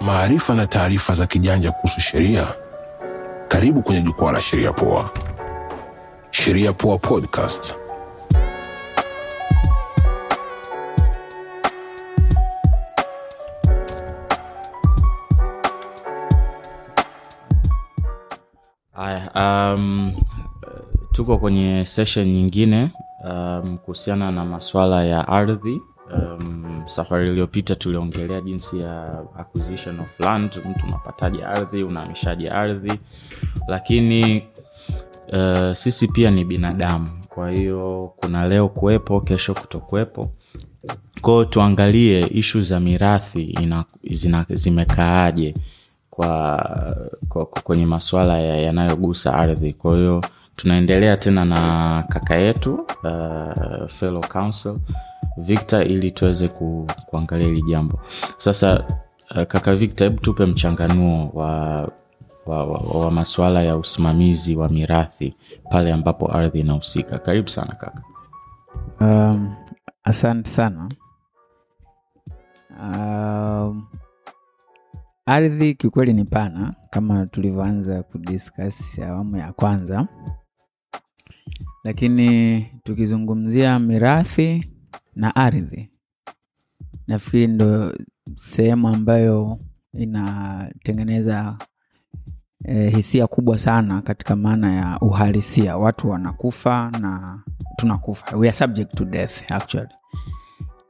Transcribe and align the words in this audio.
maarifa 0.00 0.54
na 0.54 0.66
taarifa 0.66 1.14
za 1.14 1.26
kijanja 1.26 1.72
kuhusu 1.72 2.00
sheria. 2.00 2.46
Karibu 3.48 3.82
kwenye 3.82 4.02
jukwaa 4.02 4.32
la 4.32 4.40
Sheria 4.40 4.72
Poa. 4.72 5.10
Sheria 6.30 6.72
Poa 6.72 6.98
Podcast. 6.98 7.74
Aya, 18.94 19.30
um, 19.34 20.12
tuko 21.12 21.38
kwenye 21.38 21.84
session 21.84 22.26
nyingine 22.26 22.90
um, 23.24 23.78
kuhusiana 23.78 24.30
na 24.30 24.44
masuala 24.44 25.04
ya 25.04 25.28
ardhi. 25.28 25.80
Safari 26.86 27.30
iliyopita 27.30 27.76
tuliongelea 27.76 28.40
jinsi 28.40 28.80
ya 28.80 29.18
acquisition 29.38 30.00
of 30.00 30.20
land, 30.20 30.50
mtu 30.70 30.86
unapataje 30.86 31.44
ardhi, 31.44 31.82
unahamishaje 31.82 32.50
ardhi, 32.50 32.92
lakini 33.68 34.44
uh, 35.32 35.72
sisi 35.72 36.08
pia 36.08 36.30
ni 36.30 36.44
binadamu, 36.44 37.10
kwa 37.28 37.50
hiyo 37.50 38.12
kuna 38.16 38.48
leo 38.48 38.68
kuwepo, 38.68 39.20
kesho 39.20 39.54
kutokuwepo. 39.54 40.30
Kwao 41.20 41.44
tuangalie 41.44 42.20
ishu 42.26 42.62
za 42.62 42.80
mirathi 42.80 43.42
ina, 43.44 43.84
zina, 44.10 44.46
zimekaaje 44.48 45.54
kwa, 46.10 46.56
kwa, 47.28 47.46
kwenye 47.46 47.86
masuala 47.86 48.38
ya- 48.38 48.56
yanayogusa 48.56 49.34
ardhi. 49.34 49.72
Kwa 49.72 49.96
hiyo 49.96 50.24
tunaendelea 50.56 51.16
tena 51.16 51.44
na 51.44 52.04
kaka 52.08 52.34
yetu 52.36 52.74
uh, 53.04 53.86
fellow 53.86 54.22
council 54.28 54.76
victor 55.40 55.86
ili 55.86 56.10
tuweze 56.10 56.48
ku, 56.48 56.86
kuangalia 57.06 57.46
hili 57.46 57.62
jambo. 57.62 58.00
Sasa 58.36 58.84
uh, 59.30 59.42
kaka 59.42 59.74
victor 59.76 60.08
hebu 60.08 60.20
tupe 60.20 60.46
mchanganuo 60.46 61.30
wa 61.34 61.48
wa, 62.46 62.64
wa, 62.64 63.00
wa 63.04 63.10
masuala 63.10 63.62
ya 63.62 63.76
usimamizi 63.76 64.56
wa 64.56 64.68
mirathi 64.68 65.36
pale 65.70 65.92
ambapo 65.92 66.32
ardhi 66.36 66.60
inahusika. 66.60 67.18
Karibu 67.18 67.48
sana 67.48 67.74
kaka. 67.74 68.02
Um, 69.00 69.54
asante 70.04 70.50
sana. 70.50 70.88
Um, 72.80 73.86
ardhi 75.26 75.74
kiukweli 75.74 76.12
ni 76.12 76.24
pana 76.24 76.74
kama 76.90 77.26
tulivyoanza 77.26 78.02
kudiscuss 78.02 78.98
awamu 78.98 79.36
ya 79.36 79.52
kwanza, 79.52 80.06
lakini 81.84 82.60
tukizungumzia 82.84 83.78
mirathi 83.78 84.70
na 85.14 85.36
ardhi, 85.36 85.90
nafikiri 87.06 87.46
ndo 87.46 87.94
sehemu 88.34 88.88
ambayo 88.88 89.58
inatengeneza 89.92 91.58
e, 92.64 92.88
hisia 92.90 93.26
kubwa 93.26 93.58
sana 93.58 94.02
katika 94.02 94.36
maana 94.36 94.74
ya 94.74 94.98
uhalisia. 95.00 95.76
Watu 95.76 96.10
wanakufa 96.10 96.90
na 97.00 97.42
tunakufa, 97.76 98.36
we 98.36 98.48
are 98.48 98.56
subject 98.56 98.94
to 98.96 99.04
death 99.04 99.52
actually. 99.52 99.94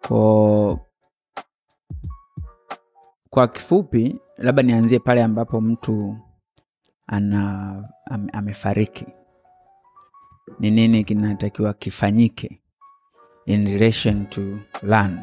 Kwa, 0.09 0.81
kwa 3.31 3.49
kifupi, 3.49 4.21
labda 4.39 4.63
nianzie 4.63 4.99
pale 4.99 5.23
ambapo 5.23 5.61
mtu 5.61 6.17
ana 7.07 7.71
am, 8.11 8.29
amefariki. 8.33 9.07
Ni 10.59 10.71
nini 10.71 11.05
kinatakiwa 11.05 11.75
kifanyike 11.75 12.63
in 13.53 13.67
relation 13.67 14.27
to 14.27 14.59
land? 14.83 15.19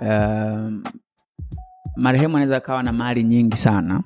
Um, 0.00 0.82
marehemu 1.96 2.36
anaweza 2.36 2.56
akawa 2.56 2.82
na 2.82 2.92
mali 2.92 3.22
nyingi 3.22 3.56
sana 3.56 4.02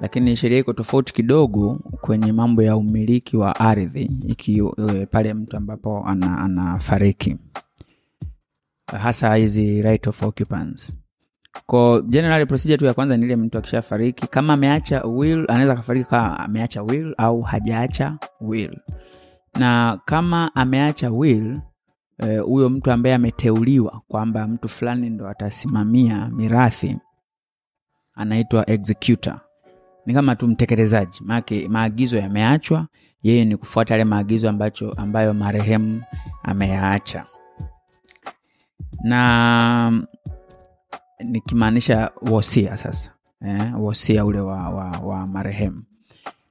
lakini 0.00 0.36
sheria 0.36 0.58
iko 0.58 0.72
tofauti 0.72 1.12
kidogo 1.12 1.80
kwenye 2.00 2.32
mambo 2.32 2.62
ya 2.62 2.76
umiliki 2.76 3.36
wa 3.36 3.60
ardhi 3.60 4.02
iki 4.28 4.62
e, 4.92 5.06
pale 5.06 5.34
mtu 5.34 5.56
ambapo 5.56 6.04
ana- 6.06 6.38
anafariki 6.38 7.36
hasa 8.86 9.34
hizi 9.34 9.82
right 9.82 10.06
of 10.06 10.22
occupants 10.22 10.96
ko 11.66 12.00
general 12.02 12.46
procedure 12.46 12.78
tu 12.78 12.84
ya 12.84 12.94
kwanza 12.94 13.16
ni 13.16 13.24
ile 13.24 13.36
mtu 13.36 13.58
akishafariki 13.58 14.26
kama 14.26 14.52
ameacha 14.52 15.02
will 15.04 15.44
anaweza 15.48 15.72
akafariki 15.72 16.10
kama 16.10 16.38
ameacha 16.40 16.82
will 16.82 17.14
au 17.18 17.40
hajaacha 17.42 18.18
will 18.40 18.76
na 19.58 20.00
kama 20.04 20.54
ameacha 20.54 21.10
will 21.10 21.58
huyo 22.20 22.44
huyo 22.44 22.68
mtu 22.70 22.90
ambaye 22.92 23.14
ameteuliwa 23.14 24.02
kwamba 24.08 24.48
mtu 24.48 24.68
fulani 24.68 25.10
ndo 25.10 25.28
atasimamia 25.28 26.28
mirathi 26.32 26.98
anaitwa 28.14 28.70
executor. 28.70 29.40
Ni 30.06 30.14
kama 30.14 30.36
tu 30.36 30.48
mtekelezaji 30.48 31.20
maake 31.24 31.68
maagizo 31.68 32.18
yameachwa 32.18 32.86
yeye 33.22 33.44
ni 33.44 33.56
kufuata 33.56 33.94
yale 33.94 34.04
maagizo 34.04 34.48
ambacho 34.50 34.90
ambayo 34.92 35.34
marehemu 35.34 36.02
ameyaacha. 36.42 37.24
Na 39.02 40.02
nikimaanisha 41.24 42.10
wosia 42.30 42.76
sasa 42.76 43.12
eh, 43.46 43.80
wosia 43.80 44.24
ule 44.24 44.40
wa, 44.40 44.68
wa, 44.70 44.90
wa 44.90 45.26
marehemu. 45.26 45.82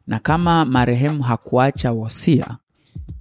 Na 0.07 0.19
kama 0.19 0.65
marehemu 0.65 1.23
hakuacha 1.23 1.91
wosia 1.91 2.57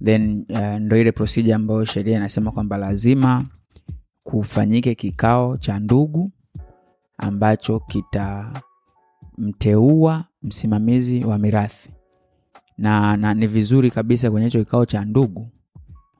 then 0.05 0.45
uh, 0.49 0.59
ndo 0.59 0.97
ile 0.97 1.11
procedure 1.11 1.53
ambayo 1.53 1.85
sheria 1.85 2.17
inasema 2.17 2.51
kwamba 2.51 2.77
lazima 2.77 3.45
kufanyike 4.23 4.95
kikao 4.95 5.57
cha 5.57 5.79
ndugu 5.79 6.31
ambacho 7.17 7.79
kitamteua 9.37 10.25
msimamizi 10.43 11.23
wa 11.25 11.37
mirathi. 11.37 11.89
Na, 12.77 13.17
na 13.17 13.33
ni 13.33 13.47
vizuri 13.47 13.91
kabisa 13.91 14.31
kwenye 14.31 14.45
hicho 14.47 14.59
kikao 14.63 14.85
cha 14.85 15.05
ndugu 15.05 15.47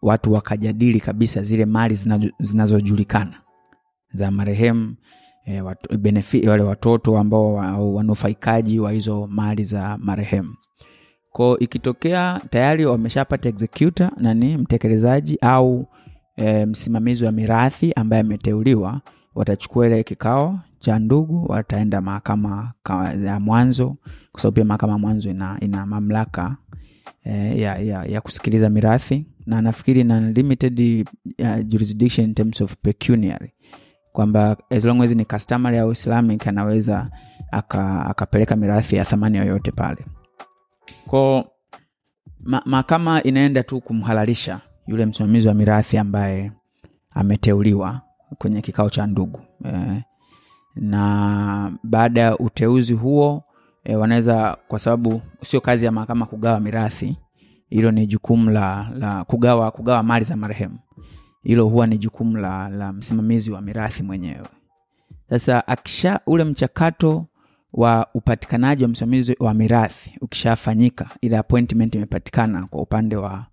watu 0.01 0.33
wakajadili 0.33 0.99
kabisa 0.99 1.41
zile 1.41 1.65
mali 1.65 1.95
zinazo- 1.95 2.31
zinazojulikana 2.39 3.33
za 4.13 4.31
marehemu 4.31 4.95
e, 5.45 5.61
watu, 5.61 5.97
benefi, 5.97 6.47
wale 6.49 6.63
watoto 6.63 7.17
ambao 7.17 7.53
wanufaikaji 7.93 8.79
wa 8.79 8.91
hizo 8.91 9.27
mali 9.27 9.63
za 9.65 9.97
marehemu 9.97 10.55
ko 11.33 11.57
ikitokea 11.59 12.41
tayari 12.49 12.85
wameshapata 12.85 13.49
executor 13.49 14.11
nani 14.17 14.57
mtekelezaji 14.57 15.37
au 15.41 15.87
e, 16.35 16.65
msimamizi 16.65 17.25
wa 17.25 17.31
mirathi 17.31 17.93
ambaye 17.95 18.19
ameteuliwa 18.21 19.01
watachukua 19.35 19.87
ile 19.87 20.03
kikao 20.03 20.59
cha 20.79 20.99
ndugu 20.99 21.45
wataenda 21.51 22.01
mahakama 22.01 22.71
ka- 22.83 23.13
ya 23.13 23.39
mwanzo 23.39 23.95
kwa 24.31 24.41
sababu 24.41 24.55
pia 24.55 24.65
mahakama 24.65 24.93
ya 24.93 24.99
mwanzo 24.99 25.29
ina, 25.29 25.57
ina 25.61 25.85
mamlaka 25.85 26.57
e, 27.23 27.61
ya, 27.61 27.77
ya, 27.77 28.05
ya 28.05 28.21
kusikiliza 28.21 28.69
mirathi 28.69 29.25
na 29.45 29.61
nafikiri 29.61 30.03
na 30.03 30.31
limited 30.31 31.05
uh, 31.39 31.59
jurisdiction 31.65 32.27
in 32.27 32.33
terms 32.33 32.61
of 32.61 32.75
pecuniary. 32.81 33.53
Kwamba 34.11 34.57
as 34.69 34.83
long 34.85 35.01
as 35.01 35.15
ni 35.15 35.25
customary 35.25 35.77
au 35.77 35.91
islamic 35.91 36.47
anaweza 36.47 37.09
aka- 37.51 38.05
akapeleka 38.05 38.55
mirathi 38.55 38.95
ya 38.95 39.05
thamani 39.05 39.37
yoyote 39.37 39.71
pale 39.71 40.05
ko 41.07 41.45
mahakama 42.65 43.23
inaenda 43.23 43.63
tu 43.63 43.81
kumhalalisha 43.81 44.59
yule 44.87 45.05
msimamizi 45.05 45.47
wa 45.47 45.53
mirathi 45.53 45.97
ambaye 45.97 46.51
ameteuliwa 47.11 48.01
kwenye 48.37 48.61
kikao 48.61 48.89
cha 48.89 49.07
ndugu. 49.07 49.39
Eh, 49.65 50.01
na 50.75 51.71
baada 51.83 52.21
ya 52.21 52.37
uteuzi 52.37 52.93
huo 52.93 53.43
eh, 53.83 53.99
wanaweza 53.99 54.57
kwa 54.67 54.79
sababu 54.79 55.21
sio 55.45 55.61
kazi 55.61 55.85
ya 55.85 55.91
mahakama 55.91 56.25
kugawa 56.25 56.59
mirathi 56.59 57.17
hilo 57.69 57.91
ni 57.91 58.07
jukumu 58.07 58.49
la, 58.49 58.89
la 58.95 59.23
kugawa 59.23 59.71
kugawa 59.71 60.03
mali 60.03 60.25
za 60.25 60.35
marehemu. 60.35 60.79
Hilo 61.43 61.65
huwa 61.67 61.87
ni 61.87 61.97
jukumu 61.97 62.37
la, 62.37 62.69
la 62.69 62.93
msimamizi 62.93 63.51
wa 63.51 63.61
mirathi 63.61 64.03
mwenyewe. 64.03 64.45
Sasa 65.29 65.67
akisha 65.67 66.19
ule 66.25 66.43
mchakato 66.43 67.25
wa 67.73 68.07
upatikanaji 68.13 68.83
wa 68.83 68.89
msimamizi 68.89 69.35
wa 69.39 69.53
mirathi 69.53 70.17
ukishafanyika 70.21 71.09
ile 71.21 71.37
appointment 71.37 71.95
imepatikana 71.95 72.67
kwa 72.67 72.81
upande 72.81 73.15
wa, 73.15 73.45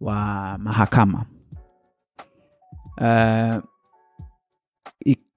wa 0.00 0.58
mahakama. 0.58 1.24
Uh, 3.00 3.62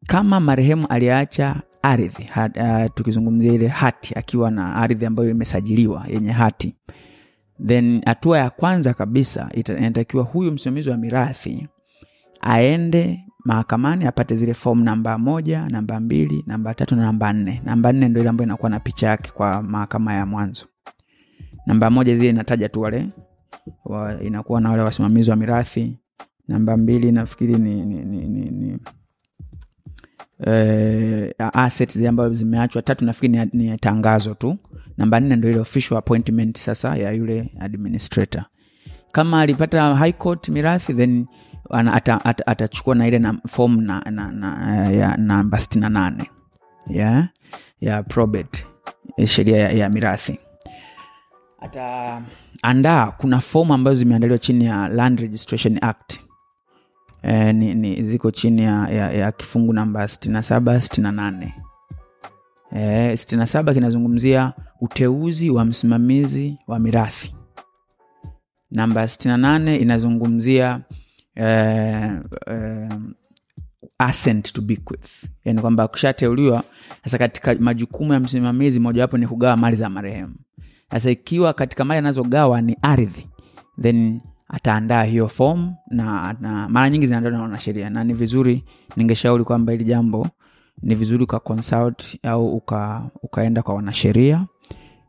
kama 0.08 0.40
marehemu 0.40 0.88
aliacha 0.88 1.56
ardhi 1.81 2.30
uh, 2.36 2.86
tukizungumzia 2.96 3.54
ile 3.54 3.68
hati 3.68 4.13
akiwa 4.16 4.52
na 4.52 4.75
ardhi 4.75 5.06
ambayo 5.06 5.30
imesajiliwa 5.30 6.06
yenye 6.08 6.31
hati 6.31 6.75
then 7.66 8.02
hatua 8.06 8.38
ya 8.38 8.50
kwanza 8.50 8.94
kabisa 8.94 9.50
inatakiwa 9.54 10.24
huyu 10.24 10.52
msimamizi 10.52 10.90
wa 10.90 10.98
mirathi 10.98 11.68
aende 12.42 13.19
mahakamani 13.46 14.06
apate 14.06 14.36
zile 14.36 14.54
fomu 14.54 14.84
namba 14.84 15.18
moja 15.18 15.70
namba 15.70 16.00
mbili 16.00 16.44
namba 16.48 16.74
tatu 16.74 16.96
na 16.96 17.02
namba 17.02 17.34
nne. 17.34 17.62
Namba 17.66 17.92
nne 17.94 18.08
ndo 18.10 18.20
ile 18.20 18.30
ambayo 18.30 18.46
inakuwa 18.46 18.70
na 18.70 18.80
picha 18.80 19.08
yake 19.08 19.32
kwa 19.32 19.64
mahakama 19.64 20.14
ya 20.14 20.26
mwanzo. 20.26 20.66
Namba 21.66 21.90
moja 21.90 22.16
zile 22.16 22.30
inataja 22.30 22.70
tu 22.70 22.82
wale 22.82 23.10
wa, 23.86 24.24
inakuwa 24.24 24.62
na 24.62 24.70
wale 24.72 24.82
wasimamizi 24.84 25.30
wa 25.30 25.36
mirathi. 25.36 25.98
Namba 26.48 26.78
mbili 26.78 27.12
nafikiri 27.12 27.56
ni, 27.56 27.82
ni, 27.86 28.06
ni, 28.06 28.28
ni, 28.28 28.50
ni 28.50 28.78
eh, 30.48 31.32
assets 31.54 31.94
zile 31.98 32.08
ambazo 32.10 32.34
zimeachwa. 32.34 32.82
Tatu 32.82 33.06
nafikiri 33.06 33.34
ni, 33.54 33.70
ni 33.70 33.78
tangazo 33.78 34.34
tu. 34.34 34.58
Namba 34.98 35.20
nne 35.20 35.36
ndo 35.36 35.50
ile 35.50 35.60
official 35.60 35.98
appointment 35.98 36.58
sasa 36.58 36.96
ya 36.96 37.12
yule 37.12 37.52
administrator. 37.60 38.46
Kama 39.12 39.42
alipata 39.42 39.96
high 39.96 40.14
court 40.14 40.50
mirathi 40.50 40.94
then 40.94 41.26
ana- 41.69 41.94
ata- 41.94 42.25
ata- 42.25 42.48
atachukua 42.48 42.96
na 42.96 43.08
ile 43.08 43.22
form 43.48 43.81
na, 43.81 44.00
na, 44.12 44.31
na, 44.31 44.90
ya 44.92 45.18
namba 45.18 45.60
sitini 45.60 45.81
na 45.81 45.90
nane. 45.90 46.31
Ya 46.88 47.30
ya 47.81 48.04
probate 48.04 48.66
eh, 49.18 49.28
sheria 49.28 49.58
ya, 49.58 49.72
ya 49.72 49.90
mirathi. 49.90 50.40
Ataandaa 51.62 53.12
kuna 53.12 53.40
fomu 53.40 53.74
ambazo 53.74 53.96
zimeandaliwa 53.96 54.40
chini 54.40 54.66
ya 54.66 54.88
land 54.88 55.19
registration 55.19 55.78
act. 55.81 56.19
E, 57.24 57.54
ni, 57.54 57.74
ni 57.75 58.04
ziko 58.04 58.31
chini 58.31 58.63
ya, 58.63 58.88
ya, 58.90 59.12
ya 59.12 59.31
kifungu 59.31 59.74
namba 59.74 60.06
67 60.06 60.60
68 60.60 61.52
e, 62.75 63.13
67 63.13 63.74
kinazungumzia 63.74 64.54
uteuzi 64.81 65.50
wa 65.50 65.66
msimamizi 65.66 66.58
wa 66.68 66.80
mirathi. 66.80 67.36
Namba 68.72 69.04
68 69.04 69.81
inazungumzia 69.81 70.80
eh, 71.36 72.19
eh, 72.48 72.89
assent 73.98 74.54
to 74.54 74.62
bequeath 74.62 75.10
yani 75.45 75.62
kwamba 75.62 75.86
ukishateuliwa 75.86 76.63
sasa 77.04 77.18
katika 77.18 77.56
majukumu 77.56 78.13
ya 78.13 78.19
msimamizi 78.19 78.80
mojawapo 78.80 79.18
ni 79.18 79.28
kugawa 79.28 79.57
mali 79.57 79.75
za 79.75 79.89
marehemu. 79.89 80.36
Sasa 80.92 81.12
ikiwa 81.12 81.54
katika 81.54 81.86
mali 81.86 81.98
anazogawa 81.98 82.62
ni 82.62 82.78
ardhi 82.81 83.28
then 83.81 84.22
ataandaa 84.48 85.04
hiyo 85.04 85.28
fomu 85.28 85.75
na, 85.88 86.36
na 86.39 86.69
mara 86.69 86.89
nyingi 86.89 87.06
zinaandaliwa 87.06 87.38
na 87.38 87.44
wanasheria. 87.44 87.89
Na 87.89 88.04
ni 88.04 88.13
vizuri 88.13 88.63
ningeshauri 88.95 89.44
kwamba 89.44 89.72
hili 89.72 89.84
jambo 89.84 90.27
ni 90.81 90.95
vizuri 90.95 91.24
uka 91.24 91.39
consult 91.39 92.18
au 92.24 92.56
uka, 92.56 93.10
ukaenda 93.24 93.62
kwa 93.62 93.75
wanasheria 93.75 94.45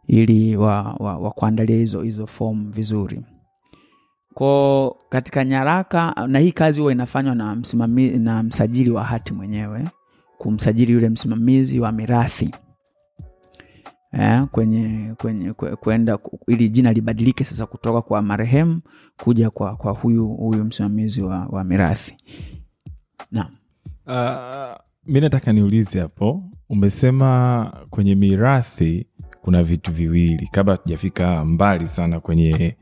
ili 0.07 0.57
wakuandalia 0.57 1.75
wa, 1.77 1.79
wa 1.79 1.83
hizo 1.83 2.03
hizo 2.03 2.27
fomu 2.27 2.71
vizuri 2.71 3.23
ko 4.35 4.99
katika 5.09 5.45
nyaraka 5.45 6.15
na 6.29 6.39
hii 6.39 6.53
kazi 6.53 6.81
huwa 6.81 6.93
inafanywa 6.93 7.35
na 7.35 7.55
msimami, 7.57 8.09
na 8.11 8.43
msajili 8.43 8.91
wa 8.91 9.05
hati 9.05 9.33
mwenyewe 9.33 9.89
kumsajili 10.39 10.93
yule 10.93 11.09
msimamizi 11.09 11.81
wa 11.81 11.93
mirathi. 11.93 12.55
Eh, 14.13 14.45
kwenye 14.51 15.15
kwenye 15.19 15.53
kwenda 15.53 16.19
ili 16.49 16.69
jina 16.69 16.93
libadilike 16.93 17.45
sasa 17.45 17.67
kutoka 17.67 18.03
kwa 18.03 18.23
marehemu 18.23 18.81
kuja 19.25 19.51
kwa, 19.51 19.77
kwa 19.77 19.93
huyu 19.93 20.29
huyu 20.29 20.65
msimamizi 20.65 21.23
wa, 21.23 21.47
wa 21.47 21.65
mirathi. 21.65 22.17
Naam. 23.31 23.49
Uh, 24.07 24.77
mi 25.07 25.21
nataka 25.21 25.53
niulize 25.53 26.01
hapo 26.01 26.43
umesema 26.69 27.73
kwenye 27.91 28.15
mirathi 28.15 29.07
kuna 29.43 29.63
vitu 29.63 29.93
viwili 29.93 30.49
kabla 30.53 30.77
tujafika 30.77 31.45
mbali 31.45 31.87
sana 31.87 32.21
kwenye 32.21 32.77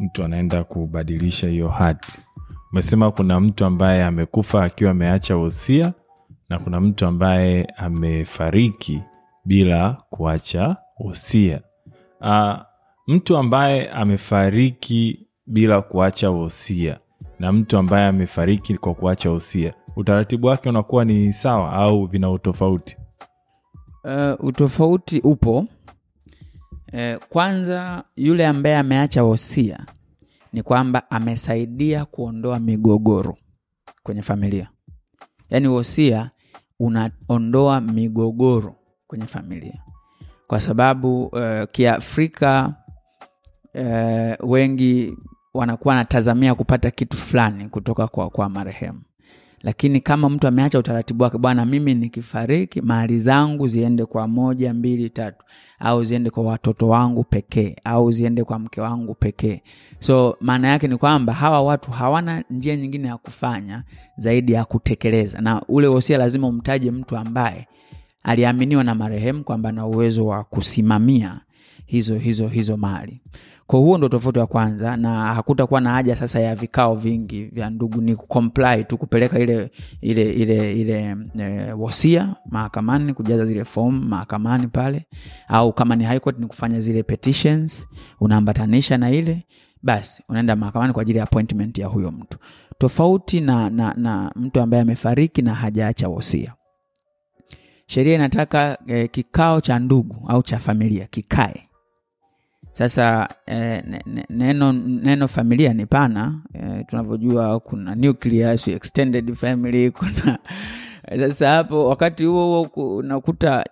mtu 0.00 0.24
anaenda 0.24 0.64
kubadilisha 0.64 1.48
hiyo 1.48 1.68
hati. 1.68 2.18
Umesema 2.72 3.10
kuna 3.10 3.40
mtu 3.40 3.64
ambaye 3.64 4.04
amekufa 4.04 4.64
akiwa 4.64 4.90
ameacha 4.90 5.36
wosia 5.36 5.92
na 6.48 6.58
kuna 6.58 6.80
mtu 6.80 7.06
ambaye 7.06 7.64
amefariki 7.64 9.02
bila 9.44 9.96
kuacha 10.10 10.76
wosia. 10.98 11.60
Uh, 12.20 12.54
mtu 13.06 13.36
ambaye 13.36 13.90
amefariki 13.90 15.26
bila 15.46 15.82
kuacha 15.82 16.30
wosia 16.30 16.98
na 17.38 17.52
mtu 17.52 17.78
ambaye 17.78 18.06
amefariki 18.06 18.74
kwa 18.78 18.94
kuacha 18.94 19.30
wosia 19.30 19.74
utaratibu 19.96 20.46
wake 20.46 20.68
unakuwa 20.68 21.04
ni 21.04 21.32
sawa 21.32 21.72
au 21.72 22.06
vina 22.06 22.30
utofauti? 22.30 22.96
Uh, 24.04 24.44
utofauti 24.44 25.20
upo 25.20 25.66
uh, 26.92 27.24
kwanza 27.28 28.04
yule 28.16 28.46
ambaye 28.46 28.76
ameacha 28.76 29.24
wosia 29.24 29.86
ni 30.52 30.62
kwamba 30.62 31.10
amesaidia 31.10 32.04
kuondoa 32.04 32.58
migogoro 32.58 33.36
kwenye 34.02 34.22
familia. 34.22 34.68
Yaani 35.50 35.68
wosia 35.68 36.30
unaondoa 36.80 37.80
migogoro 37.80 38.76
kwenye 39.06 39.26
familia. 39.26 39.82
Kwa 40.46 40.60
sababu 40.60 41.24
uh, 41.26 41.64
kiafrika 41.72 42.74
uh, 43.74 44.50
wengi 44.50 45.16
wanakuwa 45.54 45.94
wanatazamia 45.94 46.54
kupata 46.54 46.90
kitu 46.90 47.16
fulani 47.16 47.68
kutoka 47.68 48.06
kwa, 48.08 48.30
kwa 48.30 48.48
marehemu. 48.48 49.02
Lakini 49.62 50.00
kama 50.00 50.28
mtu 50.28 50.46
ameacha 50.46 50.78
utaratibu 50.78 51.24
wake 51.24 51.38
bwana 51.38 51.66
mimi 51.66 51.94
nikifariki 51.94 52.80
mali 52.80 53.18
zangu 53.18 53.68
ziende 53.68 54.04
kwa 54.04 54.28
moja 54.28 54.74
mbili 54.74 55.10
tatu 55.10 55.44
au 55.80 56.04
ziende 56.04 56.30
kwa 56.30 56.42
watoto 56.44 56.88
wangu 56.88 57.24
pekee 57.24 57.76
au 57.84 58.12
ziende 58.12 58.44
kwa 58.44 58.58
mke 58.58 58.80
wangu 58.80 59.14
pekee. 59.14 59.62
So 60.00 60.36
maana 60.40 60.68
yake 60.68 60.88
ni 60.88 60.96
kwamba 60.96 61.32
hawa 61.32 61.62
watu 61.62 61.90
hawana 61.90 62.44
njia 62.50 62.76
nyingine 62.76 63.08
ya 63.08 63.16
kufanya 63.16 63.84
zaidi 64.16 64.52
ya 64.52 64.64
kutekeleza. 64.64 65.40
Na 65.40 65.62
ule 65.68 65.86
wosia 65.86 66.18
lazima 66.18 66.46
umtaje 66.48 66.90
mtu 66.90 67.16
ambaye 67.16 67.68
aliaminiwa 68.22 68.84
na 68.84 68.94
marehemu 68.94 69.44
kwamba 69.44 69.68
ana 69.68 69.86
uwezo 69.86 70.26
wa 70.26 70.44
kusimamia 70.44 71.40
hizo 71.86 72.14
hizo 72.14 72.48
hizo 72.48 72.76
mali. 72.76 73.22
Kwa 73.66 73.80
huo 73.80 73.98
ndo 73.98 74.08
tofauti 74.08 74.38
wa 74.38 74.46
kwanza 74.46 74.96
na 74.96 75.34
hakutakuwa 75.34 75.80
na 75.80 75.92
haja 75.92 76.16
sasa 76.16 76.40
ya 76.40 76.54
vikao 76.54 76.94
vingi 76.94 77.44
vya 77.44 77.70
ndugu 77.70 78.00
ni 78.00 78.16
kucomply 78.16 78.84
tu 78.84 78.98
kupeleka 78.98 79.38
ile 79.38 79.70
ile 80.00 80.30
ile 80.32 80.72
ile 80.80 81.16
e, 81.38 81.72
wosia 81.72 82.34
mahakamani 82.50 83.14
kujaza 83.14 83.44
zile 83.44 83.64
form 83.64 84.08
mahakamani 84.08 84.68
pale 84.68 85.06
au 85.48 85.72
kama 85.72 85.96
ni 85.96 86.04
high 86.04 86.18
court 86.20 86.38
ni 86.38 86.46
kufanya 86.46 86.80
zile 86.80 87.02
petitions 87.02 87.88
unaambatanisha 88.20 88.98
na 88.98 89.10
ile 89.10 89.46
basi 89.82 90.22
unaenda 90.28 90.56
mahakamani 90.56 90.92
kwa 90.92 91.02
ajili 91.02 91.18
ya 91.18 91.24
appointment 91.24 91.78
ya 91.78 91.86
huyo 91.86 92.10
mtu. 92.12 92.38
Tofauti 92.78 93.40
na, 93.40 93.70
na, 93.70 93.94
na 93.94 94.32
mtu 94.36 94.60
ambaye 94.60 94.82
amefariki 94.82 95.42
na 95.42 95.54
hajaacha 95.54 96.08
wosia. 96.08 96.54
Sheria 97.86 98.14
inataka 98.14 98.78
e, 98.86 99.08
kikao 99.08 99.60
cha 99.60 99.78
ndugu 99.78 100.16
au 100.28 100.42
cha 100.42 100.58
familia 100.58 101.06
kikae 101.06 101.68
sasa 102.72 103.28
eh, 103.46 103.82
ne- 103.86 104.02
ne- 104.06 104.26
neno, 104.30 104.72
neno 104.72 105.28
familia 105.28 105.74
ni 105.74 105.86
pana. 105.86 106.40
Eh, 106.54 106.84
tunavyojua 106.88 107.60
kuna 107.60 107.94
nucleus, 107.94 108.68
extended 108.68 109.34
family 109.34 109.90
kuna 109.98 110.38
sasa 111.18 111.48
hapo 111.50 111.88
wakati 111.88 112.24
huo 112.24 112.64
huo 112.64 112.96
unakuta 112.96 113.64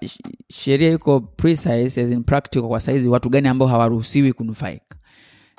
sheria 0.48 0.90
iko 0.90 1.20
precise 1.20 2.02
as 2.02 2.10
in 2.10 2.22
practical 2.24 2.68
kwa 2.68 2.80
saizi 2.80 3.08
watu 3.08 3.28
gani 3.30 3.48
ambao 3.48 3.68
hawaruhusiwi 3.68 4.32
kunufaika. 4.32 4.96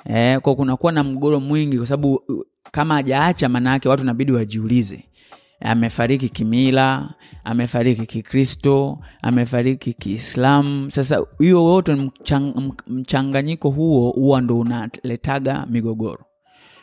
Eh, 0.06 0.40
kwa 0.40 0.56
kunakuwa 0.56 0.92
na 0.92 1.04
mgogoro 1.04 1.40
mwingi 1.40 1.78
kwa 1.78 1.88
sababu 1.88 2.24
kama 2.72 2.94
hajaacha 2.94 3.50
maana 3.50 3.70
yake 3.72 3.90
watu 3.90 4.04
inabidi 4.04 4.32
wajiulize. 4.32 5.04
Amefariki 5.60 6.30
kimila 6.30 7.14
amefariki 7.46 8.06
kikristo 8.06 9.00
amefariki 9.22 9.94
kiislamu. 9.94 10.92
Sasa 10.92 11.22
hiyo 11.40 11.64
wote 11.64 11.94
mchang, 11.96 12.54
mchanganyiko 12.88 13.70
huo 13.70 14.12
huwa 14.12 14.42
ndo 14.42 14.60
unaletaga 14.60 15.66
migogoro. 15.70 16.26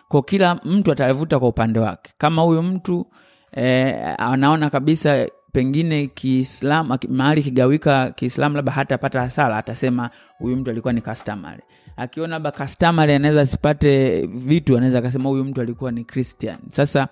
Kwa 0.09 0.23
kila 0.23 0.55
mtu 0.65 0.93
atavuta 0.93 1.39
kwa 1.39 1.49
upande 1.49 1.79
wake. 1.81 2.13
Kama 2.19 2.43
huyo 2.43 2.63
mtu 2.63 3.07
eh, 3.53 4.15
anaona 4.19 4.71
kabisa 4.71 5.27
pengine 5.53 6.07
kiislam 6.07 6.99
mahali 7.09 7.43
kigawika 7.43 8.11
kiislam 8.11 8.55
labda 8.57 8.73
hatapata 8.73 9.21
hasara 9.21 9.57
atasema 9.57 10.11
huyu 10.39 10.57
mtu 10.57 10.71
alikuwa 10.71 10.93
ni 10.93 11.01
customary. 11.01 11.63
Akiona 11.97 12.29
labda 12.29 12.51
customary 12.51 13.13
anaweza 13.13 13.41
asipate 13.41 14.21
vitu 14.27 14.77
anaweza 14.77 14.99
akasema 14.99 15.29
huyu 15.29 15.45
mtu 15.45 15.61
alikuwa 15.61 15.91
ni 15.93 16.05
christian. 16.05 16.57
Sasa 16.71 17.09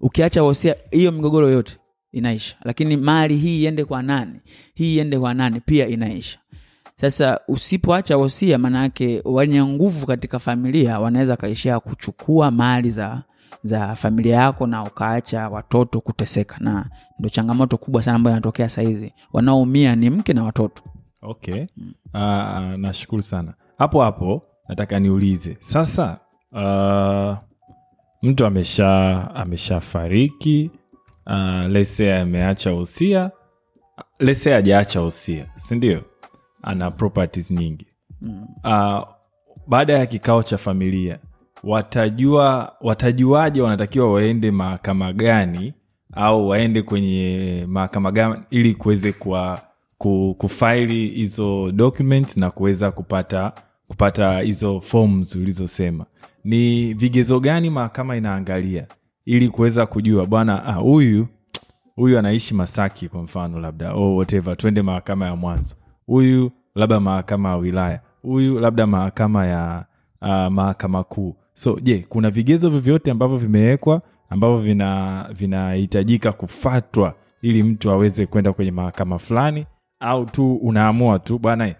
ukiacha 0.00 0.42
wosia 0.42 0.76
hiyo 0.90 1.12
migogoro 1.12 1.50
yote 1.50 1.76
inaisha. 2.14 2.56
Lakini 2.64 2.96
mali 2.96 3.36
hii 3.36 3.62
iende 3.62 3.84
kwa 3.84 4.02
nani? 4.02 4.40
Hii 4.74 4.94
iende 4.96 5.18
kwa 5.18 5.34
nani? 5.34 5.60
Pia 5.60 5.86
inaisha. 5.88 6.38
Sasa 6.96 7.40
usipoacha 7.48 8.16
wosia 8.16 8.58
maanaake 8.58 9.22
wenye 9.24 9.64
nguvu 9.64 10.06
katika 10.06 10.38
familia 10.38 11.00
wanaweza 11.00 11.36
kaishia 11.36 11.80
kuchukua 11.80 12.50
mali 12.50 12.90
za 12.90 13.22
za 13.62 13.94
familia 13.96 14.36
yako 14.36 14.66
na 14.66 14.82
ukaacha 14.82 15.48
watoto 15.48 16.00
kuteseka. 16.00 16.56
Na 16.60 16.86
ndo 17.18 17.28
changamoto 17.28 17.76
kubwa 17.76 18.02
sana 18.02 18.16
ambayo 18.16 18.36
inatokea 18.36 18.68
sahizi 18.68 19.12
wanaoumia 19.32 19.96
ni 19.96 20.10
mke 20.10 20.32
na 20.32 20.44
watoto. 20.44 20.82
Okay. 21.22 21.64
Uh, 22.14 22.20
nashukuru 22.76 23.22
sana. 23.22 23.54
Hapo 23.78 24.02
hapo 24.02 24.42
nataka 24.68 24.98
niulize. 24.98 25.56
Sasa 25.60 26.18
uh, 26.52 27.36
mtu 28.22 28.46
amesha 28.46 29.30
ameshafariki 29.34 30.70
uh, 31.26 31.66
lese 31.70 32.14
ameacha 32.14 32.74
usia 32.74 33.30
lese 34.20 34.54
ajaacha 34.54 35.02
usia 35.02 35.46
sindio 35.58 36.02
ana 36.62 36.90
properties 36.90 37.50
nyingi. 37.50 37.86
Uh, 38.64 39.02
baada 39.66 39.92
ya 39.92 40.06
kikao 40.06 40.42
cha 40.42 40.58
familia 40.58 41.18
watajua 41.62 42.76
watajuaje 42.80 43.62
wanatakiwa 43.62 44.12
waende 44.12 44.50
mahakama 44.50 45.12
gani 45.12 45.74
au 46.12 46.48
waende 46.48 46.82
kwenye 46.82 47.64
mahakama 47.68 48.12
gani 48.12 48.34
ili 48.50 48.74
kuweze 48.74 49.12
kwa 49.12 49.60
ku, 49.98 50.34
kufaili 50.38 51.08
hizo 51.08 51.72
document 51.72 52.36
na 52.36 52.50
kuweza 52.50 52.90
kupata 52.90 53.52
kupata 53.88 54.40
hizo 54.40 54.80
forms 54.80 55.34
ulizosema. 55.36 56.06
Ni 56.44 56.94
vigezo 56.94 57.40
gani 57.40 57.70
mahakama 57.70 58.16
inaangalia 58.16 58.86
ili 59.24 59.48
kuweza 59.48 59.86
kujua 59.86 60.26
bwana 60.26 60.64
ah, 60.64 60.72
huyu 60.72 61.26
huyu 61.96 62.18
anaishi 62.18 62.54
masaki 62.54 63.08
kwa 63.08 63.22
mfano 63.22 63.60
labda 63.60 63.94
oh, 63.94 64.16
whatever 64.16 64.56
twende 64.56 64.82
mahakama 64.82 65.26
ya 65.26 65.36
mwanzo. 65.36 65.74
Huyu 66.06 66.50
labda 66.74 67.00
mahakama 67.00 67.48
ya 67.48 67.56
wilaya. 67.56 68.00
Huyu 68.22 68.60
labda 68.60 68.86
mahakama 68.86 69.46
ya 69.46 69.84
uh, 70.22 70.28
mahakama 70.28 71.04
kuu. 71.04 71.36
So 71.54 71.78
je 71.82 72.06
kuna 72.08 72.30
vigezo 72.30 72.70
vyovyote 72.70 73.10
ambavyo 73.10 73.36
vimewekwa 73.36 74.02
ambavyo 74.30 74.58
vina 74.58 75.28
vinahitajika 75.38 76.32
kufatwa 76.32 77.14
ili 77.42 77.62
mtu 77.62 77.90
aweze 77.90 78.26
kwenda 78.26 78.52
kwenye 78.52 78.70
mahakama 78.70 79.18
fulani 79.18 79.66
au 80.00 80.24
tu 80.26 80.54
unaamua 80.56 81.18
tu 81.18 81.38
bwana 81.38 81.74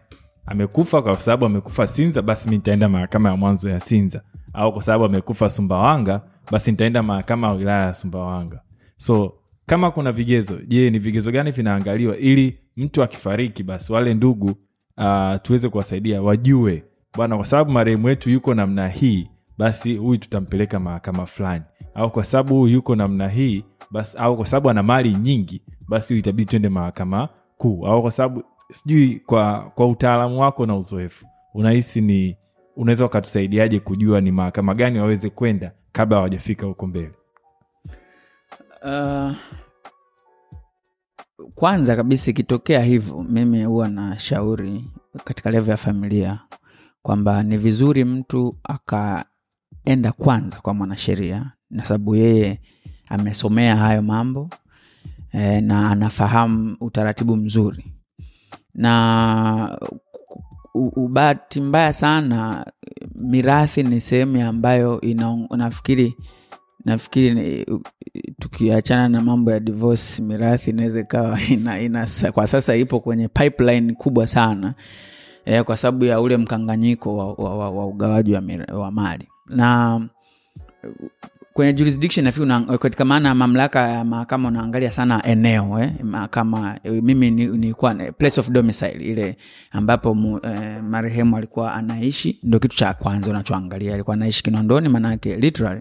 amekufa 0.47 1.03
kwa 1.03 1.21
sababu 1.21 1.47
amekufa 1.47 1.87
sinza 1.87 2.23
basi 2.23 2.49
mi 2.51 2.57
nitaenda 2.57 2.89
mahakama 2.89 3.29
ya 3.31 3.37
mwanzo 3.37 3.71
ya 3.71 3.81
sinza. 3.81 4.23
Au 4.53 4.73
kwa 4.73 4.83
sababu 4.83 5.05
amekufa 5.05 5.51
sumbawanga 5.51 6.21
basi 6.51 6.71
nitaenda 6.71 7.03
mahakama 7.03 7.47
ya 7.47 7.53
wilaya 7.53 7.83
ya 7.87 7.95
sumbawanga. 7.95 8.61
So 8.97 9.35
kama 9.67 9.91
kuna 9.91 10.13
vigezo 10.13 10.59
je 10.67 10.91
ni 10.91 10.99
vigezo 10.99 11.31
gani 11.33 11.51
vinaangaliwa 11.51 12.17
ili 12.17 12.59
mtu 12.77 13.03
akifariki 13.03 13.63
basi 13.63 13.93
wale 13.93 14.15
ndugu 14.15 14.47
uh, 14.99 15.35
tuweze 15.43 15.69
kuwasaidia 15.69 16.23
wajue 16.23 16.85
bwana 17.17 17.37
kwa 17.37 17.45
sababu 17.45 17.71
marehemu 17.71 18.07
wetu 18.07 18.31
yuko 18.31 18.55
namna 18.55 18.89
hii 18.89 19.29
basi 19.59 19.97
huyu 19.97 20.19
tutampeleka 20.19 20.81
mahakama 20.81 21.27
fulani. 21.27 21.65
Au 21.95 22.11
kwa 22.11 22.25
sababu 22.25 22.59
huyu 22.59 22.73
yuko 22.75 22.97
namna 22.97 23.29
hii 23.29 23.65
basi 23.91 24.19
au 24.19 24.37
kwa 24.37 24.47
sababu 24.47 24.71
ana 24.71 24.83
mali 24.83 25.15
nyingi 25.17 25.63
basi 25.89 26.19
itabidi 26.19 26.51
twende 26.51 26.69
mahakama 26.69 27.29
kuu. 27.57 27.87
Au 27.87 28.03
kwa 28.03 28.11
sababu 28.11 28.43
sijui 28.73 29.21
kwa 29.27 29.73
kwa 29.75 29.87
utaalamu 29.89 30.41
wako 30.41 30.67
na 30.67 30.77
uzoefu 30.77 31.27
unahisi 31.55 32.01
ni 32.01 32.37
unaweza 32.77 33.05
ukatusaidiaje 33.07 33.81
kujua 33.81 34.21
ni 34.21 34.33
mahakama 34.33 34.75
gani 34.75 34.99
waweze 34.99 35.31
kwenda 35.31 35.73
kabla 35.93 36.17
hawajafika 36.17 36.67
huko 36.67 36.87
mbele? 36.87 37.13
Uh, 38.85 39.33
kwanza 41.55 41.97
kabisa 41.97 42.31
ikitokea 42.31 42.81
hivyo 42.83 43.23
mimi 43.23 43.65
huwa 43.65 43.89
na 43.89 44.19
shauri 44.19 44.85
katika 45.25 45.51
levo 45.51 45.71
ya 45.71 45.77
familia 45.77 46.41
kwamba 47.03 47.43
ni 47.43 47.57
vizuri 47.57 48.05
mtu 48.05 48.55
akaenda 48.65 50.13
kwanza 50.13 50.61
kwa 50.61 50.75
mwanasheria 50.75 51.53
na 51.71 51.85
sababu 51.85 52.17
yeye 52.17 52.61
amesomea 53.09 53.77
hayo 53.77 54.03
mambo 54.03 54.51
e, 55.33 55.61
na 55.61 55.91
anafahamu 55.91 56.77
utaratibu 56.81 57.37
mzuri. 57.37 57.85
Na 58.75 59.79
bahati 61.09 61.61
mbaya 61.61 61.93
sana 61.93 62.67
mirathi 63.15 63.83
ni 63.83 64.01
sehemu 64.01 64.43
ambayo 64.43 65.01
ina, 65.01 65.47
nafikiri 65.57 66.17
nafikiri 66.85 67.67
tukiachana 68.39 69.09
na 69.09 69.21
mambo 69.21 69.51
ya 69.51 69.61
divorce 69.61 70.23
mirathi 70.23 70.71
inaweza 70.71 71.01
ikawa 71.01 71.39
ina, 71.51 71.81
ina, 71.81 72.07
kwa 72.33 72.47
sasa 72.47 72.77
ipo 72.77 73.01
kwenye 73.01 73.29
pipeline 73.29 73.93
kubwa 73.95 74.27
sana 74.27 74.75
eh, 75.45 75.65
kwa 75.65 75.77
sababu 75.77 76.05
ya 76.05 76.21
ule 76.21 76.37
mkanganyiko 76.37 77.17
wa, 77.17 77.33
wa, 77.33 77.57
wa, 77.59 77.71
wa 77.71 77.87
ugawaji 77.87 78.35
wa, 78.35 78.43
wa 78.79 78.91
mali. 78.91 79.29
Na 79.47 80.01
kwenye 81.55 81.73
jurisdiction 81.73 82.25
nafikiri 82.25 82.79
katika 82.79 83.05
maana 83.05 83.29
ya 83.29 83.35
mamlaka 83.35 83.89
ya 83.89 84.05
mahakama 84.05 84.49
unaangalia 84.49 84.93
sana 84.93 85.23
eneo 85.27 85.81
eh, 85.83 85.93
mahakama 86.03 86.79
eh, 86.85 87.03
mimi 87.03 87.31
nilikuwa 87.31 87.95
ni 87.95 88.13
place 88.13 88.41
of 88.41 88.51
domicile 88.51 88.93
ile 89.05 89.37
ambapo 89.71 90.15
mu, 90.15 90.41
eh, 90.43 90.83
marehemu 90.83 91.37
alikuwa 91.37 91.75
anaishi 91.75 92.39
ndo 92.43 92.59
kitu 92.59 92.77
cha 92.77 92.95
kwanza 92.95 93.31
unachoangalia. 93.31 93.95
Alikuwa 93.95 94.15
anaishi 94.15 94.43
kinondoni 94.43 94.89
maanake 94.89 95.37
literally 95.37 95.81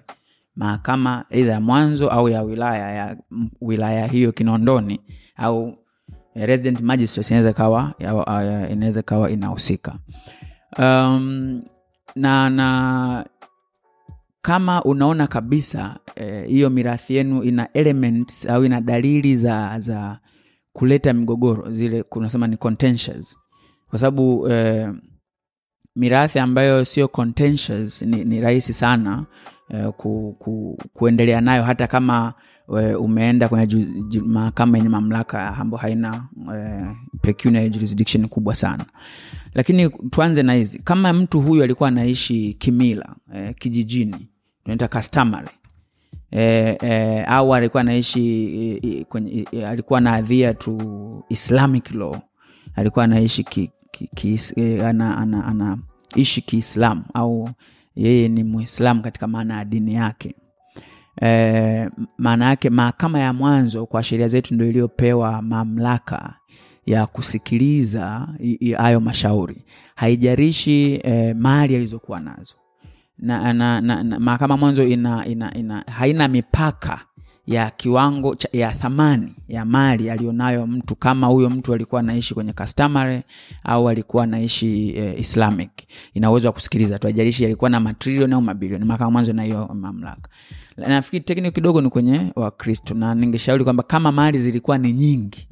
mahakama 0.55 1.25
eidha 1.29 1.51
ya 1.51 1.61
mwanzo 1.61 2.09
au 2.09 2.29
ya 2.29 2.41
wilaya 2.41 2.91
ya 2.91 3.17
wilaya 3.61 4.07
hiyo 4.07 4.31
kinondoni 4.31 4.99
au 5.35 5.77
eh, 6.35 6.47
resident 6.47 6.81
magistrate 6.81 7.27
inaweza 7.29 7.53
kawa 7.53 7.93
inaweza 8.71 9.01
kawa 9.01 9.29
inahusika. 9.29 9.95
Um, 10.79 11.61
na 12.15 12.49
na 12.49 13.25
kama 14.43 14.83
unaona 14.83 15.27
kabisa 15.27 15.99
eh, 16.15 16.47
hiyo 16.47 16.69
mirathi 16.69 17.15
yenu 17.15 17.43
ina 17.43 17.73
elements 17.73 18.45
au 18.49 18.65
ina 18.65 18.81
dalili 18.81 19.37
za 19.37 19.79
za 19.79 20.19
kuleta 20.73 21.13
migogoro 21.13 21.71
zile 21.71 22.03
kunasema 22.03 22.47
ni 22.47 22.57
contentious. 22.57 23.37
Kwa 23.89 23.99
sababu 23.99 24.47
eh, 24.49 24.89
mirathi 25.95 26.39
ambayo 26.39 26.85
sio 26.85 27.07
contentious 27.07 28.01
ni, 28.01 28.23
ni 28.25 28.41
rahisi 28.41 28.73
sana 28.73 29.25
eh, 29.69 29.89
ku, 29.97 30.35
ku, 30.39 30.77
kuendelea 30.93 31.41
nayo 31.41 31.63
hata 31.63 31.87
kama 31.87 32.33
eh, 32.79 33.01
umeenda 33.01 33.47
kwenye 33.49 33.85
mahakama 34.25 34.77
yenye 34.77 34.89
mamlaka 34.89 35.57
ambayo 35.57 35.81
haina 35.81 36.27
eh, 36.55 36.95
pecuniary 37.21 37.69
jurisdiction 37.69 38.27
kubwa 38.27 38.55
sana. 38.55 38.85
Lakini 39.53 39.89
tuanze 39.89 40.43
na 40.43 40.53
hizi. 40.53 40.79
Kama 40.83 41.13
mtu 41.13 41.41
huyu 41.41 41.63
alikuwa 41.63 41.89
anaishi 41.89 42.53
kimila 42.59 43.15
eh, 43.35 43.55
kijijini 43.59 44.29
tunaita 44.63 44.87
customary. 44.87 45.47
Eh, 46.31 46.77
eh, 46.81 47.25
au 47.27 47.55
alikuwa 47.55 47.81
anaishi 47.81 48.79
eh, 48.83 49.05
kwenye, 49.05 49.45
eh, 49.51 49.67
alikuwa 49.69 49.97
anaadhia 49.99 50.53
tu 50.53 51.23
islamic 51.29 51.91
law. 51.91 52.15
Alikuwa 52.75 53.05
anaishi 53.05 53.43
ki, 53.43 53.71
ki, 53.91 54.07
ki, 54.15 54.39
eh, 54.55 54.85
ana, 54.85 55.17
ana, 55.17 55.45
ana 55.45 55.77
ishi 56.15 56.41
kiislamu 56.41 57.03
au 57.13 57.49
yeye 57.95 58.27
ni 58.27 58.43
muislamu 58.43 59.01
katika 59.01 59.27
maana 59.27 59.57
ya 59.57 59.65
dini 59.65 59.93
yake. 59.93 60.35
E, 61.21 61.89
maana 62.17 62.45
yake 62.45 62.69
mahakama 62.69 63.19
ya 63.19 63.33
mwanzo 63.33 63.85
kwa 63.85 64.03
sheria 64.03 64.27
zetu 64.27 64.55
ndio 64.55 64.69
iliyopewa 64.69 65.41
mamlaka 65.41 66.35
ya 66.85 67.05
kusikiliza 67.05 68.27
hayo 68.77 68.99
mashauri. 68.99 69.65
Haijarishi 69.95 70.93
e, 71.03 71.33
mali 71.33 71.75
alizokuwa 71.75 72.19
nazo 72.19 72.53
na, 73.19 73.53
na, 73.53 73.81
na, 73.81 74.03
na 74.03 74.19
mahakama 74.19 74.57
mwanzo 74.57 74.83
ina, 74.83 75.25
ina, 75.25 75.53
ina 75.53 75.83
haina 75.97 76.27
mipaka 76.27 77.05
ya 77.47 77.69
kiwango 77.71 78.35
cha, 78.35 78.49
ya 78.53 78.71
thamani 78.71 79.35
ya 79.47 79.65
mali 79.65 80.09
aliyonayo 80.09 80.67
mtu 80.67 80.95
kama 80.95 81.27
huyo 81.27 81.49
mtu 81.49 81.73
alikuwa 81.73 81.99
anaishi 82.01 82.33
kwenye 82.33 82.53
customary 82.53 83.21
au 83.63 83.89
alikuwa 83.89 84.23
anaishi 84.23 84.89
eh, 84.97 85.19
islamic. 85.19 85.71
Ina 86.13 86.31
uwezo 86.31 86.47
wa 86.47 86.53
kusikiliza 86.53 86.99
tu 86.99 87.07
haijalishi 87.07 87.45
alikuwa 87.45 87.69
na 87.69 87.79
matrilioni 87.79 88.33
au 88.33 88.41
mabilioni 88.41 88.85
mahakama 88.85 89.11
mwanzo 89.11 89.33
na 89.33 89.43
hiyo 89.43 89.69
mamlaka. 89.73 90.29
Nafikiri 90.77 91.23
tekniko 91.23 91.51
kidogo 91.55 91.81
ni 91.81 91.89
kwenye 91.89 92.31
wakristo 92.35 92.93
na 92.93 93.15
ningeshauri 93.15 93.63
kwamba 93.63 93.83
kama 93.83 94.11
mali 94.11 94.39
zilikuwa 94.39 94.77
ni 94.77 94.93
nyingi 94.93 95.47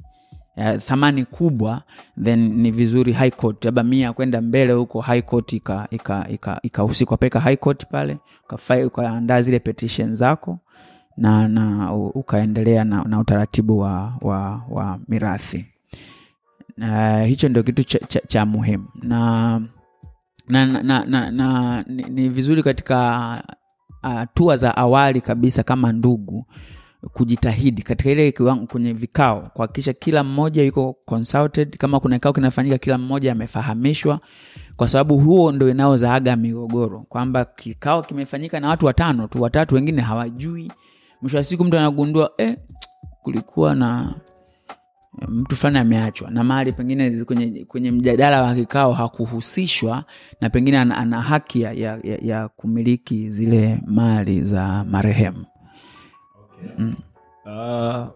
ya 0.62 0.77
thamani 0.77 1.25
kubwa 1.25 1.82
then 2.24 2.53
ni 2.53 2.72
vizuri 2.72 3.13
high 3.13 3.32
court 3.32 3.65
labda 3.65 3.84
mia 3.84 4.13
kwenda 4.13 4.41
mbele 4.41 4.74
huko 4.74 5.01
high 5.01 5.22
court 5.22 5.53
ikahusika 5.53 5.88
ika, 6.32 6.60
ika, 6.63 6.88
ika 7.03 7.18
peka 7.18 7.39
high 7.39 7.58
court 7.58 7.86
pale 7.91 8.18
ukaandaa 8.86 9.41
zile 9.41 9.60
petition 9.60 10.15
zako 10.15 10.60
na, 11.18 11.48
na 11.48 11.94
ukaendelea 11.94 12.84
na, 12.84 13.03
na 13.03 13.20
utaratibu 13.20 13.80
wa, 13.80 14.13
wa, 14.22 14.63
wa 14.70 15.00
mirathi. 15.08 15.65
Na 16.77 17.22
hicho 17.24 17.50
ndio 17.50 17.63
kitu 17.63 17.84
cha, 17.84 18.00
cha, 18.00 18.20
cha 18.27 18.46
muhimu. 18.46 18.86
Na 19.01 19.62
na, 20.48 20.65
na, 20.65 20.84
na, 20.84 21.06
na, 21.06 21.32
na 21.32 21.84
ni, 21.88 22.03
ni 22.03 22.30
vizuri 22.30 22.63
katika 22.63 23.44
hatua 24.01 24.58
za 24.58 24.77
awali 24.77 25.22
kabisa 25.22 25.63
kama 25.63 25.91
ndugu 25.91 26.46
kujitahidi 27.13 27.81
katika 27.81 28.10
ile 28.10 28.31
kiwango 28.31 28.65
kwenye 28.65 28.93
vikao 28.93 29.41
kuhakikisha 29.53 29.93
kila 29.93 30.24
mmoja 30.24 30.63
yuko 30.63 30.93
consulted. 31.05 31.77
Kama 31.77 32.00
kuna 32.00 32.15
kikao 32.15 32.34
kinafanyika 32.34 32.77
kila 32.77 32.98
mmoja 32.98 33.31
amefahamishwa 33.31 34.20
kwa 34.75 34.88
sababu 34.88 35.17
huo 35.17 35.51
ndo 35.51 35.70
inaozaaga 35.70 36.36
migogoro 36.36 37.05
kwamba 37.10 37.46
kikao 37.46 38.01
kimefanyika 38.01 38.60
na 38.60 38.67
watu 38.70 38.86
watano 38.86 39.27
tu 39.27 39.41
watatu 39.41 39.75
wengine 39.75 40.01
hawajui. 40.01 40.72
Mwisho 41.22 41.38
wa 41.38 41.43
siku 41.43 41.63
mtu 41.65 41.77
anagundua 41.77 42.31
eh, 42.38 42.58
kulikuwa 43.22 43.75
na 43.75 44.13
eh, 45.22 45.27
mtu 45.29 45.55
fulani 45.55 45.77
ameachwa 45.79 46.31
na 46.31 46.43
mahali 46.43 46.72
pengine 46.72 47.24
kwenye, 47.24 47.65
kwenye 47.65 47.91
mjadala 47.91 48.41
wa 48.41 48.55
kikao 48.55 48.93
hakuhusishwa 48.93 50.03
na 50.41 50.50
pengine 50.50 50.77
ana, 50.79 50.98
ana 50.98 51.22
haki 51.22 51.62
ya, 51.62 51.72
ya, 51.74 52.00
ya, 52.03 52.17
ya 52.22 52.48
kumiliki 52.48 53.29
zile 53.29 53.81
mali 53.86 54.41
za 54.41 54.84
marehemu 54.89 55.46
Uh, 57.46 58.08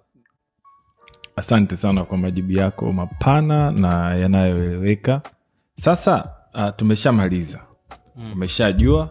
asante 1.36 1.76
sana 1.76 2.04
kwa 2.04 2.18
majibu 2.18 2.52
yako 2.52 2.92
mapana 2.92 3.72
na 3.72 4.16
yanayoeleweka. 4.16 5.22
Sasa 5.80 6.32
uh, 6.54 6.70
tumeshamaliza. 6.76 7.60
Umeshajua 8.34 9.10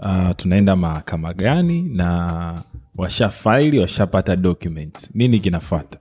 uh, 0.00 0.30
tunaenda 0.36 0.76
mahakama 0.76 1.34
gani 1.34 1.82
na 1.82 2.62
washafaili 2.98 3.78
washapata 3.78 4.36
documents. 4.36 5.10
Nini 5.14 5.40
kinafuata? 5.40 5.98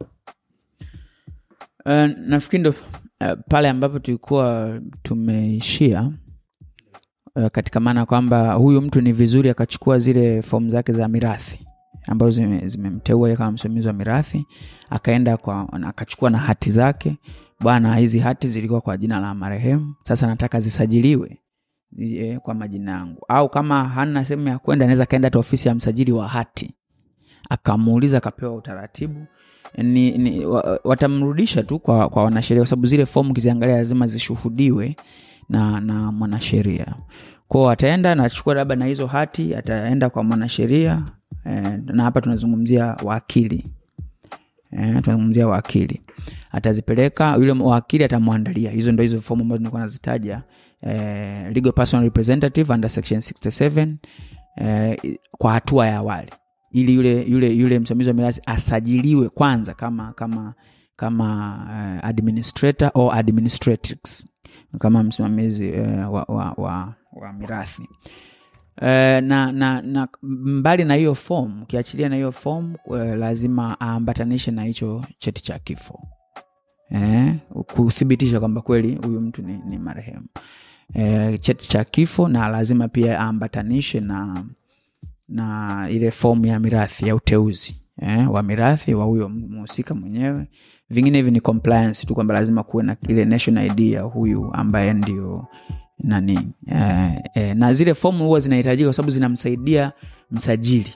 Uh, 1.86 2.06
nafikiri 2.28 2.60
ndo 2.60 2.70
uh, 2.70 3.40
pale 3.50 3.70
ambapo 3.70 4.00
tulikuwa 4.00 4.80
tumeishia 5.04 6.12
uh, 7.36 7.48
katika 7.48 7.80
maana 7.80 8.06
kwamba 8.06 8.54
huyu 8.54 8.82
mtu 8.82 9.02
ni 9.02 9.12
vizuri 9.14 9.50
akachukua 9.50 10.00
zile 10.00 10.42
fomu 10.42 10.70
zake 10.70 10.94
za 10.94 11.08
mirathi 11.08 11.60
ambazo 12.08 12.32
zimemteua 12.68 13.28
zime 13.30 13.38
kama 13.38 13.52
msimamizi 13.52 13.88
wa 13.88 13.94
mirathi 13.94 14.46
akaenda 14.90 15.38
kwa 15.38 15.74
akachukua 15.88 16.30
na 16.30 16.38
hati 16.38 16.72
zake. 16.72 17.18
Bwana 17.60 17.96
hizi 17.96 18.20
hati 18.20 18.48
zilikuwa 18.48 18.82
kwa 18.82 18.98
jina 18.98 19.20
la 19.20 19.34
marehemu. 19.34 19.96
Sasa 20.04 20.28
nataka 20.28 20.60
zisajiliwe 20.60 21.38
e, 21.98 22.40
kwa 22.40 22.54
majina 22.54 22.92
yangu. 22.92 23.26
Au 23.28 23.50
kama 23.50 23.90
hana 23.90 24.26
sehemu 24.26 24.48
ya 24.48 24.60
kwenda 24.60 24.86
anaweza 24.86 25.04
akaenda 25.04 25.26
hata 25.26 25.40
ofisi 25.40 25.68
ya 25.68 25.76
msajili 25.76 26.12
wa 26.12 26.28
hati. 26.28 26.74
Akamuuliza 27.50 28.18
akapewa 28.18 28.56
utaratibu. 28.56 29.26
Ni, 29.78 30.12
ni, 30.18 30.46
watamrudisha 30.84 31.64
tu 31.64 31.80
kwa, 31.80 32.10
kwa 32.10 32.24
wanasheria 32.24 32.62
kwa 32.62 32.68
sababu 32.68 32.88
zile 32.88 33.06
fomu 33.06 33.34
kiziangalia 33.34 33.76
lazima 33.76 34.08
zishuhudiwe 34.08 34.96
na, 35.50 35.80
na 35.82 36.12
mwanasheria. 36.12 36.96
Kwao 37.48 37.70
ataenda 37.70 38.16
nachukua 38.16 38.54
labda 38.54 38.76
na 38.76 38.86
hizo 38.86 39.08
hati 39.08 39.56
ataenda 39.56 40.10
kwa 40.10 40.24
mwanasheria 40.24 41.02
eh, 41.46 41.80
na 41.86 42.04
hapa 42.04 42.22
tunazungumzia 42.22 42.86
wakili. 43.04 43.64
Eh, 44.72 45.02
tunazungumzia 45.02 45.48
wakili. 45.48 46.02
Atazipeleka 46.52 47.36
yule 47.36 47.52
wakili 47.52 48.04
atamwandalia. 48.04 48.72
Hizo 48.72 48.92
ndo 48.92 49.04
hizo 49.04 49.22
fomu 49.22 49.42
ambazo 49.42 49.60
nilikuwa 49.60 49.82
nazitaja. 49.82 50.44
Eh, 50.82 51.52
legal 51.54 51.74
personal 51.74 52.04
representative 52.06 52.74
under 52.74 52.90
section 52.90 53.20
67 53.20 53.96
eh, 54.56 54.98
kwa 55.32 55.52
hatua 55.52 55.88
ya 55.88 55.98
awali. 55.98 56.32
Ili 56.72 56.96
yule 56.96 57.22
yule 57.24 57.54
yule 57.54 57.80
msimamizi 57.80 58.10
wa 58.10 58.14
mirathi 58.16 58.42
asajiliwe 58.46 59.30
kwanza 59.30 59.74
kama 59.74 60.14
kama 60.14 60.54
kama 60.96 61.56
uh, 62.02 62.10
administrator 62.10 62.92
or 62.94 63.16
administratrix. 63.16 64.26
Kama 64.80 65.04
msimamizi 65.04 65.72
uh, 65.72 66.14
wa, 66.14 66.24
wa, 66.28 66.54
wa, 66.58 66.96
wa 67.14 67.34
mirathi 67.34 67.90
Uh, 68.78 68.88
na, 68.88 69.52
na, 69.52 69.82
na 69.82 70.08
mbali 70.22 70.86
na 70.86 70.96
hiyo 70.96 71.16
fomu, 71.16 71.64
ukiachilia 71.64 72.10
na 72.10 72.16
hiyo 72.16 72.32
fomu 72.32 72.78
uh, 72.86 72.98
lazima 72.98 73.78
aambatanishe 73.82 74.52
na 74.52 74.64
hicho 74.64 75.06
cheti 75.20 75.44
cha 75.44 75.60
kifo. 75.60 76.00
Eh, 76.92 77.36
kuthibitisha 77.76 78.40
kwamba 78.40 78.62
kweli 78.62 78.96
huyu 79.04 79.22
mtu 79.22 79.42
ni, 79.42 79.60
ni 79.68 79.78
marehemu. 79.78 80.26
Eh, 80.94 81.40
cheti 81.42 81.70
cha 81.70 81.84
kifo 81.84 82.28
na 82.28 82.48
lazima 82.48 82.88
pia 82.88 83.20
aambatanishe 83.22 84.00
na 84.00 84.44
na 85.30 85.88
ile 85.90 86.12
fomu 86.12 86.46
ya 86.46 86.60
mirathi 86.60 87.08
ya 87.08 87.16
uteuzi. 87.16 87.76
Eh, 88.02 88.32
wa 88.32 88.44
mirathi 88.44 88.94
wa 88.94 89.06
huyo 89.06 89.30
mhusika 89.30 89.96
mwenyewe. 89.96 90.48
Vingine 90.90 91.18
hivi 91.18 91.32
ni 91.32 91.40
compliance 91.42 92.08
tu 92.08 92.14
kwamba 92.16 92.34
lazima 92.34 92.64
kuwe 92.64 92.84
na 92.84 92.96
ile 93.08 93.26
national 93.26 93.66
id 93.80 94.00
huyu 94.00 94.54
ambaye 94.54 94.94
ndio 94.94 95.48
nani 96.04 96.40
eh, 96.68 97.22
eh, 97.36 97.56
na 97.58 97.74
zile 97.74 97.94
fomu 97.94 98.26
huwa 98.26 98.40
zinahitajika 98.40 98.88
kwa 98.88 98.94
sababu 98.94 99.12
zinamsaidia 99.12 99.92
msajili 100.32 100.94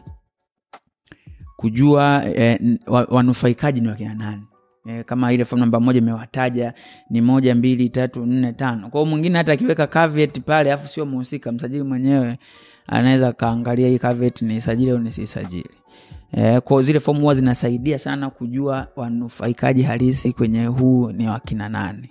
kujua 1.56 2.24
eh, 2.36 2.60
wanufaikaji 2.88 3.82
ni 3.82 3.88
wakina 3.88 4.14
nani. 4.14 4.44
Eh, 4.88 5.06
kama 5.06 5.34
ile 5.34 5.46
fomu 5.46 5.60
namba 5.60 5.80
moja 5.80 6.00
imewataja 6.00 6.74
ni 7.10 7.22
moja 7.22 7.56
mbili 7.56 7.90
tatu 7.90 8.26
nne 8.26 8.54
tano. 8.54 8.90
Kwao 8.90 9.06
mwingine 9.06 9.38
hata 9.38 9.52
akiweka 9.52 9.88
caveat 9.88 10.40
pale 10.40 10.74
afu 10.74 10.88
sio 10.88 11.06
muhusika 11.06 11.52
msajili 11.52 11.84
mwenyewe 11.84 12.38
anaweza 12.88 13.28
akaangalia 13.28 13.88
hii 13.88 14.00
caveat 14.00 14.42
ni 14.42 14.62
sajili 14.62 14.92
au 14.92 14.98
nisisajili 15.00 15.70
Eh, 16.38 16.62
kwa 16.62 16.84
zile 16.84 17.00
fomu 17.00 17.20
huwa 17.20 17.36
zinasaidia 17.36 18.00
sana 18.00 18.30
kujua 18.30 18.88
wanufaikaji 18.96 19.84
halisi 19.84 20.34
kwenye 20.34 20.66
huu 20.66 21.12
ni 21.12 21.28
wakina 21.28 21.70
nani 21.70 22.10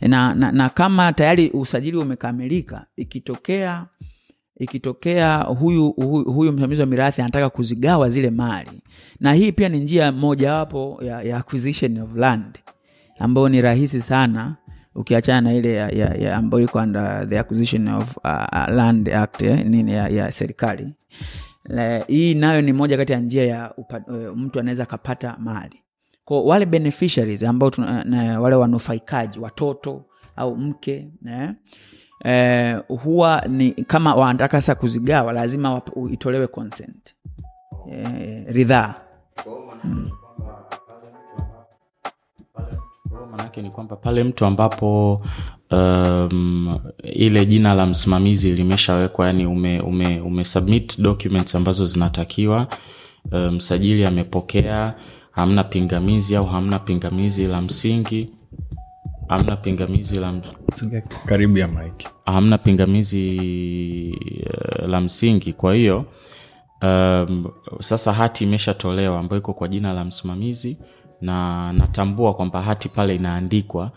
na, 0.00 0.34
na, 0.34 0.52
na 0.52 0.68
kama 0.68 1.12
tayari 1.12 1.50
usajili 1.50 1.96
umekamilika 1.96 2.86
ikitokea 2.96 3.86
ikitokea 4.56 5.36
huyu, 5.36 5.90
huyu, 5.90 6.24
huyu 6.24 6.52
msimamizi 6.52 6.80
wa 6.80 6.86
mirathi 6.86 7.20
anataka 7.22 7.50
kuzigawa 7.50 8.10
zile 8.10 8.30
mali. 8.30 8.82
Na 9.20 9.32
hii 9.32 9.52
pia 9.52 9.68
ni 9.68 9.80
njia 9.80 10.12
mojawapo 10.12 11.00
ya, 11.02 11.22
ya 11.22 11.36
acquisition 11.36 11.98
of 11.98 12.14
land 12.16 12.58
ambayo 13.18 13.48
ni 13.48 13.60
rahisi 13.60 14.00
sana 14.02 14.56
ukiachana 14.94 15.40
na 15.40 15.54
ile 15.54 16.32
ambayo 16.34 16.64
iko 16.64 16.78
under 16.78 17.28
the 17.28 17.38
acquisition 17.38 17.88
of 17.88 18.16
uh, 18.16 18.24
uh, 18.52 18.68
land 18.74 19.08
act 19.08 19.42
eh, 19.42 19.66
nini 19.66 19.92
ya, 19.92 20.08
ya 20.08 20.32
serikali. 20.32 20.94
Hii 22.06 22.34
nayo 22.34 22.62
ni 22.62 22.72
moja 22.72 22.96
kati 22.96 23.12
ya 23.12 23.20
njia 23.20 23.46
ya 23.46 23.74
upa, 23.76 24.00
uh, 24.06 24.36
mtu 24.36 24.60
anaweza 24.60 24.82
akapata 24.82 25.36
mali 25.38 25.82
kwa 26.28 26.42
wale 26.42 26.66
beneficiaries 26.66 27.42
ambao 27.42 27.70
tuna, 27.70 28.04
na, 28.04 28.40
wale 28.40 28.56
wanufaikaji 28.56 29.38
watoto 29.38 30.04
au 30.36 30.56
mke 30.56 31.08
eh, 31.26 31.50
eh, 32.24 32.80
huwa 32.88 33.42
ni 33.48 33.70
kama 33.72 34.14
wanataka 34.14 34.60
sasa 34.60 34.74
kuzigawa 34.74 35.32
lazima 35.32 35.74
wap- 35.78 36.12
itolewe 36.12 36.46
consent 36.46 37.14
eh, 37.92 38.44
ridhaa. 38.48 38.94
Hiyo 43.52 43.62
ni 43.62 43.70
kwamba 43.70 43.96
pale 43.96 44.24
mtu 44.24 44.44
ambapo 44.46 45.22
um, 45.70 46.78
ile 47.02 47.46
jina 47.46 47.74
la 47.74 47.86
msimamizi 47.86 48.52
limeshawekwa 48.52 49.26
yani 49.26 49.46
ume, 49.46 49.80
ume, 49.80 50.20
ume 50.20 50.44
submit 50.44 51.00
documents 51.00 51.54
ambazo 51.54 51.86
zinatakiwa 51.86 52.66
msajili 53.32 53.50
msajili 53.50 54.04
amepokea 54.04 54.94
hamna 55.38 55.64
pingamizi 55.64 56.36
au 56.36 56.46
hamna 56.46 56.78
pingamizi 56.78 57.46
la 57.46 57.60
msingi. 57.60 58.30
Hamna 59.28 59.56
pingamizi 59.56 60.16
la 60.16 60.32
karibu 61.26 61.58
ya 61.58 61.68
mike 61.68 62.08
hamna 62.26 62.58
pingamizi 62.58 63.38
uh, 64.82 64.88
la 64.88 65.00
msingi. 65.00 65.52
Kwa 65.52 65.74
hiyo 65.74 66.04
um, 66.82 67.46
sasa 67.80 68.12
hati 68.12 68.44
imeshatolewa 68.44 69.18
ambayo 69.18 69.40
iko 69.42 69.54
kwa 69.54 69.68
jina 69.68 69.92
la 69.92 70.04
msimamizi 70.04 70.78
na 71.20 71.72
natambua 71.72 72.34
kwamba 72.34 72.62
hati 72.62 72.88
pale 72.88 73.14
inaandikwa. 73.14 73.90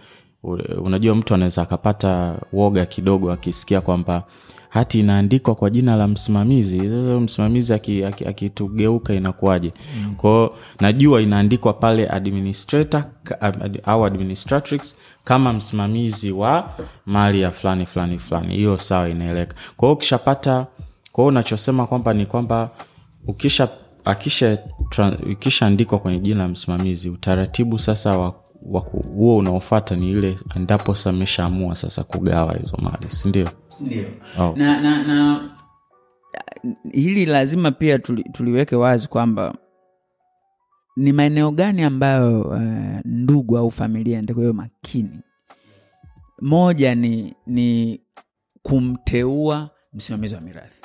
Unajua 0.84 1.16
mtu 1.16 1.34
anaweza 1.34 1.62
akapata 1.62 2.40
woga 2.54 2.86
kidogo 2.86 3.32
akisikia 3.32 3.82
kwamba 3.82 4.24
hati 4.72 5.00
inaandikwa 5.00 5.56
kwa 5.56 5.70
jina 5.70 5.96
la 5.96 6.08
msimamizi. 6.08 6.78
Sasa 6.80 7.20
msimamizi 7.20 7.74
akitugeuka 7.74 8.08
aki, 8.08 8.24
aki 8.24 8.30
akitugeuka 8.30 9.14
inakuwaje? 9.14 9.74
Mm. 9.98 10.14
kwao 10.16 10.56
najua 10.80 11.22
inaandikwa 11.22 11.74
pale 11.74 12.08
administrator 12.10 13.04
ad- 13.42 13.80
au 13.84 14.06
administratrix 14.06 14.96
kama 15.24 15.54
msimamizi 15.54 16.32
wa 16.32 16.70
mali 17.06 17.42
ya 17.42 17.52
fulani 17.52 17.86
fulani 17.86 18.18
fulani. 18.20 18.54
Hiyo 18.56 18.78
sawa 18.78 19.10
inaeleka 19.10 19.56
kwao 19.78 19.92
ukishapata 19.94 20.68
kwao 21.12 21.28
unachosema 21.28 21.88
kwamba 21.88 22.14
ni 22.14 22.26
kwamba 22.26 22.70
ukisha 23.28 23.68
akisha 24.06 24.58
ikishaandikwa 25.32 26.00
kwenye 26.00 26.20
jina 26.20 26.44
la 26.44 26.48
msimamizi 26.50 27.10
utaratibu 27.10 27.80
sasa 27.80 28.18
wa 28.18 28.34
huo 29.16 29.38
unaofata 29.38 29.96
ni 29.96 30.12
ile 30.12 30.36
endapo 30.56 30.96
sa 30.96 31.10
ameshaamua 31.10 31.76
sasa 31.76 32.04
kugawa 32.04 32.54
hizo 32.58 32.78
mali 32.82 33.06
sindio 33.10 33.50
ndio. 33.82 34.08
Oh. 34.40 34.54
na, 34.58 34.82
na, 34.82 35.04
na 35.04 35.50
hili 36.92 37.26
lazima 37.26 37.72
pia 37.72 38.00
tuli, 38.00 38.24
tuliweke 38.24 38.76
wazi 38.76 39.08
kwamba 39.08 39.56
ni 40.98 41.14
maeneo 41.14 41.52
gani 41.52 41.84
ambayo 41.84 42.42
uh, 42.42 43.00
ndugu 43.06 43.58
au 43.58 43.72
familia 43.72 44.22
ndiko 44.22 44.54
makini. 44.54 45.20
Moja 46.42 46.96
ni 46.96 47.36
ni 47.48 48.02
kumteua 48.62 49.70
msimamizi 49.94 50.36
wa 50.36 50.42
mirathi. 50.42 50.82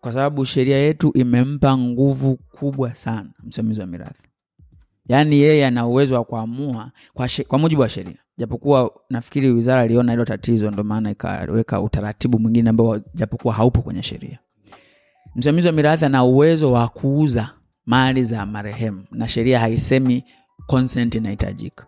Kwa 0.00 0.12
sababu 0.12 0.44
sheria 0.44 0.76
yetu 0.76 1.12
imempa 1.14 1.78
nguvu 1.78 2.36
kubwa 2.36 2.94
sana 2.94 3.30
msimamizi 3.44 3.80
wa 3.80 3.86
mirathi. 3.86 4.22
Yaani 5.08 5.36
yeye 5.38 5.66
ana 5.66 5.86
uwezo 5.86 6.14
wa 6.14 6.24
kuamua 6.24 6.90
kwa, 7.14 7.28
kwa 7.48 7.58
mujibu 7.58 7.82
wa 7.82 7.88
sheria 7.88 8.18
japokuwa 8.40 8.90
nafikiri 9.10 9.50
wizara 9.50 9.84
iliona 9.84 10.12
hilo 10.12 10.24
tatizo 10.24 10.70
ndio 10.70 10.84
maana 10.84 11.10
ikaweka 11.10 11.80
utaratibu 11.80 12.38
mwingine 12.38 12.70
ambao 12.70 12.98
japokuwa 13.14 13.54
haupo 13.54 13.82
kwenye 13.82 14.02
sheria. 14.02 14.38
Msimamizi 15.34 15.66
wa 15.66 15.72
mirathi 15.72 16.04
ana 16.04 16.24
uwezo 16.24 16.72
wa 16.72 16.88
kuuza 16.88 17.50
mali 17.86 18.24
za 18.24 18.46
marehemu 18.46 19.04
na 19.10 19.28
sheria 19.28 19.60
haisemi 19.60 20.24
consent 20.66 21.14
inahitajika. 21.14 21.86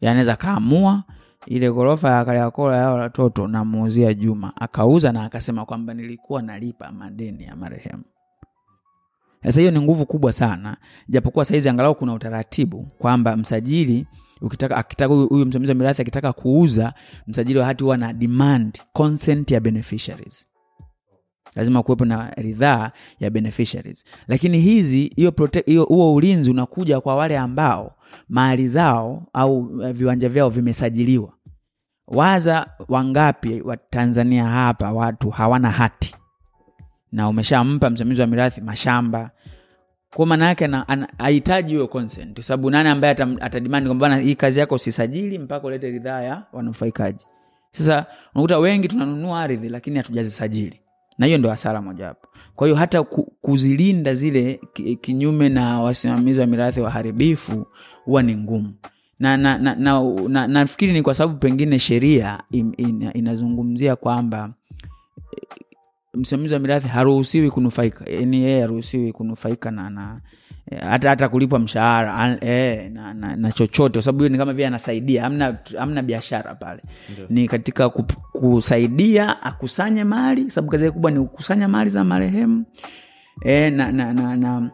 Yaani 0.00 0.10
anaweza 0.10 0.32
akaamua 0.32 1.04
ile 1.46 1.70
ghorofa 1.72 2.10
ya 2.10 2.24
kaliakola 2.24 2.76
yao 2.76 2.94
watoto 2.94 3.48
namuuzia 3.48 4.14
juma 4.14 4.52
akauza 4.56 5.12
na 5.12 5.22
akasema 5.24 5.64
kwamba 5.64 5.94
nilikuwa 5.94 6.42
nalipa 6.42 6.92
madeni 6.92 7.44
ya 7.44 7.56
marehemu. 7.56 8.04
Sasa 9.42 9.60
hiyo 9.60 9.72
ni 9.72 9.80
nguvu 9.80 10.06
kubwa 10.06 10.32
sana 10.32 10.76
japokuwa 11.08 11.44
saizi 11.44 11.68
angalau 11.68 11.94
kuna 11.94 12.12
utaratibu 12.14 12.86
kwamba 12.98 13.36
msajili 13.36 14.06
ukitaka 14.40 14.76
akitaka 14.76 15.14
huyu 15.14 15.46
msimamizi 15.46 15.68
wa 15.70 15.74
mirathi 15.74 16.02
akitaka 16.02 16.32
kuuza 16.32 16.94
msajili 17.26 17.58
wa 17.58 17.64
hati 17.64 17.84
huwa 17.84 17.96
na 17.96 18.12
demand 18.12 18.80
consent 18.92 19.50
ya 19.50 19.60
beneficiaries. 19.60 20.46
Lazima 21.54 21.82
kuwepo 21.82 22.04
na 22.04 22.30
ridhaa 22.30 22.90
ya 23.20 23.30
beneficiaries. 23.30 24.04
Lakini 24.28 24.60
hizi 24.60 25.12
hiyo 25.66 25.84
huo 25.84 26.14
ulinzi 26.14 26.50
unakuja 26.50 27.00
kwa 27.00 27.16
wale 27.16 27.38
ambao 27.38 27.94
mali 28.28 28.68
zao 28.68 29.26
au 29.32 29.82
eh, 29.82 29.92
viwanja 29.92 30.28
vyao 30.28 30.48
vimesajiliwa. 30.48 31.32
Waza 32.06 32.66
wangapi 32.88 33.60
wa 33.60 33.76
tanzania 33.76 34.44
hapa 34.44 34.92
watu 34.92 35.30
hawana 35.30 35.70
hati 35.70 36.14
na 37.12 37.28
umeshampa 37.28 37.90
msimamizi 37.90 38.20
wa 38.20 38.26
mirathi 38.26 38.60
mashamba 38.60 39.30
kwa 40.16 40.26
maana 40.26 40.46
yake 40.46 40.68
ahitaji 41.18 41.72
hiyo 41.72 41.88
consent. 41.88 42.40
Sababu 42.40 42.70
nani 42.70 42.88
ambaye 42.88 43.16
atadimandi 43.40 43.88
kwamba 43.88 44.08
bana, 44.08 44.20
hii 44.22 44.34
kazi 44.34 44.58
yako 44.58 44.74
usisajili 44.74 45.38
mpaka 45.38 45.66
ulete 45.66 45.90
ridhaa 45.90 46.20
ya 46.20 46.42
wanufaikaji. 46.52 47.26
Sasa 47.72 48.06
unakuta 48.34 48.58
wengi 48.58 48.88
tunanunua 48.88 49.40
ardhi 49.40 49.68
lakini 49.68 49.96
hatujazisajili. 49.96 50.80
Na 51.18 51.26
hiyo 51.26 51.38
ndo 51.38 51.48
hasara 51.50 51.82
mojawapo 51.82 52.28
kwa 52.56 52.66
hiyo 52.66 52.76
hata 52.76 53.02
kuzilinda 53.40 54.14
zile 54.14 54.60
kinyume 55.00 55.48
na 55.48 55.80
wasimamizi 55.80 56.40
wa 56.40 56.46
mirathi 56.46 56.80
waharibifu 56.80 57.66
huwa 58.04 58.22
ni 58.22 58.36
ngumu. 58.36 58.72
Na 59.18 59.36
na, 59.36 59.58
na, 59.58 59.74
na, 59.74 60.02
na, 60.28 60.46
na 60.46 60.68
ni 60.80 61.02
kwa 61.02 61.14
sababu 61.14 61.38
pengine 61.38 61.78
sheria 61.78 62.42
in, 62.50 62.74
in, 62.76 63.10
inazungumzia 63.14 63.96
kwamba 63.96 64.50
msimamizi 66.16 66.54
wa 66.54 66.60
mirathi 66.60 66.88
haruhusiwi 66.88 67.50
kunufaika 67.50 68.04
yani 68.10 68.42
yeye 68.42 68.60
haruhusiwi 68.60 69.12
kunufaika 69.12 69.70
na 69.70 69.90
na 69.90 70.18
eh, 70.70 70.80
hata 70.82 71.08
hata 71.08 71.28
kulipwa 71.28 71.58
mshahara 71.58 72.38
eh, 72.40 72.90
na, 72.92 73.14
na, 73.14 73.36
na 73.36 73.52
chochote 73.52 73.92
kwa 73.92 74.02
sababu 74.02 74.18
hiyo 74.18 74.28
ni 74.28 74.38
kama 74.38 74.52
vile 74.52 74.66
anasaidia 74.66 75.24
amna, 75.26 75.58
amna 75.78 76.02
biashara 76.02 76.54
pale. 76.54 76.82
Ni 77.30 77.48
katika 77.48 77.88
kup, 77.88 78.12
kusaidia 78.32 79.42
akusanye 79.42 80.04
mali 80.04 80.50
sababu 80.50 80.70
kazi 80.70 80.90
kubwa 80.90 81.10
ni 81.10 81.20
kukusanya 81.20 81.68
mali 81.68 81.90
za 81.90 82.04
marehemu 82.04 82.64
eh, 83.44 83.72
na, 83.72 83.92
na, 83.92 84.12
na, 84.12 84.36
na 84.36 84.70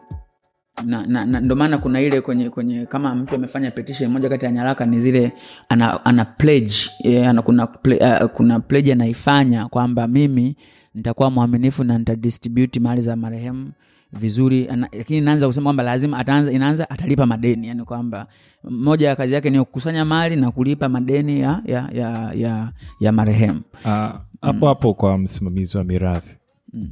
na, 0.85 1.05
na, 1.05 1.25
na 1.25 1.39
ndo 1.39 1.55
maana 1.55 1.77
kuna 1.77 2.01
ile 2.01 2.21
kwenye 2.21 2.49
kwenye 2.49 2.85
kama 2.85 3.15
mtu 3.15 3.35
amefanya 3.35 3.71
petition 3.71 4.11
moja 4.11 4.29
kati 4.29 4.45
ya 4.45 4.51
nyaraka 4.51 4.85
ni 4.85 4.99
zile 4.99 5.31
ana, 5.69 6.05
ana 6.05 6.25
pledge 6.25 6.75
yeah, 7.03 7.29
ana, 7.29 7.41
kuna, 7.41 7.67
ple, 7.67 7.97
uh, 7.97 8.29
kuna 8.29 8.59
pledge 8.59 8.91
anaifanya 8.91 9.67
kwamba 9.67 10.07
mimi 10.07 10.55
nitakuwa 10.95 11.31
mwaminifu 11.31 11.83
na 11.83 11.97
nitadistribute 11.97 12.79
mali 12.79 13.01
za 13.01 13.15
marehemu 13.15 13.71
vizuri. 14.13 14.67
Lakini 14.97 15.21
naanza 15.21 15.47
kusema 15.47 15.63
kwamba 15.63 15.83
lazima 15.83 16.17
ataanza 16.17 16.51
inaanza 16.51 16.89
atalipa 16.89 17.25
madeni. 17.25 17.67
Yani 17.67 17.83
kwamba 17.83 18.27
moja 18.63 19.07
ya 19.07 19.15
kazi 19.15 19.33
yake 19.33 19.49
ni 19.49 19.59
kukusanya 19.59 20.05
mali 20.05 20.35
na 20.35 20.51
kulipa 20.51 20.89
madeni 20.89 21.39
ya 21.39 21.61
ya 21.65 21.89
ya, 21.93 22.31
ya, 22.35 22.71
ya 22.99 23.11
marehemu. 23.11 23.61
Hapo 23.83 24.19
hapo 24.41 24.67
hapo 24.67 24.93
kwa 24.93 25.17
msimamizi 25.17 25.77
wa 25.77 25.83
mirathi. 25.83 26.37
Mm. 26.73 26.89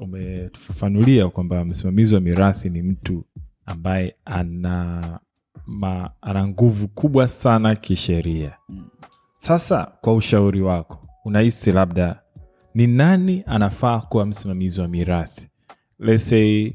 umetufafanulia 0.00 1.28
kwamba 1.28 1.64
msimamizi 1.64 2.14
wa 2.14 2.20
mirathi 2.20 2.68
ni 2.70 2.82
mtu 2.82 3.24
ambaye 3.66 4.14
ana 4.24 5.00
ma, 5.66 6.10
ana 6.22 6.48
nguvu 6.48 6.88
kubwa 6.88 7.28
sana 7.28 7.76
kisheria. 7.76 8.52
Sasa 9.38 9.92
kwa 10.00 10.14
ushauri 10.14 10.62
wako 10.62 10.98
unahisi 11.24 11.72
labda 11.72 12.20
ni 12.74 12.86
nani 12.86 13.42
anafaa 13.46 14.00
kuwa 14.00 14.26
msimamizi 14.26 14.80
wa 14.80 14.88
mirathi? 14.88 15.48
Let's 15.98 16.28
say, 16.28 16.66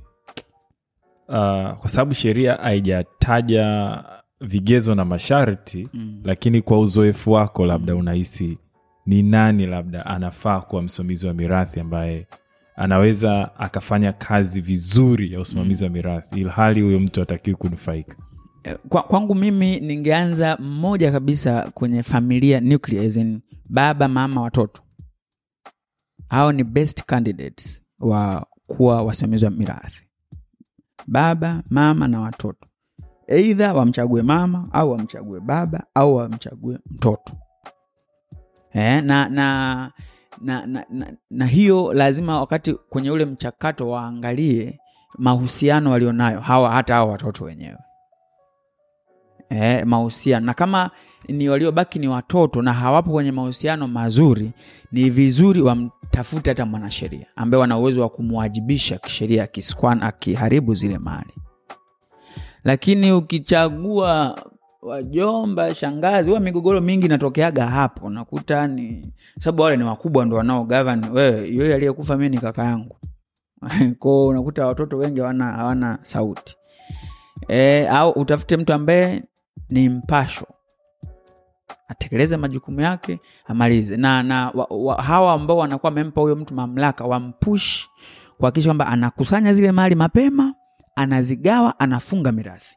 uh, 1.28 1.72
kwa 1.78 1.88
sababu 1.90 2.14
sheria 2.14 2.56
haijataja 2.56 4.04
vigezo 4.42 4.96
na 4.96 5.06
masharti 5.06 5.90
mm. 5.94 6.22
lakini 6.24 6.62
kwa 6.62 6.80
uzoefu 6.80 7.32
wako 7.32 7.66
labda 7.66 7.96
unahisi 7.96 8.58
ni 9.06 9.24
nani 9.24 9.66
labda 9.66 10.06
anafaa 10.06 10.62
kuwa 10.62 10.82
msimamizi 10.82 11.28
wa 11.28 11.34
mirathi 11.34 11.80
ambaye 11.80 12.28
anaweza 12.76 13.60
akafanya 13.60 14.14
kazi 14.14 14.62
vizuri 14.62 15.34
ya 15.34 15.40
usimamizi 15.40 15.84
wa 15.84 15.90
mirathi 15.90 16.40
ilhali 16.42 16.82
huyo 16.82 17.00
mtu 17.00 17.22
atakiwi 17.22 17.56
kunufaika? 17.56 18.16
Eh, 18.64 18.76
kwa, 18.90 19.04
kwangu 19.04 19.36
mimi 19.36 19.80
ningeanza 19.80 20.58
mmoja 20.60 21.12
kabisa 21.12 21.72
kwenye 21.74 22.04
familia 22.04 22.62
nuclear 22.62 23.26
baba 23.70 24.08
mama 24.08 24.42
watoto 24.42 24.82
hao 26.30 26.52
ni 26.52 26.64
best 26.64 27.04
candidates 27.06 27.82
wa 28.00 28.46
kuwa 28.68 29.04
wasimamizi 29.04 29.46
wa 29.46 29.52
mirathi. 29.52 30.08
Baba 31.08 31.64
mama 31.70 32.08
na 32.08 32.20
watoto. 32.22 32.68
Eidha 33.28 33.74
wamchague 33.74 34.22
mama 34.22 34.70
au 34.72 34.92
wamchague 34.92 35.40
baba 35.40 35.84
au 35.94 36.16
wamchague 36.16 36.80
mtoto. 36.92 37.34
Eh, 38.74 39.04
na, 39.04 39.30
na, 39.30 39.92
na, 40.42 40.66
na, 40.66 40.86
na, 40.90 41.14
na 41.30 41.46
hiyo 41.46 41.94
lazima 41.94 42.40
wakati 42.40 42.74
kwenye 42.74 43.12
ule 43.12 43.26
mchakato 43.26 43.90
waangalie 43.90 44.80
mahusiano 45.18 45.92
walionayo 45.92 46.40
hawa 46.40 46.72
hata 46.72 46.94
hawa 46.96 47.12
watoto 47.12 47.46
wenyewe. 47.46 47.78
Eh, 49.50 49.86
mahusiano. 49.86 50.46
Na 50.46 50.54
kama 50.54 50.92
ni 51.28 51.50
waliobaki 51.50 52.00
ni 52.00 52.08
watoto 52.08 52.62
na 52.62 52.74
hawapo 52.74 53.12
kwenye 53.12 53.32
mahusiano 53.32 53.88
mazuri 53.88 54.52
ni 54.92 55.10
vizuri 55.10 55.62
wamtafute 55.62 56.50
hata 56.50 56.66
mwanasheria 56.66 57.26
ambaye 57.36 57.62
wana 57.62 57.78
uwezo 57.78 58.02
wa 58.02 58.10
kumwajibisha 58.10 58.98
kisheria 58.98 59.44
akiskwan 59.44 60.04
akiharibu 60.04 60.76
zile 60.76 60.98
mali. 61.00 61.34
Lakini 62.64 63.12
ukichagua 63.12 64.40
wajomba 64.82 65.76
shangazi 65.76 66.30
huwa 66.30 66.40
migogoro 66.42 66.82
mingi 66.82 67.06
inatokeaga 67.06 67.66
hapo 67.68 68.06
unakuta 68.08 68.68
ni 68.68 69.14
sababu 69.40 69.62
wale 69.64 69.78
ni 69.78 69.84
wakubwa 69.84 70.26
ndo 70.26 70.36
wanao 70.38 70.64
govern 70.66 71.06
wewe 71.12 71.50
yeye 71.56 71.76
aliyekufa 71.76 72.18
mi 72.18 72.30
ni 72.30 72.38
kaka 72.38 72.64
yangu. 72.64 72.96
Ko 74.00 74.28
unakuta 74.28 74.68
watoto 74.68 74.98
wengi 74.98 75.20
hawana 75.20 75.46
hawana 75.52 76.00
sauti. 76.02 76.56
E, 77.48 77.88
au 77.88 78.12
utafute 78.12 78.58
mtu 78.58 78.74
ambaye 78.74 79.24
ni 79.70 79.90
mpasho 79.90 80.46
atekeleze 81.88 82.38
majukumu 82.38 82.82
yake 82.82 83.20
amalize. 83.46 83.98
Na, 83.98 84.24
na 84.24 84.50
wa, 84.54 84.68
wa, 84.70 85.04
hawa 85.04 85.34
ambao 85.34 85.58
wanakuwa 85.58 85.90
wamempa 85.90 86.22
huyo 86.22 86.36
mtu 86.36 86.54
mamlaka 86.54 87.06
wampush 87.06 87.86
kuhakikisha 88.38 88.70
kwamba 88.70 88.88
anakusanya 88.88 89.54
zile 89.54 89.72
mali 89.72 89.96
mapema 89.96 90.54
anazigawa 90.96 91.80
anafunga 91.80 92.32
mirathi. 92.32 92.76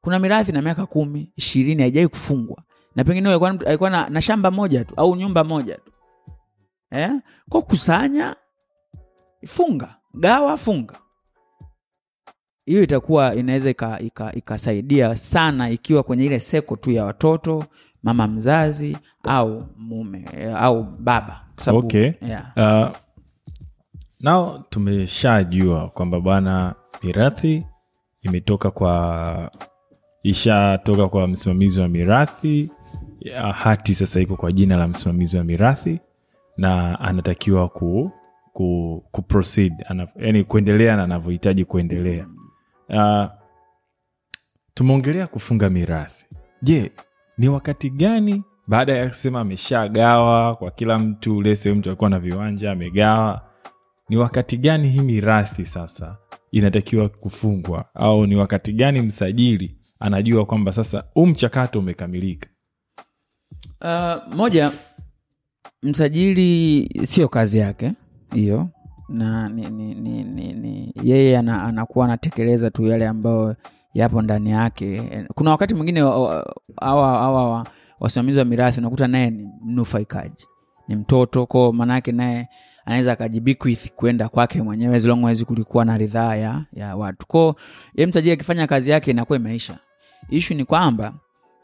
Kuna 0.00 0.18
mirathi 0.18 0.52
na 0.52 0.62
miaka 0.62 0.86
kumi 0.86 1.32
ishirini 1.36 1.82
haijai 1.82 2.08
kufungwa. 2.08 2.62
Na 2.96 3.04
pengine 3.04 3.28
alikuwa- 3.28 3.90
na, 3.90 4.08
na 4.08 4.20
shamba 4.20 4.50
moja 4.50 4.84
tu 4.84 4.94
au 4.96 5.16
nyumba 5.16 5.44
moja 5.44 5.74
tu. 5.76 5.92
Eh? 6.90 7.10
kwa 7.50 7.62
kusanya 7.62 8.36
funga. 9.46 9.96
Gawa 10.14 10.56
funga. 10.56 10.98
Hiyo 12.66 12.82
itakuwa 12.82 13.34
inaweza 13.34 13.70
ika- 13.70 14.00
ika- 14.00 14.32
sana 15.16 15.70
ikiwa 15.70 16.02
kwenye 16.02 16.24
ile 16.24 16.40
seko 16.40 16.76
tu 16.76 16.90
ya 16.90 17.04
watoto 17.04 17.64
mama 18.02 18.26
mzazi 18.28 18.96
au 19.24 19.62
mume 19.76 20.24
au 20.56 20.82
baba 20.84 21.40
sababu- 21.56 21.86
Okay. 21.86 22.12
yeah. 22.28 22.52
uh, 22.56 22.96
nao 24.20 24.64
tumeshajua 24.70 25.88
kwamba 25.88 26.20
bwana 26.20 26.74
mirathi 27.02 27.66
imetoka 28.22 28.70
kwa 28.70 29.50
ishatoka 30.22 31.08
kwa 31.08 31.26
msimamizi 31.26 31.80
wa 31.80 31.88
mirathi 31.88 32.70
ya 33.20 33.52
hati 33.52 33.94
sasa 33.94 34.20
iko 34.20 34.36
kwa 34.36 34.52
jina 34.52 34.76
la 34.76 34.88
msimamizi 34.88 35.36
wa 35.38 35.44
mirathi 35.44 36.00
na 36.56 37.00
anatakiwa 37.00 37.68
ku, 37.68 38.10
ku, 38.52 39.04
ku 39.10 39.22
proceed 39.22 39.72
yani 40.16 40.44
kuendelea 40.44 40.96
na 40.96 41.02
anavyohitaji 41.02 41.64
kuendelea 41.64 42.26
uh, 42.88 43.24
tumeongelea 44.74 45.26
kufunga 45.26 45.70
mirathi 45.70 46.26
je 46.62 46.92
ni 47.42 47.48
wakati 47.48 47.90
gani 47.90 48.42
baada 48.68 48.92
ya 48.96 49.08
kusema 49.08 49.40
ameshagawa 49.40 50.54
kwa 50.54 50.70
kila 50.70 50.98
mtu 50.98 51.42
lese 51.42 51.72
mtu 51.72 51.88
alikuwa 51.88 52.10
na 52.10 52.18
viwanja 52.18 52.72
amegawa? 52.72 53.42
Ni 54.08 54.16
wakati 54.16 54.56
gani 54.56 54.88
hii 54.88 55.00
mirathi 55.00 55.64
sasa 55.64 56.16
inatakiwa 56.52 57.08
kufungwa? 57.08 57.84
Au 57.94 58.26
ni 58.26 58.36
wakati 58.36 58.72
gani 58.72 59.02
msajili 59.02 59.76
anajua 60.00 60.44
kwamba 60.46 60.72
sasa 60.72 61.04
huu 61.14 61.26
mchakato 61.26 61.78
umekamilika? 61.78 62.48
Uh, 63.80 64.34
moja 64.34 64.72
msajili 65.82 66.88
sio 67.06 67.28
kazi 67.28 67.58
yake 67.58 67.92
hiyo. 68.34 68.68
Na 69.08 69.48
ni, 69.48 69.66
ni, 69.70 69.94
ni, 69.94 70.24
ni, 70.24 70.52
ni 70.52 70.94
yeye 71.02 71.38
ana, 71.38 71.62
anakuwa 71.62 72.04
anatekeleza 72.04 72.70
tu 72.70 72.86
yale 72.86 73.08
ambayo 73.08 73.56
yapo 73.94 74.22
ndani 74.22 74.50
yake. 74.50 75.02
Kuna 75.34 75.50
wakati 75.50 75.74
mwingine 75.74 76.00
awa 76.00 77.66
wasimamizi 78.00 78.38
wa 78.38 78.44
mirathi 78.44 78.80
unakuta 78.80 79.08
naye 79.08 79.30
ni 79.30 79.48
mnufaikaji 79.64 80.46
ni 80.88 80.96
mtoto. 80.96 81.46
Ko 81.46 81.72
maanaake 81.72 82.12
naye 82.12 82.48
anaweza 82.86 83.12
akajibikwithi 83.12 83.88
kwenda 83.96 84.28
kwake 84.28 84.62
mwenyewe 84.62 84.96
as 84.96 85.44
kulikuwa 85.44 85.84
na 85.84 85.98
ridhaa 85.98 86.34
ya, 86.36 86.64
ya 86.72 86.96
watu. 86.96 87.26
Ko 87.26 87.56
ye 87.94 88.06
mtajiri 88.06 88.32
akifanya 88.32 88.66
kazi 88.66 88.90
yake 88.90 89.10
inakuwa 89.10 89.38
imeisha. 89.38 89.78
Ishu 90.30 90.54
ni 90.54 90.64
kwamba 90.64 91.14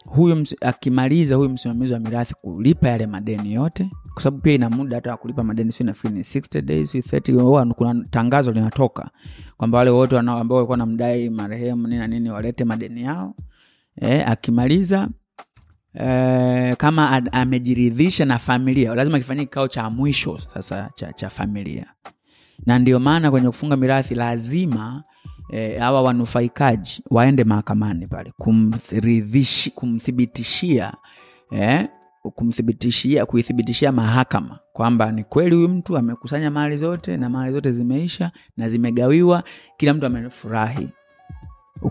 huyu 0.08 0.46
akimaliza 0.60 1.34
huyu 1.36 1.48
msimamizi 1.50 1.92
wa 1.92 1.98
mirathi 2.00 2.34
kulipa 2.34 2.88
yale 2.88 3.06
madeni 3.06 3.52
yote 3.52 3.90
kwa 4.14 4.22
sababu 4.22 4.42
pia 4.42 4.52
ina 4.54 4.70
muda 4.70 4.96
hata 4.96 5.16
kulipa 5.16 5.44
madeni 5.44 5.72
si 5.72 5.84
nafikiri 5.84 6.14
ni 6.14 6.20
60 6.20 6.60
days 6.60 6.94
30 6.94 7.72
kuna 7.72 8.04
tangazo 8.10 8.52
linatoka 8.52 9.10
kwamba 9.56 9.78
wale 9.78 9.90
wote 9.90 10.18
ambao 10.18 10.56
walikuwa 10.56 10.76
namdai 10.78 11.30
marehemu 11.30 11.86
nini 11.88 11.98
na 12.00 12.06
nini 12.06 12.30
walete 12.30 12.64
madeni 12.64 13.02
yao 13.02 13.34
e, 13.96 14.20
akimaliza 14.22 15.08
e, 16.00 16.74
kama 16.76 17.32
amejiridhisha 17.32 18.24
na 18.24 18.38
familia 18.38 18.94
lazima 18.94 19.18
kifanyike 19.18 19.46
kikao 19.46 19.68
cha 19.68 19.90
mwisho 19.90 20.38
sasa 20.54 20.90
cha, 20.94 21.12
cha 21.12 21.30
familia. 21.30 21.86
Na 22.66 22.78
ndio 22.78 23.00
maana 23.00 23.30
kwenye 23.30 23.46
kufunga 23.46 23.76
mirathi 23.76 24.14
lazima 24.14 25.02
eh, 25.50 25.78
hawa 25.80 26.02
wanufaikaji 26.02 27.02
waende 27.10 27.44
mahakamani 27.44 28.06
pale 28.06 28.32
kumthibitishia 29.74 30.94
e, 31.56 31.88
kumthibitishia 32.34 33.26
kuithibitishia 33.26 33.92
mahakama 33.92 34.58
kwamba 34.72 35.12
ni 35.12 35.24
kweli 35.24 35.54
huyu 35.56 35.68
mtu 35.68 35.96
amekusanya 35.96 36.50
mali 36.50 36.76
zote 36.76 37.16
na 37.16 37.28
mali 37.30 37.52
zote 37.52 37.72
zimeisha 37.72 38.30
na 38.56 38.68
zimegawiwa 38.68 39.42
kila 39.76 39.94
mtu 39.94 40.06
amefurahi 40.06 40.88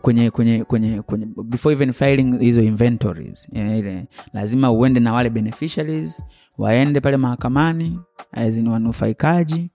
kwenye 0.01 0.31
kwenye 0.31 0.63
kwenye 0.63 1.01
kwenye 1.01 1.27
before 1.43 1.75
even 1.75 1.93
filing 1.93 2.37
hizo 2.39 2.61
inventories 2.61 3.47
eh, 3.53 3.77
ile 3.77 4.05
lazima 4.33 4.71
uende 4.71 4.99
na 4.99 5.13
wale 5.13 5.29
beneficiaries 5.29 6.23
waende 6.57 6.99
pale 7.01 7.17
mahakamani 7.17 7.99
azini 8.31 8.69
wanufaikaji 8.69 9.69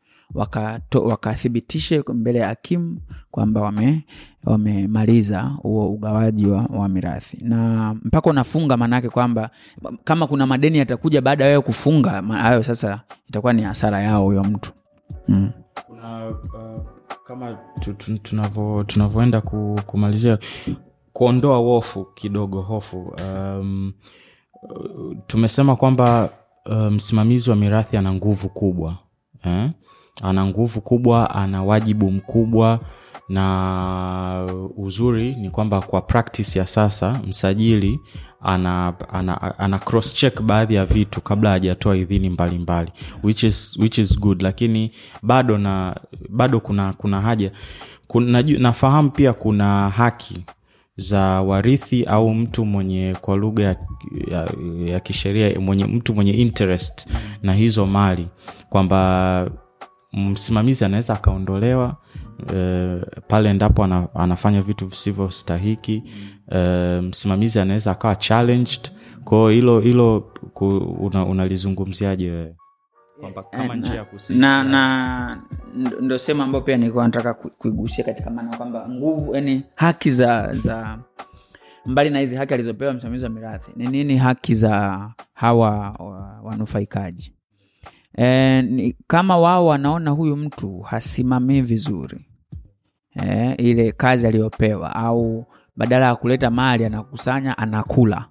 wakathibitishe 0.94 2.02
mbele 2.14 2.38
ya 2.38 2.48
hakimu 2.48 3.00
kwamba 3.30 3.60
wame 3.60 4.04
wamemaliza 4.44 5.40
huo 5.42 5.92
ugawaji 5.92 6.46
wa, 6.46 6.62
wa 6.62 6.88
mirathi 6.88 7.38
na 7.44 7.94
mpaka 7.94 8.30
unafunga 8.30 8.76
maanaake 8.76 9.08
kwamba 9.08 9.50
kama 10.04 10.26
kuna 10.26 10.46
madeni 10.46 10.78
yatakuja 10.78 11.20
baada 11.20 11.44
ya 11.44 11.50
wewe 11.50 11.62
kufunga 11.62 12.22
hayo 12.22 12.62
sasa 12.62 13.00
itakuwa 13.28 13.52
ni 13.52 13.62
hasara 13.62 14.02
yao 14.02 14.24
huyo 14.24 14.42
mtu 14.44 14.72
mm. 15.28 15.50
kuna 15.86 16.28
uh, 16.28 16.80
kama 17.24 17.58
tunavyoenda 18.86 19.40
ku, 19.40 19.80
kumalizia 19.86 20.38
kuondoa 21.12 21.56
hofu 21.58 22.04
kidogo 22.14 22.60
hofu 22.62 23.14
um, 23.24 23.92
uh, 24.62 25.16
tumesema 25.26 25.76
kwamba 25.76 26.30
msimamizi 26.66 26.90
msimamizi 26.90 27.50
wa 27.50 27.56
mirathi 27.56 27.96
ana 27.96 28.12
nguvu 28.14 28.48
kubwa 28.48 28.96
eh? 29.44 29.70
Ana 30.22 30.46
nguvu 30.46 30.80
kubwa 30.80 31.30
ana 31.34 31.64
wajibu 31.64 32.10
mkubwa 32.10 32.80
na 33.28 34.46
uzuri 34.76 35.34
ni 35.34 35.50
kwamba 35.50 35.80
kwa 35.80 36.02
practice 36.02 36.58
ya 36.58 36.66
sasa 36.66 37.20
msajili 37.28 38.00
ana, 38.40 38.94
ana, 39.12 39.58
ana 39.58 39.78
cross 39.78 40.14
check 40.14 40.42
baadhi 40.42 40.74
ya 40.74 40.84
vitu 40.86 41.20
kabla 41.20 41.50
hajatoa 41.50 41.96
idhini 41.96 42.28
mbalimbali 42.30 42.92
which 43.22 43.42
is, 43.42 43.76
which 43.80 43.98
is 43.98 44.18
good. 44.20 44.42
Lakini 44.42 44.92
bado 45.22 45.58
na 45.58 45.96
bado 46.28 46.60
kuna 46.60 46.92
kuna 46.92 47.20
haja. 47.20 47.50
Kuna, 48.06 48.42
nafahamu 48.42 49.10
pia 49.10 49.32
kuna 49.32 49.88
haki 49.90 50.44
za 50.96 51.20
warithi 51.20 52.04
au 52.04 52.34
mtu 52.34 52.64
mwenye 52.64 53.16
kwa 53.20 53.36
lugha 53.36 53.62
ya, 53.64 53.76
ya, 54.30 54.48
ya 54.84 55.00
kisheria 55.00 55.60
mwenye 55.60 55.84
mtu 55.84 56.14
mwenye 56.14 56.32
interest 56.32 57.08
na 57.42 57.52
hizo 57.54 57.86
mali 57.86 58.28
kwamba 58.68 59.50
msimamizi 60.12 60.84
anaweza 60.84 61.14
akaondolewa 61.14 61.96
e, 62.54 63.00
pale 63.28 63.50
endapo 63.50 63.84
ana, 63.84 64.08
anafanya 64.14 64.62
vitu 64.62 64.86
visivyostahiki 64.86 66.02
e, 66.52 67.00
msimamizi 67.00 67.60
anaweza 67.60 67.90
akawa 67.90 68.16
challenged. 68.16 68.92
Kwao 69.24 69.48
hilo 69.48 69.80
hilo 69.80 70.32
unalizungumziaje 71.24 72.30
una- 72.30 72.36
wewe? 72.38 72.56
Kwamba 73.20 73.42
kama 73.42 73.74
njia 73.76 73.94
ya 73.94 74.06
na 74.38 74.64
na 74.64 75.42
ndo- 76.00 76.18
sehemu 76.18 76.42
ambayo 76.42 76.64
pia 76.64 76.76
nilikuwa 76.76 77.04
nataka 77.04 77.34
kuigusia 77.34 78.04
katika 78.04 78.30
maana 78.30 78.56
kwamba 78.56 78.88
nguvu 78.90 79.34
yani 79.34 79.62
haki 79.74 80.10
za 80.10 80.52
za 80.52 80.98
mbali 81.86 82.10
na 82.10 82.18
hizi 82.20 82.36
haki 82.36 82.54
alizopewa 82.54 82.92
msimamizi 82.92 83.24
wa 83.24 83.30
mirathi 83.30 83.70
ni 83.76 83.86
nini 83.86 84.16
haki 84.16 84.54
za 84.54 85.10
hawa 85.34 85.70
wa- 85.98 86.40
wanufaikaji 86.42 87.34
e, 88.18 88.96
kama 89.06 89.36
wao 89.38 89.66
wanaona 89.66 90.10
huyu 90.10 90.36
mtu 90.36 90.78
hasimamii 90.80 91.60
vizuri 91.60 92.26
e, 93.22 93.52
ile 93.54 93.92
kazi 93.92 94.26
aliyopewa 94.26 94.96
au 94.96 95.44
badala 95.76 96.06
ya 96.06 96.16
kuleta 96.16 96.50
mali 96.50 96.84
anakusanya 96.84 97.58
anakula 97.58 98.28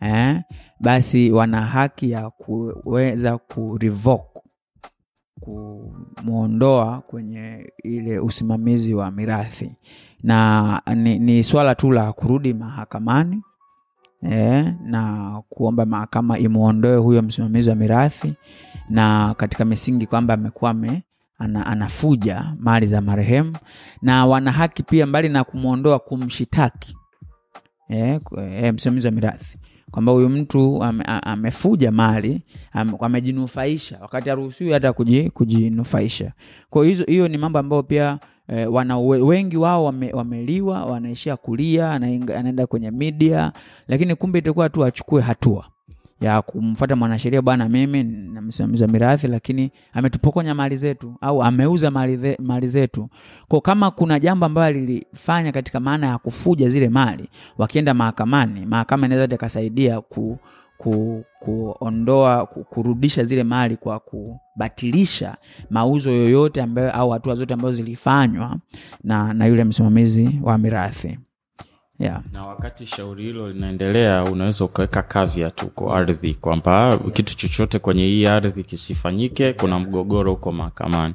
eh, 0.00 0.42
basi 0.80 1.32
wana 1.32 1.62
haki 1.62 2.10
ya 2.10 2.30
kuweza 2.30 3.38
kurevoke 3.38 4.40
kumwondoa 5.40 7.00
kwenye 7.00 7.72
ile 7.84 8.18
usimamizi 8.18 8.94
wa 8.94 9.10
mirathi. 9.10 9.76
Na 10.22 10.82
ni, 10.94 11.18
ni 11.18 11.42
swala 11.44 11.74
tu 11.74 11.90
la 11.92 12.12
kurudi 12.12 12.54
mahakamani 12.54 13.42
eh, 14.22 14.74
na 14.82 15.42
kuomba 15.48 15.86
mahakama 15.86 16.38
imwondoe 16.38 16.96
huyo 16.96 17.22
msimamizi 17.22 17.70
wa 17.70 17.76
mirathi 17.76 18.34
na 18.90 19.34
katika 19.34 19.64
misingi 19.64 20.06
kwamba 20.06 20.34
amekuwa 20.34 20.70
ame 20.70 21.02
ana, 21.38 21.66
anafuja 21.66 22.52
mali 22.58 22.86
za 22.86 23.00
marehemu 23.00 23.56
na 24.02 24.26
wana 24.26 24.52
haki 24.52 24.82
pia 24.82 25.06
mbali 25.06 25.28
na 25.28 25.44
kumwondoa 25.44 25.98
kumshitaki 25.98 26.96
e, 27.88 28.20
eh, 28.38 28.74
msimamizi 28.74 29.06
wa 29.06 29.12
mirathi 29.12 29.58
kwamba 29.90 30.12
huyu 30.12 30.28
mtu 30.28 30.82
ame, 30.84 31.04
amefuja 31.04 31.92
mali 31.92 32.42
ame, 32.72 32.92
wakati 34.00 34.30
aruhusiwi 34.30 34.72
hata 34.72 34.92
kujinufaisha. 35.34 36.32
Kwa 36.70 36.86
hiyo 36.86 37.04
hiyo 37.06 37.28
ni 37.28 37.38
mambo 37.38 37.58
ambayo 37.58 37.82
pia 37.82 38.18
e, 38.48 38.66
wana 38.66 38.98
wengi 38.98 39.56
wao 39.56 39.84
wame, 39.84 40.12
wameliwa 40.12 40.84
wanaishia 40.84 41.36
kulia 41.36 41.90
anaenda 41.92 42.66
kwenye 42.66 42.90
media 42.90 43.52
lakini 43.88 44.14
kumbe 44.14 44.38
itakuwa 44.38 44.68
tu 44.68 44.84
achukue 44.84 45.22
hatua 45.22 45.64
ya 46.20 46.42
kumfuata 46.42 46.96
mwanasheria 46.96 47.42
bwana 47.42 47.68
mimi 47.68 48.02
na 48.02 48.40
msimamizi 48.42 48.82
wa 48.82 48.88
mirathi 48.88 49.28
lakini 49.28 49.70
ametupokonya 49.92 50.54
mali 50.54 50.76
zetu 50.76 51.14
au 51.20 51.42
ameuza 51.42 51.90
mali, 51.90 52.16
ze, 52.16 52.36
mali 52.42 52.68
zetu. 52.68 53.08
Ko 53.48 53.60
kama 53.60 53.90
kuna 53.90 54.20
jambo 54.20 54.46
ambayo 54.46 54.66
alilifanya 54.66 55.52
katika 55.52 55.80
maana 55.80 56.06
ya 56.06 56.18
kufuja 56.18 56.68
zile 56.68 56.88
mali 56.88 57.28
wakienda 57.58 57.94
mahakamani 57.94 58.66
mahakama 58.66 59.06
inaweza 59.06 59.34
ikasaidia 59.34 60.00
ku, 60.00 60.38
ku, 60.78 61.24
kuondoa 61.38 62.46
ku, 62.46 62.64
kurudisha 62.64 63.24
zile 63.24 63.44
mali 63.44 63.76
kwa 63.76 64.00
kubatilisha 64.00 65.36
mauzo 65.70 66.10
yoyote 66.10 66.62
ambayo 66.62 66.92
au 66.92 67.10
hatua 67.10 67.34
zote 67.34 67.54
ambazo 67.54 67.74
zilifanywa 67.74 68.56
na, 69.04 69.34
na 69.34 69.46
yule 69.46 69.64
msimamizi 69.64 70.40
wa 70.42 70.58
mirathi 70.58 71.18
yeah. 72.00 72.22
na 72.32 72.46
wakati 72.46 72.86
shauri 72.86 73.24
hilo 73.24 73.48
linaendelea 73.48 74.24
unaweza 74.24 74.64
ukaweka 74.64 75.02
kavya 75.02 75.50
tu 75.50 75.66
kwa 75.66 75.96
ardhi 75.96 76.34
kwamba 76.34 76.98
kitu 77.12 77.36
chochote 77.36 77.78
kwenye 77.78 78.02
hii 78.06 78.26
ardhi 78.26 78.62
kisifanyike 78.64 79.52
kuna 79.52 79.78
mgogoro 79.78 80.30
huko 80.30 80.52
mahakamani. 80.52 81.14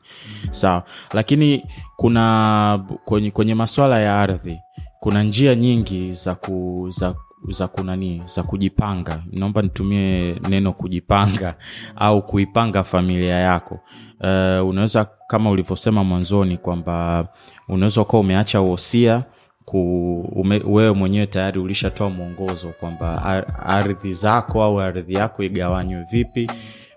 Sawa. 0.52 0.84
Lakini 1.14 1.64
kuna 1.96 2.86
kwenye, 3.06 3.32
kwenye 3.32 3.56
maswala 3.56 4.00
ya 4.00 4.20
ardhi 4.22 4.60
kuna 5.00 5.24
njia 5.24 5.56
nyingi 5.56 6.14
za 6.14 6.36
ku, 6.36 6.88
za 6.90 7.16
za 7.50 7.68
kunani 7.68 8.24
za 8.26 8.44
kujipanga. 8.44 9.24
Naomba 9.32 9.62
nitumie 9.62 10.36
neno 10.50 10.74
kujipanga 10.74 11.56
au 11.96 12.22
kuipanga 12.26 12.84
familia 12.84 13.36
yako. 13.36 13.80
Uh, 14.20 14.70
unaweza 14.70 15.08
kama 15.28 15.50
ulivyosema 15.50 16.04
mwanzoni 16.04 16.58
kwamba 16.58 17.28
unaweza 17.68 18.02
ukawa 18.02 18.22
umeacha 18.22 18.60
wosia 18.62 19.24
ku, 19.66 20.20
ume, 20.36 20.62
wewe 20.66 20.92
mwenyewe 20.94 21.28
tayari 21.28 21.60
ulishatoa 21.60 22.10
mwongozo 22.10 22.68
kwamba 22.80 23.24
ardhi 23.66 24.14
zako 24.14 24.64
au 24.64 24.82
ardhi 24.82 25.14
yako 25.14 25.44
igawanywe 25.44 26.06
vipi. 26.12 26.52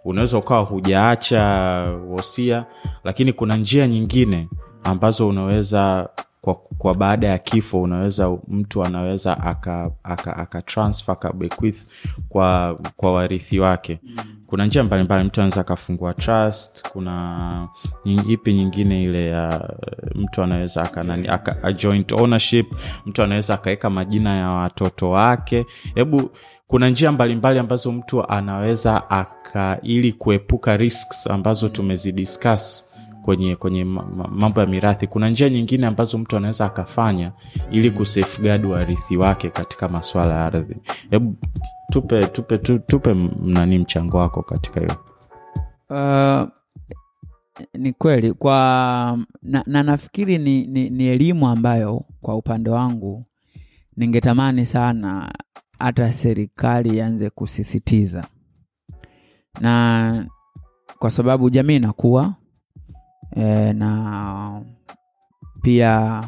Unaweza 0.05 0.39
ukawa 0.39 0.63
hujaacha 0.63 1.43
wosia 2.09 2.67
lakini 3.05 3.33
kuna 3.33 3.57
njia 3.57 3.87
nyingine 3.87 4.49
ambazo 4.85 5.29
unaweza 5.29 6.09
kwa, 6.41 6.55
kwa 6.55 6.95
baada 6.95 7.29
ya 7.29 7.39
kifo 7.39 7.83
unaweza 7.83 8.39
mtu 8.49 8.85
anaweza 8.85 9.39
aka, 9.41 9.91
aka, 10.03 10.37
aka 10.37 10.63
aka 11.07 11.33
kwa, 12.29 12.79
kwa 12.97 13.13
warithi 13.13 13.61
wake 13.61 14.01
kuna 14.49 14.67
njia 14.67 14.85
mbalimbali 14.85 15.25
mtu 15.25 15.41
anaweza 15.41 15.61
akafungua 15.61 16.15
trust 16.15 16.89
kuna 16.89 17.69
ipi 18.29 18.55
nyingine 18.55 19.03
ile 19.03 19.27
ya 19.29 19.75
mtu 20.15 20.43
anaweza 20.43 20.83
akanani 20.83 21.29
joint 21.77 22.13
ownership 22.13 22.67
mtu 23.07 23.23
anaweza 23.23 23.55
akaweka 23.55 23.91
majina 23.91 24.37
ya 24.37 24.49
watoto 24.49 25.11
wake. 25.11 25.67
Hebu 25.95 26.31
kuna 26.67 26.89
njia 26.89 27.13
mbalimbali 27.13 27.59
ambazo 27.59 27.93
mtu 27.93 28.29
anaweza 28.29 29.11
aka 29.11 29.79
ili 29.83 30.13
kuepuka 30.13 30.77
risks 30.77 31.27
ambazo 31.27 31.69
tumezidiscuss 31.69 32.85
kwenye 33.23 33.57
kwenye 33.57 33.85
ma- 33.85 34.03
ma- 34.17 34.29
mambo 34.29 34.61
ya 34.61 34.67
mirathi. 34.67 35.07
Kuna 35.07 35.29
njia 35.31 35.49
nyingine 35.51 35.87
ambazo 35.87 36.19
mtu 36.19 36.37
anaweza 36.37 36.65
akafanya 36.67 37.33
ili 37.71 37.91
kusafeguard 37.91 38.65
warithi 38.65 39.17
wake 39.17 39.51
katika 39.51 39.89
maswala 39.89 40.35
ya 40.35 40.45
ardhi. 40.47 40.77
Hebu 41.11 41.37
tupe 42.01 42.25
tupe 42.25 42.59
tu- 42.59 42.79
tupe 42.79 43.15
nani 43.43 43.79
mchango 43.79 44.17
wako 44.19 44.43
katika 44.43 44.81
hiyo? 44.81 44.97
Uh, 45.91 46.49
ni 47.75 47.93
kweli 47.93 48.33
kwa 48.33 49.19
na, 49.43 49.63
na 49.67 49.83
nafikiri 49.83 50.39
ni, 50.39 50.67
ni, 50.67 50.91
ni 50.91 51.07
elimu 51.07 51.49
ambayo 51.49 52.05
kwa 52.21 52.37
upande 52.37 52.71
wangu 52.71 53.25
ningetamani 53.97 54.67
sana 54.67 55.33
hata 55.79 56.13
serikali 56.13 56.97
ianze 56.97 57.31
kusisitiza. 57.31 58.27
Na 59.61 60.27
kwa 60.99 61.11
sababu 61.11 61.51
jamii 61.51 61.77
inakuwa 61.77 62.35
e, 63.37 63.73
na 63.73 64.63
pia 65.63 66.23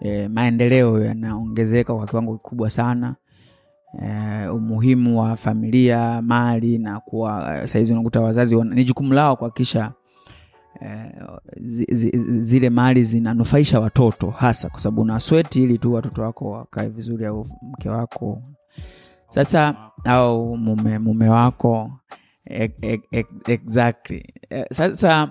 e, 0.00 0.28
maendeleo 0.28 1.04
yanaongezeka 1.04 1.94
kwa 1.94 2.06
kiwango 2.06 2.36
kikubwa 2.36 2.70
sana 2.70 3.16
eh, 4.02 4.54
umuhimu 4.54 5.20
wa 5.20 5.36
familia 5.36 6.22
mali 6.22 6.78
na 6.78 7.00
kuwa 7.00 7.56
eh, 7.56 7.68
sahizi 7.68 7.92
unakuta 7.92 8.20
wazazi 8.20 8.56
ni 8.56 8.84
jukumu 8.84 9.12
lao 9.14 9.36
kuhakikisha 9.36 9.92
eh, 10.80 11.12
zi, 11.60 11.86
zi, 11.92 12.10
zile 12.40 12.70
mali 12.70 13.04
zinanufaisha 13.04 13.80
watoto 13.80 14.30
hasa 14.30 14.68
kwa 14.68 14.80
sababu 14.80 15.02
una 15.02 15.20
sweti 15.20 15.62
ili 15.62 15.78
tu 15.78 15.92
watoto 15.92 16.22
wako 16.22 16.50
wakae 16.50 16.88
vizuri 16.88 17.26
au 17.26 17.46
mke 17.62 17.88
wako. 17.88 18.42
Sasa 19.28 19.74
au 20.04 20.56
mume, 20.56 20.98
mume 20.98 21.28
wako 21.28 21.90
e, 22.50 22.70
e, 22.82 23.00
e, 23.12 23.24
exactly. 23.46 24.24
Eh, 24.50 24.64
sasa 24.72 25.28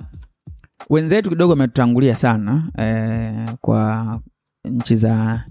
wenzetu 0.89 1.29
kidogo 1.29 1.49
wametutangulia 1.51 2.15
sana 2.15 2.71
eh, 2.77 3.49
kwa 3.61 4.19
nchi 4.65 4.95
za 4.95 5.43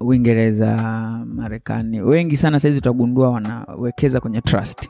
uingereza 0.00 0.76
marekani 1.26 2.00
wengi 2.02 2.36
sana 2.36 2.60
sahizi 2.60 2.78
utagundua 2.78 3.30
wanawekeza 3.30 4.20
kwenye 4.20 4.40
trust. 4.40 4.88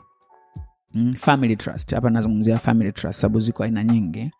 Mm, 0.93 1.13
family 1.13 1.55
trust. 1.57 1.93
Hapa 1.93 2.09
nazungumzia 2.09 2.57
family 2.57 2.91
trust 2.91 3.19
sababu 3.19 3.39
ziko 3.39 3.63
aina 3.63 3.83
nyingi. 3.83 4.31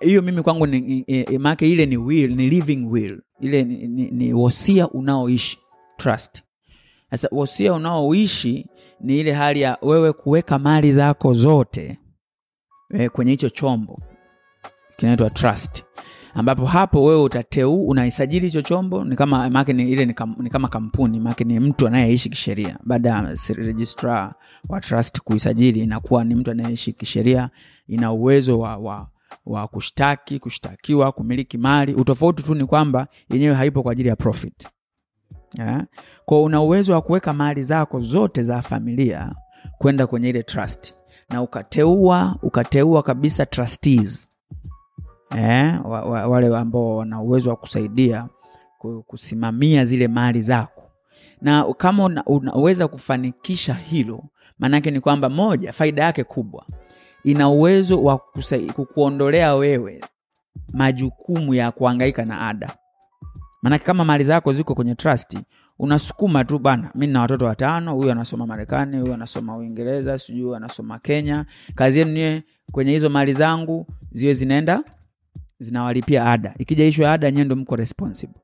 Hiyo 0.00 0.22
mimi 0.22 0.42
kwangu 0.42 0.66
ni, 0.66 1.04
e, 1.06 1.38
maake 1.38 1.68
ile 1.70 1.86
ni 1.86 1.96
will, 1.96 2.34
ni 2.36 2.50
living 2.50 2.86
will. 2.90 3.22
Ile 3.40 3.62
ni, 3.62 3.86
ni, 3.88 4.10
ni 4.10 4.32
wosia 4.32 4.88
unaoishi 4.90 5.58
trust. 5.96 6.42
Sasa 7.10 7.28
wosia 7.32 7.72
unaoishi 7.72 8.66
ni 9.00 9.20
ile 9.20 9.32
hali 9.32 9.60
ya 9.60 9.78
wewe 9.82 10.12
kuweka 10.12 10.58
mali 10.58 10.92
zako 10.92 11.34
zote 11.34 11.98
e, 12.90 13.08
kwenye 13.08 13.30
hicho 13.30 13.48
chombo 13.50 14.00
kinaitwa 14.96 15.30
trust 15.30 15.84
ambapo 16.34 16.64
hapo 16.64 17.04
wewe 17.04 17.22
utateu 17.22 17.86
unaisajili 17.88 18.46
hicho 18.46 18.62
chombo 18.62 19.04
ni 19.04 19.16
kama 19.16 19.50
maake 19.50 19.72
ni, 19.72 19.90
ile 19.92 20.06
ni, 20.06 20.14
kam, 20.14 20.34
ni 20.38 20.50
kama 20.50 20.68
kampuni 20.68 21.20
maake 21.20 21.44
ni 21.44 21.60
mtu 21.60 21.86
anayeishi 21.86 22.28
kisheria. 22.30 22.78
Baada 22.84 23.08
ya 23.10 23.34
registrar 23.54 24.34
wa 24.68 24.80
trust 24.80 25.20
kuisajili 25.20 25.80
inakuwa 25.80 26.24
ni 26.24 26.34
mtu 26.34 26.50
anayeishi 26.50 26.92
kisheria 26.92 27.50
ina 27.88 28.12
uwezo 28.12 28.58
wa, 28.58 28.76
wa, 28.76 29.08
wa 29.46 29.68
kushtaki 29.68 30.38
kushtakiwa 30.38 31.12
kumiliki 31.12 31.58
mali. 31.58 31.94
Utofauti 31.94 32.42
tu 32.42 32.54
ni 32.54 32.66
kwamba 32.66 33.06
yenyewe 33.30 33.54
haipo 33.54 33.82
kwa 33.82 33.92
ajili 33.92 34.08
ya 34.08 34.16
profit. 34.16 34.68
Yeah? 35.58 35.84
kwa 36.24 36.42
una 36.42 36.60
uwezo 36.60 36.92
wa 36.92 37.02
kuweka 37.02 37.32
mali 37.32 37.62
zako 37.62 38.00
zote 38.00 38.42
za 38.42 38.62
familia 38.62 39.32
kwenda 39.78 40.06
kwenye 40.06 40.28
ile 40.28 40.42
trust. 40.42 40.94
Na 41.30 41.42
ukateua 41.42 42.36
ukateua 42.42 43.02
kabisa 43.02 43.46
trustees 43.46 44.27
eh, 45.36 45.80
wa, 45.84 46.02
wa, 46.02 46.26
wale 46.26 46.56
ambao 46.56 46.96
wana 46.96 47.20
uwezo 47.20 47.50
wa 47.50 47.56
kusaidia 47.56 48.28
kusimamia 49.06 49.84
zile 49.84 50.08
mali 50.08 50.42
zako. 50.42 50.82
Na 51.40 51.64
kama 51.74 52.04
una, 52.04 52.24
unaweza 52.24 52.88
kufanikisha 52.88 53.74
hilo 53.74 54.24
maanake 54.58 54.90
ni 54.90 55.00
kwamba 55.00 55.28
moja 55.28 55.72
faida 55.72 56.02
yake 56.04 56.24
kubwa 56.24 56.64
ina 57.24 57.48
uwezo 57.48 58.02
wa 58.02 58.18
kukuondolea 58.74 59.54
wewe 59.54 60.00
majukumu 60.72 61.54
ya 61.54 61.70
kuhangaika 61.70 62.24
na 62.24 62.48
ada. 62.48 62.76
Maanake 63.62 63.84
kama 63.84 64.04
mali 64.04 64.24
zako 64.24 64.52
ziko 64.52 64.74
kwenye 64.74 64.94
trust 64.94 65.38
unasukuma 65.78 66.44
tu 66.44 66.58
bana 66.58 66.90
mi 66.94 67.06
na 67.06 67.20
watoto 67.20 67.44
watano 67.44 67.94
huyu 67.94 68.10
anasoma 68.12 68.46
marekani 68.46 69.00
huyu 69.00 69.14
anasoma 69.14 69.56
uingereza 69.56 70.18
sijui 70.18 70.56
anasoma 70.56 70.98
kenya. 70.98 71.46
Kazi 71.74 71.98
yenu 71.98 72.12
nie 72.12 72.42
kwenye 72.72 72.92
hizo 72.92 73.10
mali 73.10 73.32
zangu 73.32 73.86
ziwe 74.12 74.34
zinaenda 74.34 74.82
zinawalipia 75.58 76.24
ada. 76.32 76.54
Ikija 76.58 76.84
ishu 76.86 77.02
ya 77.02 77.12
ada 77.12 77.30
nyewe 77.30 77.44
ndo 77.44 77.56
mko 77.56 77.76
responsible. 77.76 78.40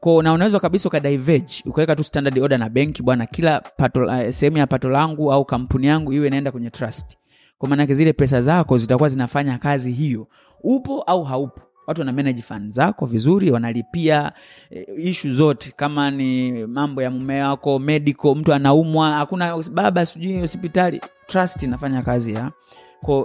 Ko 0.00 0.22
na 0.22 0.32
unaweza 0.32 0.60
kabisa 0.60 0.88
ukadiverge 0.88 1.52
ukaweka 1.66 1.96
tu 1.96 2.04
standard 2.04 2.38
order 2.38 2.58
na 2.58 2.68
benki 2.68 3.02
bwana 3.02 3.26
kila 3.26 3.62
uh, 3.94 4.30
sehemu 4.30 4.58
ya 4.58 4.66
pato 4.66 4.88
langu 4.88 5.32
au 5.32 5.44
kampuni 5.44 5.86
yangu 5.86 6.12
iwe 6.12 6.26
inaenda 6.26 6.52
kwenye 6.52 6.70
trust. 6.70 7.16
Kwa 7.58 7.68
maanake 7.68 7.94
zile 7.94 8.12
pesa 8.12 8.40
zako 8.42 8.78
zitakuwa 8.78 9.08
zinafanya 9.08 9.58
kazi 9.58 9.92
hiyo. 9.92 10.28
Upo 10.62 11.02
au 11.02 11.24
haupo? 11.24 11.60
Watu 11.86 12.00
wana 12.00 12.12
manage 12.12 12.42
fund 12.42 12.72
zako 12.72 13.06
vizuri 13.06 13.50
wanalipia 13.50 14.32
e, 14.70 14.86
ishu 14.98 15.32
zote. 15.32 15.72
Kama 15.76 16.10
ni 16.10 16.52
mambo 16.66 17.02
ya 17.02 17.10
mume 17.10 17.42
wako 17.42 17.78
medical 17.78 18.34
mtu 18.36 18.52
anaumwa 18.54 19.12
hakuna 19.12 19.58
baba 19.72 20.06
sijui 20.06 20.40
hospitali 20.40 21.00
trust 21.26 21.62
inafanya 21.62 22.02
kazi 22.02 22.32
ya 22.34 22.50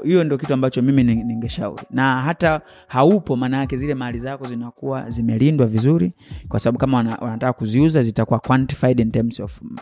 hiyo 0.05 0.23
ndio 0.23 0.37
kitu 0.37 0.53
ambacho 0.53 0.81
mimi 0.81 1.03
ningeshauri. 1.03 1.83
Na 1.91 2.21
hata 2.21 2.61
haupo 2.87 3.35
maana 3.35 3.57
yake 3.57 3.77
zile 3.77 3.95
mali 3.95 4.19
zako 4.19 4.47
zinakuwa 4.47 5.09
zimelindwa 5.09 5.67
vizuri 5.67 6.13
kwa 6.47 6.59
sababu 6.59 6.77
kama 6.77 6.97
wana, 6.97 7.17
wanataka 7.21 7.53
kuziuza 7.53 8.01
zitakuwa 8.01 8.39
quantified 8.39 8.99
in 8.99 9.11
terms 9.11 9.39
of 9.39 9.61
mm, 9.61 9.75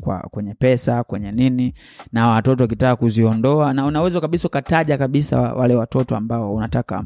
kwa, 0.00 0.18
kwenye 0.18 0.54
pesa 0.54 1.04
kwenye 1.04 1.32
nini. 1.32 1.74
Na 2.12 2.28
watoto 2.28 2.64
wakitaka 2.64 2.96
kuziondoa 2.96 3.72
na 3.74 3.86
unaweza 3.86 4.20
kabisa 4.20 4.48
ukataja 4.48 4.98
kabisa 4.98 5.40
wale 5.40 5.74
watoto 5.74 6.16
ambao 6.16 6.54
unataka 6.54 7.04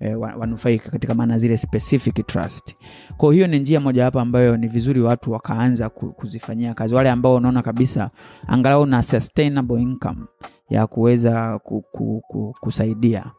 eh, 0.00 0.20
wa- 0.20 0.34
wanufaika 0.36 0.90
katika 0.90 1.14
maana 1.14 1.38
zile 1.38 1.56
specific 1.56 2.26
trust. 2.26 2.74
Kwa 3.16 3.34
hiyo 3.34 3.46
ni 3.46 3.58
njia 3.58 3.80
mojawapo 3.80 4.20
ambayo 4.20 4.56
ni 4.56 4.66
vizuri 4.68 5.00
watu 5.00 5.32
wakaanza 5.32 5.88
kuzifanyia 5.88 6.74
kazi. 6.74 6.94
Wale 6.94 7.10
ambao 7.10 7.34
unaona 7.34 7.62
kabisa 7.62 8.10
angalau 8.46 8.86
na 8.86 9.02
sustainable 9.02 9.80
income 9.82 10.20
ya 10.68 10.86
kuweza 10.86 11.58
ku, 11.58 11.82
ku, 11.92 12.22
ku, 12.28 12.54
kusaidia. 12.60 13.30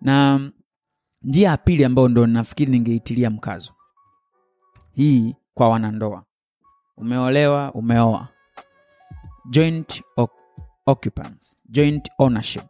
Na 0.00 0.40
njia 1.22 1.48
ya 1.50 1.56
pili 1.56 1.84
ambayo 1.84 2.08
ndo 2.08 2.26
nafikiri 2.26 2.72
ningeitilia 2.72 3.30
mkazo 3.30 3.72
hii 4.92 5.34
kwa 5.54 5.68
wanandoa. 5.68 6.24
Umeolewa 6.96 7.72
umeoa. 7.72 8.28
Joint 9.50 10.02
occupants 10.86 11.56
joint 11.68 12.10
ownership. 12.18 12.62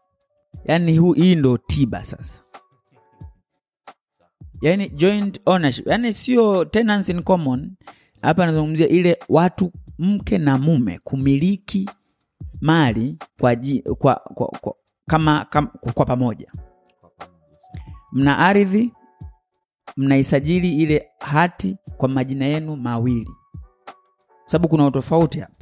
Hu, 1.01 1.13
hii 1.13 1.35
ndo 1.35 1.59
tiba 1.59 2.05
sasa. 2.05 2.43
Yani 4.61 4.89
joint 4.89 5.41
ownership. 5.47 5.87
Yani 5.87 6.15
sio 6.15 6.65
tenants 6.65 7.09
in 7.09 7.23
common. 7.23 7.77
Hapa 8.23 8.47
nazungumzia 8.47 8.89
ile 8.89 9.19
watu 9.29 9.73
mke 9.99 10.39
na 10.39 10.59
mume 10.59 10.99
kumiliki 10.99 11.91
mali 12.61 13.19
kwa, 13.41 13.57
kwa, 13.57 14.15
kwa, 14.15 14.47
kwa 14.61 14.75
kama, 15.07 15.45
kama 15.51 15.67
kwa 15.95 16.05
pamoja. 16.07 16.53
Mna 18.13 18.39
ardhi 18.39 18.93
mnaisajili 19.97 20.77
ile 20.77 21.09
hati 21.21 21.77
kwa 21.97 22.09
majina 22.09 22.45
yenu 22.45 22.77
mawili. 22.77 23.31
Sababu 24.47 24.69
kuna 24.69 24.87
utofauti 24.87 25.41
hapa 25.41 25.55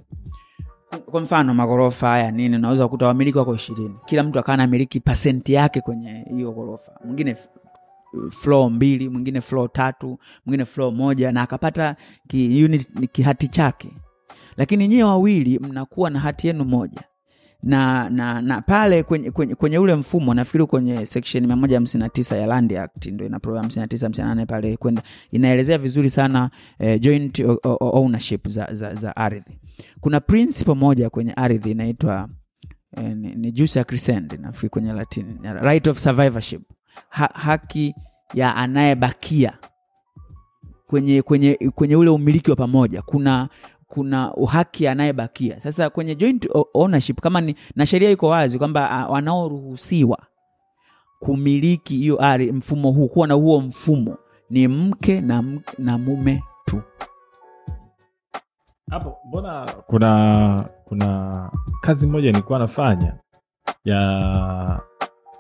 kwa 1.11 1.21
mfano 1.21 1.55
maghorofa 1.55 2.09
haya 2.09 2.31
nini 2.31 2.57
unaweza 2.57 2.85
kukuta 2.85 3.07
wamiliki 3.07 3.39
wako 3.39 3.55
ishirini. 3.55 3.97
Kila 4.05 4.23
mtu 4.23 4.39
akawa 4.39 4.57
namiliki 4.57 5.01
pasenti 5.01 5.53
yake 5.53 5.81
kwenye 5.81 6.25
hiyo 6.35 6.53
ghorofa 6.53 6.93
mwingine 7.05 7.37
flo 8.31 8.71
mbili 8.71 9.09
mwingine 9.09 9.41
floor 9.41 9.73
tatu 9.73 10.19
mwingine 10.47 10.65
floor 10.65 10.93
moja 10.93 11.33
na 11.33 11.43
akapata 11.43 11.97
ki, 12.29 12.87
kihati 13.13 13.49
chake 13.49 13.89
lakini 14.57 14.89
nyie 14.89 15.05
wawili 15.05 15.59
mnakuwa 15.59 16.11
na 16.11 16.19
hati 16.21 16.47
yenu 16.47 16.65
moja. 16.65 17.01
Na 17.63 18.11
na 18.11 18.41
na 18.43 18.61
pale 18.63 19.03
kwenye, 19.03 19.31
kwenye, 19.31 19.55
kwenye 19.55 19.79
ule 19.79 19.95
mfumo 19.95 20.35
nafikiri 20.35 20.67
kwenye 20.67 21.07
section 21.07 21.47
159 21.47 22.37
ya 22.37 22.47
land 22.47 22.73
act 22.73 23.07
ndo 23.07 23.27
ina 23.27 23.41
program 23.41 23.65
59 23.67 24.09
58 24.09 24.47
pale 24.47 24.77
kwenda. 24.77 25.03
Inaelezea 25.33 25.79
vizuri 25.79 26.11
sana 26.11 26.51
eh, 26.79 27.01
joint 27.01 27.43
ownership 27.81 28.49
za, 28.49 28.69
za, 28.75 28.95
za 28.95 29.17
ardhi. 29.17 29.59
Kuna 30.01 30.21
principle 30.21 30.75
moja 30.75 31.11
kwenye 31.11 31.33
ardhi 31.33 31.71
inaitwa 31.71 32.29
eh, 32.97 33.17
ni, 33.17 33.35
ni 33.35 33.53
jus 33.53 33.79
crescendi 33.87 34.37
nafikiri 34.37 34.71
kwenye 34.71 34.93
latin 34.93 35.39
right 35.43 35.87
of 35.87 35.99
survivorship. 35.99 36.63
Ha, 37.09 37.31
haki 37.35 37.95
ya 38.35 38.57
anayebakia 38.57 39.53
kwenye 40.87 41.23
kwenye 41.23 41.59
kwenye 41.75 41.97
ule 41.97 42.11
umiliki 42.11 42.51
wa 42.51 42.57
pamoja. 42.57 43.03
Kuna 43.03 43.49
kuna 43.87 44.35
uhaki 44.35 44.89
anayebakia. 44.89 45.61
Sasa 45.61 45.91
kwenye 45.91 46.15
joint 46.15 46.49
ownership 46.75 47.21
kama 47.21 47.41
ni 47.41 47.55
na 47.77 47.87
sheria 47.87 48.11
iko 48.11 48.29
wazi 48.29 48.59
kwamba 48.59 49.07
wanaoruhusiwa 49.09 50.19
kumiliki 51.21 51.97
hiyo 51.97 52.23
ardhi 52.25 52.53
mfumo 52.53 52.91
huu 52.93 53.09
kuwa 53.09 53.27
na 53.27 53.35
huo 53.35 53.61
mfumo 53.61 54.17
ni 54.51 54.69
mke 54.69 55.21
na, 55.21 55.45
na 55.79 55.99
mume 55.99 56.43
tu. 56.65 56.83
Hapo 58.91 59.17
mbona 59.29 59.67
kuna 59.87 60.65
kuna 60.85 61.51
kazi 61.81 62.07
moja 62.07 62.31
nilikuwa 62.33 62.59
nafanya 62.59 63.15
ya 63.85 64.81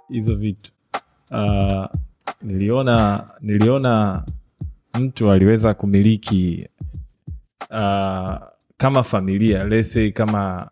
hizo 0.08 0.34
vitu? 0.34 0.72
Uh, 1.30 1.84
niliona 2.42 3.24
niliona 3.40 4.24
mtu 4.94 5.30
aliweza 5.30 5.74
kumiliki 5.74 6.68
uh, 7.70 8.36
kama 8.76 9.02
familia 9.02 9.64
lese 9.64 10.10
kama 10.10 10.70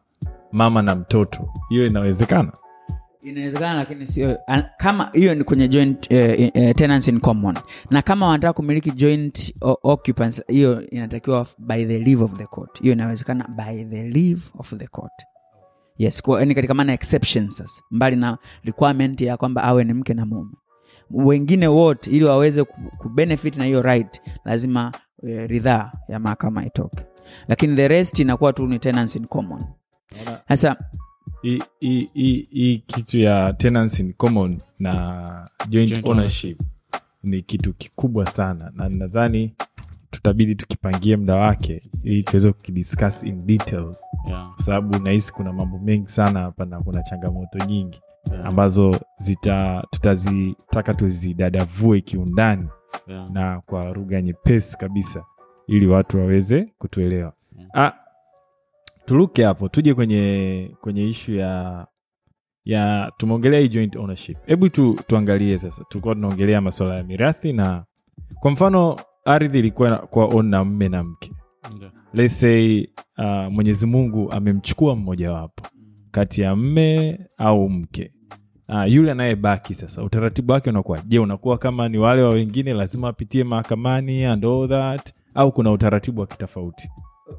mama 0.52 0.82
na 0.82 0.94
mtoto 0.94 1.48
hiyo 1.68 1.86
inawezekana? 1.86 2.52
Inawezekana 3.22 3.74
lakini 3.74 4.06
sio 4.06 4.38
kama 4.76 5.10
hiyo 5.12 5.34
ni 5.34 5.44
kwenye 5.44 5.68
joint 5.68 6.10
eh, 6.12 6.50
eh, 6.54 6.74
tenants 6.74 7.08
in 7.08 7.20
common. 7.20 7.56
Na 7.90 8.02
kama 8.02 8.26
wanataka 8.26 8.52
kumiliki 8.52 8.90
joint 8.90 9.54
occupants 9.82 10.42
hiyo 10.48 10.86
inatakiwa 10.90 11.46
by 11.58 11.84
the 11.84 11.98
leave 11.98 12.24
of 12.24 12.32
the 12.32 12.46
court. 12.46 12.80
Hiyo 12.80 12.92
inawezekana 12.92 13.48
by 13.48 13.84
the 13.84 14.02
leave 14.02 14.42
of 14.58 14.74
the 14.76 14.86
court. 14.86 15.12
Yes 15.98 16.22
ni 16.46 16.54
katika 16.54 16.74
maana 16.74 16.92
exceptions 16.92 17.56
sasa. 17.56 17.82
Mbali 17.90 18.16
na 18.16 18.38
requirement 18.64 19.20
ya 19.20 19.36
kwamba 19.36 19.62
awe 19.62 19.84
ni 19.84 19.92
mke 19.92 20.14
na 20.14 20.26
mume. 20.26 20.50
Wengine 21.10 21.66
wote 21.66 22.10
ili 22.10 22.24
waweze 22.24 22.64
kubenefit 22.98 23.56
na 23.56 23.64
hiyo 23.64 23.82
right 23.82 24.20
lazima 24.44 24.92
eh, 24.94 25.00
ridhaa 25.24 25.92
ya 26.08 26.18
mahakama 26.18 26.66
itoke. 26.66 27.04
Lakini 27.48 27.76
the 27.76 27.88
rest 27.88 28.18
inakuwa 28.18 28.52
tu 28.52 28.66
ni 28.66 28.78
tenants 28.78 29.16
in 29.16 29.26
common. 29.26 29.62
Sasa 30.48 30.76
hii- 31.42 31.62
hii 31.80 32.10
hii- 32.14 32.48
hii 32.50 32.78
kitu 32.86 33.18
ya 33.18 33.52
tenants 33.52 34.00
in 34.00 34.12
common 34.12 34.58
na 34.78 35.48
joint, 35.68 35.90
Joint 35.90 36.08
ownership. 36.08 36.60
ni 37.22 37.42
kitu 37.42 37.72
kikubwa 37.74 38.26
sana. 38.26 38.72
Na 38.74 38.88
nadhani 38.88 39.54
tutabidi 40.10 40.54
tukipangie 40.54 41.16
muda 41.16 41.34
wake 41.36 41.82
ili 42.02 42.22
tuweze 42.22 42.52
kukidiscuss 42.52 43.22
in 43.22 43.46
details. 43.46 44.04
Yeah, 44.28 44.54
kwa 44.54 44.64
sababu 44.64 44.98
nahisi 44.98 45.32
kuna 45.32 45.52
mambo 45.52 45.78
mengi 45.78 46.10
sana 46.10 46.40
hapa 46.40 46.64
na 46.64 46.80
kuna 46.80 47.02
changamoto 47.02 47.58
nyingi 47.66 48.00
yeah, 48.32 48.46
ambazo 48.46 49.00
zita 49.16 49.84
tutazitaka 49.90 50.94
tuzidadavue 50.94 52.00
kiundani 52.00 52.68
yeah. 53.06 53.30
na 53.30 53.60
kwa 53.60 53.84
lugha 53.92 54.22
nyepesi 54.22 54.78
kabisa 54.78 55.24
ili 55.66 55.86
watu 55.86 56.18
waweze 56.18 56.72
kutuelewa 56.78 57.32
yeah. 57.58 57.70
ah, 57.74 57.92
turuke 59.04 59.44
hapo 59.44 59.68
tuje 59.68 59.94
kwenye 59.94 60.70
kwenye 60.80 61.04
ishu 61.08 61.32
ya 61.34 61.86
ya 62.64 63.12
tumeongelea 63.16 63.60
hii 63.60 63.68
joint 63.68 63.96
ownership 63.96 64.38
hebu 64.46 64.68
tu, 64.68 64.96
tuangalie 65.06 65.58
sasa 65.58 65.84
tulikuwa 65.88 66.14
tunaongelea 66.14 66.60
masuala 66.60 66.96
ya 66.96 67.04
mirathi 67.04 67.52
na 67.52 67.84
kwa 68.40 68.50
mfano 68.50 68.96
ardhi 69.24 69.58
ilikuwa 69.58 69.96
kwa 69.98 70.24
on 70.24 70.46
na 70.46 70.64
mme 70.64 70.88
na 70.88 71.04
mke 71.04 71.30
Ndio. 71.76 71.90
let's 72.12 72.40
say 72.40 72.86
uh, 73.18 73.52
mwenyezi 73.52 73.86
mungu 73.86 74.32
amemchukua 74.32 74.96
mmojawapo 74.96 75.66
kati 76.10 76.40
ya 76.40 76.56
mme 76.56 77.18
au 77.38 77.70
mke 77.70 78.12
uh, 78.68 78.92
yule 78.92 79.10
anayebaki 79.10 79.74
sasa 79.74 80.02
utaratibu 80.02 80.52
wake 80.52 80.70
unakuwa 80.70 80.98
je 81.06 81.18
unakuwa 81.18 81.58
kama 81.58 81.88
ni 81.88 81.98
wale 81.98 82.22
wa 82.22 82.30
wengine 82.30 82.72
lazima 82.72 83.08
apitie 83.08 83.44
mahakamani 83.44 84.24
and 84.24 84.44
all 84.44 84.68
that? 84.68 85.12
Au 85.34 85.52
kuna 85.52 85.70
utaratibu 85.72 86.20
wa 86.20 86.26
kitofauti? 86.26 86.88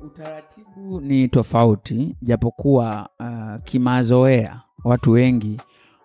Utaratibu 0.05 1.01
ni 1.01 1.27
tofauti 1.27 2.15
japokuwa 2.21 3.09
uh, 3.19 3.61
kimazoea 3.63 4.61
watu 4.83 5.11
wengi 5.11 5.61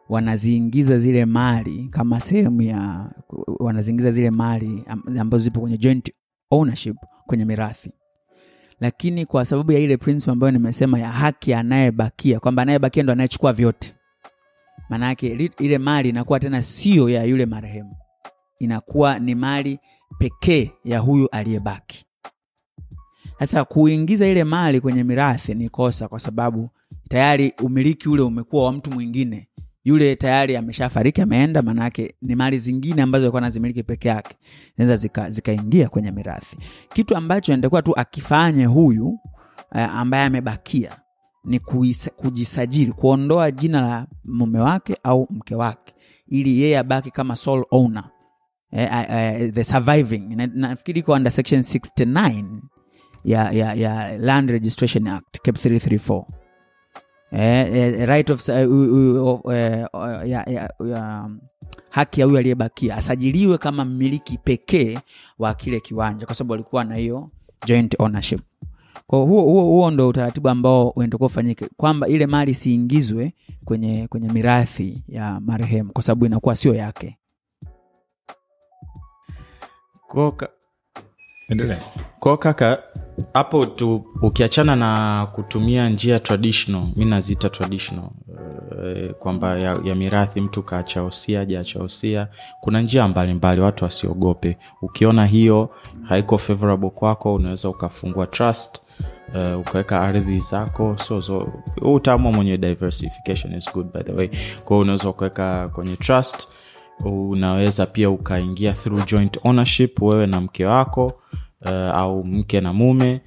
wanaziingiza 0.09 0.99
zile 0.99 1.25
mali 1.25 1.89
kama 1.91 2.21
sehemu 2.21 2.63
ya 2.63 3.11
wanaziingiza 3.59 4.11
zile 4.11 4.31
mali 4.31 4.85
ambazo 5.21 5.45
zipo 5.45 5.61
kwenye 5.61 5.79
joint 5.79 6.13
ownership 6.51 6.97
kwenye 7.27 7.45
mirathi. 7.45 7.93
Lakini 8.81 9.27
kwa 9.27 9.45
sababu 9.45 9.73
ya 9.73 9.79
ile 9.79 9.97
principle 9.97 10.33
ambayo 10.33 10.51
nimesema 10.51 10.99
ya 10.99 11.09
haki 11.11 11.55
anayebakia 11.55 12.41
kwamba 12.41 12.63
anayebakia 12.63 13.03
ndo 13.03 13.13
anayechukua 13.13 13.53
vyote 13.53 13.95
maanake 14.91 15.51
ile 15.59 15.79
mali 15.79 16.09
inakuwa 16.09 16.41
tena 16.41 16.63
sio 16.63 17.09
ya 17.09 17.25
yule 17.25 17.47
marehemu. 17.47 17.97
Inakuwa 18.59 19.19
ni 19.19 19.35
mali 19.35 19.79
pekee 20.19 20.71
ya 20.85 20.99
huyu 20.99 21.29
aliyebaki. 21.29 22.05
Sasa 23.39 23.65
kuingiza 23.65 24.27
ile 24.27 24.45
mali 24.45 24.81
kwenye 24.81 25.05
mirathi 25.05 25.55
ni 25.55 25.69
kosa 25.69 26.09
kwa 26.09 26.21
sababu 26.21 26.71
tayari 27.09 27.53
umiliki 27.63 28.09
ule 28.09 28.23
umekuwa 28.23 28.65
wa 28.65 28.73
mtu 28.73 28.91
mwingine. 28.91 29.49
Yule 29.85 30.17
tayari 30.17 30.57
ameshafariki 30.57 31.21
ameenda 31.21 31.63
maanake 31.63 32.15
ni 32.23 32.35
mali 32.35 32.59
zingine 32.59 33.03
ambazo 33.03 33.25
alikuwa 33.25 33.43
anazimiliki 33.43 33.83
peke 33.83 34.09
yake. 34.09 34.37
Zinaweza 34.77 34.97
zika- 35.09 35.31
zikaingia 35.31 35.89
kwenye 35.89 36.11
mirathi. 36.11 36.57
Kitu 36.95 37.17
ambacho 37.17 37.57
natakuwa 37.57 37.83
tu 37.83 37.97
akifanye 37.97 38.65
huyu 38.65 39.09
uh, 39.09 39.19
ambaye 39.81 40.25
amebakia 40.25 41.01
ni 41.45 41.59
kuisa, 41.59 42.11
kujisajili 42.11 42.93
kuondoa 42.93 43.51
jina 43.51 43.81
la 43.81 44.07
mume 44.25 44.59
wake 44.61 44.97
au 45.03 45.27
mke 45.31 45.55
wake 45.55 45.95
ili 46.27 46.61
yeye 46.61 46.79
abaki 46.79 47.11
kama 47.11 47.37
sole 47.37 47.65
owner. 47.71 48.05
Eh, 48.73 48.89
eh, 49.11 49.53
the 49.55 49.65
surviving. 49.65 50.37
Na- 50.37 50.47
nafikiri 50.55 51.01
iko 51.01 51.13
under 51.13 51.33
section 51.33 51.61
69 51.61 52.45
ya, 53.25 53.51
ya, 53.53 53.75
ya 53.75 54.19
land 54.19 54.51
registration 54.51 55.07
act 55.07 55.41
cap 55.43 55.57
334 55.57 56.25
eh, 57.33 57.75
eh, 57.75 58.07
right 58.09 58.31
of, 58.31 58.49
uh, 58.49 58.55
uh, 58.55 59.45
uh, 59.45 59.55
eh, 59.55 59.87
ya, 60.25 60.45
ya, 60.47 60.71
ya, 60.91 61.23
um, 61.25 61.41
haki 61.91 62.21
ya 62.21 62.27
huyu 62.27 62.39
aliyebakia 62.39 62.97
asajiliwe 62.97 63.59
kama 63.59 63.85
mmiliki 63.85 64.39
pekee 64.39 64.99
wa 65.39 65.55
kile 65.55 65.81
kiwanja 65.81 66.27
kwa 66.27 66.35
sababu 66.35 66.55
alikuwa 66.55 66.85
na 66.85 66.95
hiyo 66.95 67.31
joint 67.67 67.97
ownership 67.99 68.41
kwa 69.11 69.19
huo, 69.19 69.43
huo, 69.43 69.63
huo 69.65 69.91
ndo 69.91 70.09
utaratibu 70.09 70.49
ambao 70.49 70.89
unatakiwa 70.89 71.27
ufanyike 71.27 71.69
kwamba 71.77 72.09
ile 72.09 72.27
mali 72.27 72.51
isiingizwe 72.51 73.33
kwenye 73.65 74.09
kwenye 74.09 74.29
mirathi 74.29 75.03
ya 75.09 75.41
marehemu 75.41 75.93
kwa 75.93 76.03
sababu 76.03 76.27
inakuwa 76.27 76.57
sio 76.57 76.75
yake. 76.75 77.19
Kwa 80.09 80.33
ka- 80.33 80.49
endelea. 81.49 81.79
kwa 82.21 82.39
kaka 82.39 82.83
hapo 83.35 83.67
tu 83.67 84.05
ukiachana 84.23 84.77
na 84.77 85.27
kutumia 85.33 85.89
njia 85.91 86.21
traditional 86.21 86.87
mi 86.97 87.05
naziita 87.05 87.51
traditional 87.51 88.11
eh, 88.85 89.15
kwamba 89.19 89.59
ya, 89.59 89.79
ya 89.85 89.95
mirathi 89.95 90.41
mtu 90.41 90.63
kaacha 90.63 91.01
jachaosia 91.01 91.41
ajaacha 91.41 92.29
kuna 92.61 92.83
njia 92.83 93.09
mbalimbali 93.09 93.35
mbali, 93.39 93.61
watu 93.61 93.85
wasiogope. 93.85 94.59
Ukiona 94.83 95.27
hiyo 95.27 95.71
haiko 96.03 96.39
favorable 96.39 96.91
kwako 96.91 97.35
unaweza 97.35 97.69
ukafungua 97.69 98.27
trust 98.27 98.81
Uh, 99.35 99.61
ukaweka 99.61 100.01
ardhi 100.01 100.39
zako 100.39 100.97
so, 100.99 101.23
so 101.23 101.49
utaamua 101.83 102.33
mwenye 102.33 102.59
diversification 102.59 103.55
is 103.55 103.73
good 103.73 103.93
by 103.93 104.01
the 104.01 104.13
way 104.13 104.29
kwao 104.65 104.81
unaweza 104.81 105.09
ukaweka 105.09 105.69
kwenye 105.69 105.97
trust 105.97 106.49
unaweza 107.05 107.87
pia 107.87 108.11
ukaingia 108.11 108.73
through 108.73 109.05
joint 109.07 109.39
ownership 109.45 110.03
wewe 110.03 110.27
na 110.27 110.41
mke 110.41 110.67
wako 110.67 111.13
uh, 111.63 111.71
au 111.71 112.25
mke 112.25 112.61
na 112.61 112.73
mume 112.73 113.21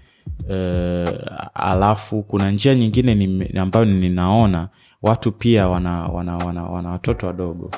uh, 0.49 1.09
alafu 1.53 2.23
kuna 2.23 2.51
njia 2.51 2.75
nyingine 2.75 3.15
ni, 3.15 3.59
ambayo 3.59 3.85
ninaona 3.85 4.69
watu 5.01 5.31
pia 5.31 5.67
wana, 5.67 6.05
wana, 6.05 6.37
wana, 6.37 6.63
wana 6.63 6.89
watoto 6.89 7.27
wadogo 7.27 7.71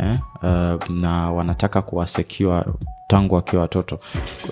eh? 0.00 0.18
uh, 0.42 0.90
na 0.90 1.30
wanataka 1.32 1.82
kuwasekiwa 1.82 2.66
tangu 3.08 3.34
wakiwa 3.34 3.62
watoto 3.62 4.00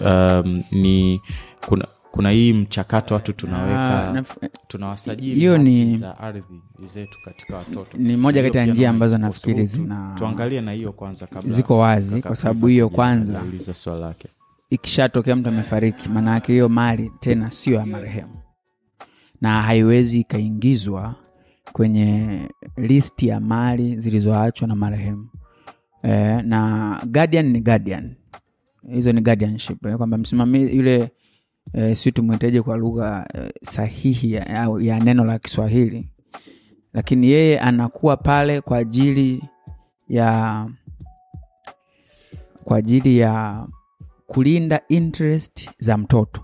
um, 0.01 0.63
ni 0.73 1.21
kuna 1.67 1.87
kuna 2.17 2.31
hii 2.31 2.53
mchakato 2.53 3.15
watu 3.15 3.33
tunaweka 3.33 4.09
Ah, 4.15 4.23
tunawasajili 4.69 5.35
hiyo 5.35 5.59
ni- 5.59 5.97
za 5.97 6.19
ardhi 6.19 6.43
zetu 6.85 7.19
katika 7.25 7.57
watoto. 7.57 7.99
ni 7.99 8.17
moja 8.17 8.43
kati 8.43 8.59
ya 8.59 8.67
njia 8.67 8.91
ambazo 8.91 9.19
nafikiri 9.19 9.67
zina- 9.67 10.13
tuangalie 10.19 10.61
na 10.61 10.73
hiyo 10.73 10.93
kwanza 10.93 11.27
kabla 11.27 11.53
Ziko 11.55 11.79
wazi, 11.79 12.23
kwa 12.23 12.37
sababu 12.37 12.67
hiyo 12.67 12.89
kwanza- 12.89 13.43
swala 13.75 14.01
lake. 14.01 14.29
ikishatokea 14.71 15.37
mtu 15.37 15.49
amefariki 15.49 16.09
maanaake 16.09 16.53
hiyo 16.53 16.69
mali 16.69 17.13
tena 17.21 17.51
sio 17.51 17.75
ya 17.79 17.87
marehemu. 17.87 18.35
Na 19.41 19.63
haiwezi 19.63 20.21
ikaingizwa 20.21 21.15
kwenye 21.73 22.41
listi 22.77 23.29
ya 23.29 23.41
mali 23.41 23.97
zilizoachwa 24.01 24.69
na 24.69 24.77
marehemu. 24.77 25.29
E, 26.03 26.43
na 26.43 27.01
guardian 27.07 27.47
ni 27.47 27.61
guardian. 27.61 28.15
Hizo 28.93 29.13
ni 29.13 29.21
guardianship. 29.21 29.87
Eh, 29.87 29.97
kwamba 29.97 30.19
msimamizi 30.19 30.77
yule 30.77 31.11
e, 31.73 31.95
si 31.95 32.13
tumwiteje 32.13 32.63
kwa 32.63 32.77
lugha 32.77 33.27
e, 33.35 33.51
sahihi 33.71 34.33
ya, 34.33 34.71
ya 34.81 35.01
neno 35.01 35.25
la 35.25 35.39
kiswahili. 35.39 36.09
Lakini 36.93 37.27
yeye 37.27 37.61
anakuwa 37.61 38.17
pale 38.17 38.61
kwa 38.61 38.79
ajili 38.79 39.45
ya 40.09 40.67
kwa 42.65 42.77
ajili 42.79 43.19
ya 43.19 43.67
kulinda 44.27 44.81
interest 44.89 45.71
za 45.79 45.97
mtoto 45.99 46.41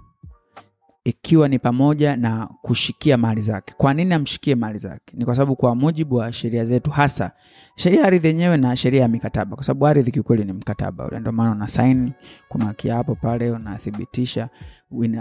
ikiwa 1.05 1.49
ni 1.49 1.59
pamoja 1.59 2.17
na 2.17 2.47
kushikia 2.63 3.17
mali 3.17 3.41
zake. 3.41 3.75
Kwa 3.77 3.95
nini 3.95 4.15
amshikie 4.15 4.55
mali 4.55 4.79
zake? 4.79 5.15
Ni 5.17 5.25
kwa 5.25 5.35
sababu 5.35 5.57
kwa 5.57 5.75
mujibu 5.75 6.15
wa 6.17 6.33
sheria 6.33 6.65
zetu, 6.65 6.91
hasa 6.91 7.33
sheria 7.77 8.05
ardhi 8.05 8.27
yenyewe 8.29 8.57
na 8.57 8.77
sheria 8.77 9.03
ya 9.03 9.09
mikataba, 9.09 9.57
kwa 9.57 9.65
sababu 9.65 9.87
ardhi 9.87 10.11
kiukweli 10.11 10.45
ni 10.45 10.53
mkataba 10.53 11.07
ule, 11.07 11.21
ndio 11.21 11.33
maana 11.33 11.51
una 11.51 11.69
saini, 11.69 12.13
kuna 12.49 12.75
kiapo 12.75 13.15
pale 13.15 13.51
unathibitisha, 13.51 14.49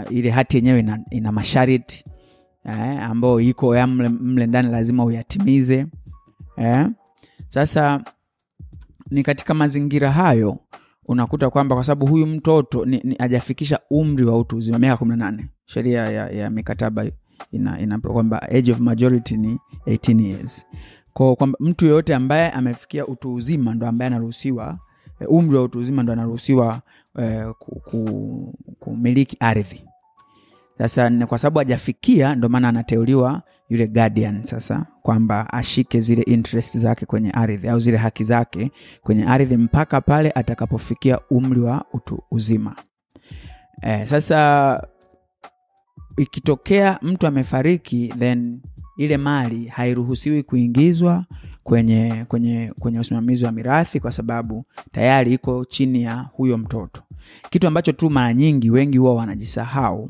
ile 0.09 0.29
hati 0.29 0.57
yenyewe 0.57 0.79
ina, 0.79 0.99
ina 1.09 1.31
masharti 1.31 2.03
eh, 2.65 3.03
ambayo 3.03 3.39
iko 3.39 3.75
ya 3.75 3.87
mle, 3.87 4.09
mle 4.09 4.47
ndani 4.47 4.71
lazima 4.71 5.05
uyatimize 5.05 5.85
eh. 6.57 6.87
Sasa 7.47 8.03
ni 9.11 9.23
katika 9.23 9.53
mazingira 9.53 10.11
hayo 10.11 10.57
unakuta 11.05 11.49
kwamba 11.49 11.75
kwa 11.75 11.83
sababu 11.83 12.05
huyu 12.11 12.27
mtoto 12.27 12.85
ni, 12.85 13.01
ni 13.03 13.15
ajafikisha 13.19 13.79
umri 13.89 14.25
wa 14.25 14.37
utu 14.37 14.57
uzima 14.57 14.79
miaka 14.79 14.97
kumi 14.97 15.09
na 15.09 15.15
nane 15.15 15.45
sheria 15.73 16.09
ya, 16.09 16.29
ya 16.29 16.49
mikataba 16.49 17.05
ina, 17.51 17.99
kwamba 17.99 18.41
age 18.41 18.71
of 18.71 18.79
majority 18.79 19.37
ni 19.37 19.59
18 19.87 20.21
years. 20.21 20.65
Kwa 21.13 21.35
kwamba 21.35 21.57
mtu 21.61 21.85
yeyote 21.85 22.15
ambaye 22.15 22.49
amefikia 22.51 23.07
utu 23.07 23.33
uzima 23.33 23.73
ndo 23.73 23.87
ambaye 23.87 24.07
anaruhusiwa 24.07 24.79
eh, 25.19 25.27
umri 25.31 25.57
wa 25.57 25.63
utu 25.63 25.79
uzima 25.79 26.03
ndo 26.03 26.13
anaruhusiwa 26.13 26.81
eh, 27.19 27.47
ku, 27.59 27.79
ku, 27.79 28.53
kumiliki 28.79 29.37
ardhi. 29.39 29.83
Sasa 30.77 31.11
kwa 31.27 31.37
sababu 31.37 31.59
hajafikia 31.59 32.35
ndo 32.35 32.49
maana 32.49 32.69
anateuliwa 32.69 33.41
yule 33.69 33.87
guardian 33.87 34.43
sasa 34.43 34.85
kwamba 35.01 35.53
ashike 35.53 36.01
zile 36.01 36.21
interest 36.21 36.77
zake 36.77 37.05
kwenye 37.05 37.31
ardhi 37.31 37.67
au 37.67 37.79
zile 37.79 37.97
haki 37.97 38.23
zake 38.23 38.71
kwenye 39.01 39.23
ardhi 39.25 39.57
mpaka 39.57 40.01
pale 40.01 40.31
atakapofikia 40.31 41.19
umri 41.29 41.59
wa 41.61 41.85
utu 41.93 42.23
uzima. 42.31 42.75
Eh, 43.81 44.07
sasa 44.07 44.87
ikitokea 46.21 46.99
mtu 47.01 47.27
amefariki 47.27 48.13
then 48.19 48.59
ile 48.97 49.17
mali 49.17 49.65
hairuhusiwi 49.67 50.43
kuingizwa 50.43 51.25
kwenye 51.63 52.25
kwenye 52.27 52.73
kwenye 52.79 52.99
usimamizi 52.99 53.45
wa 53.45 53.51
mirathi 53.51 53.99
kwa 53.99 54.11
sababu 54.11 54.65
tayari 54.91 55.33
iko 55.33 55.65
chini 55.65 56.03
ya 56.03 56.15
huyo 56.15 56.57
mtoto. 56.57 57.01
Kitu 57.49 57.67
ambacho 57.67 57.91
tu 57.91 58.09
mara 58.09 58.33
nyingi 58.33 58.69
wengi 58.71 58.97
huwa 58.97 59.15
wanajisahau 59.15 60.09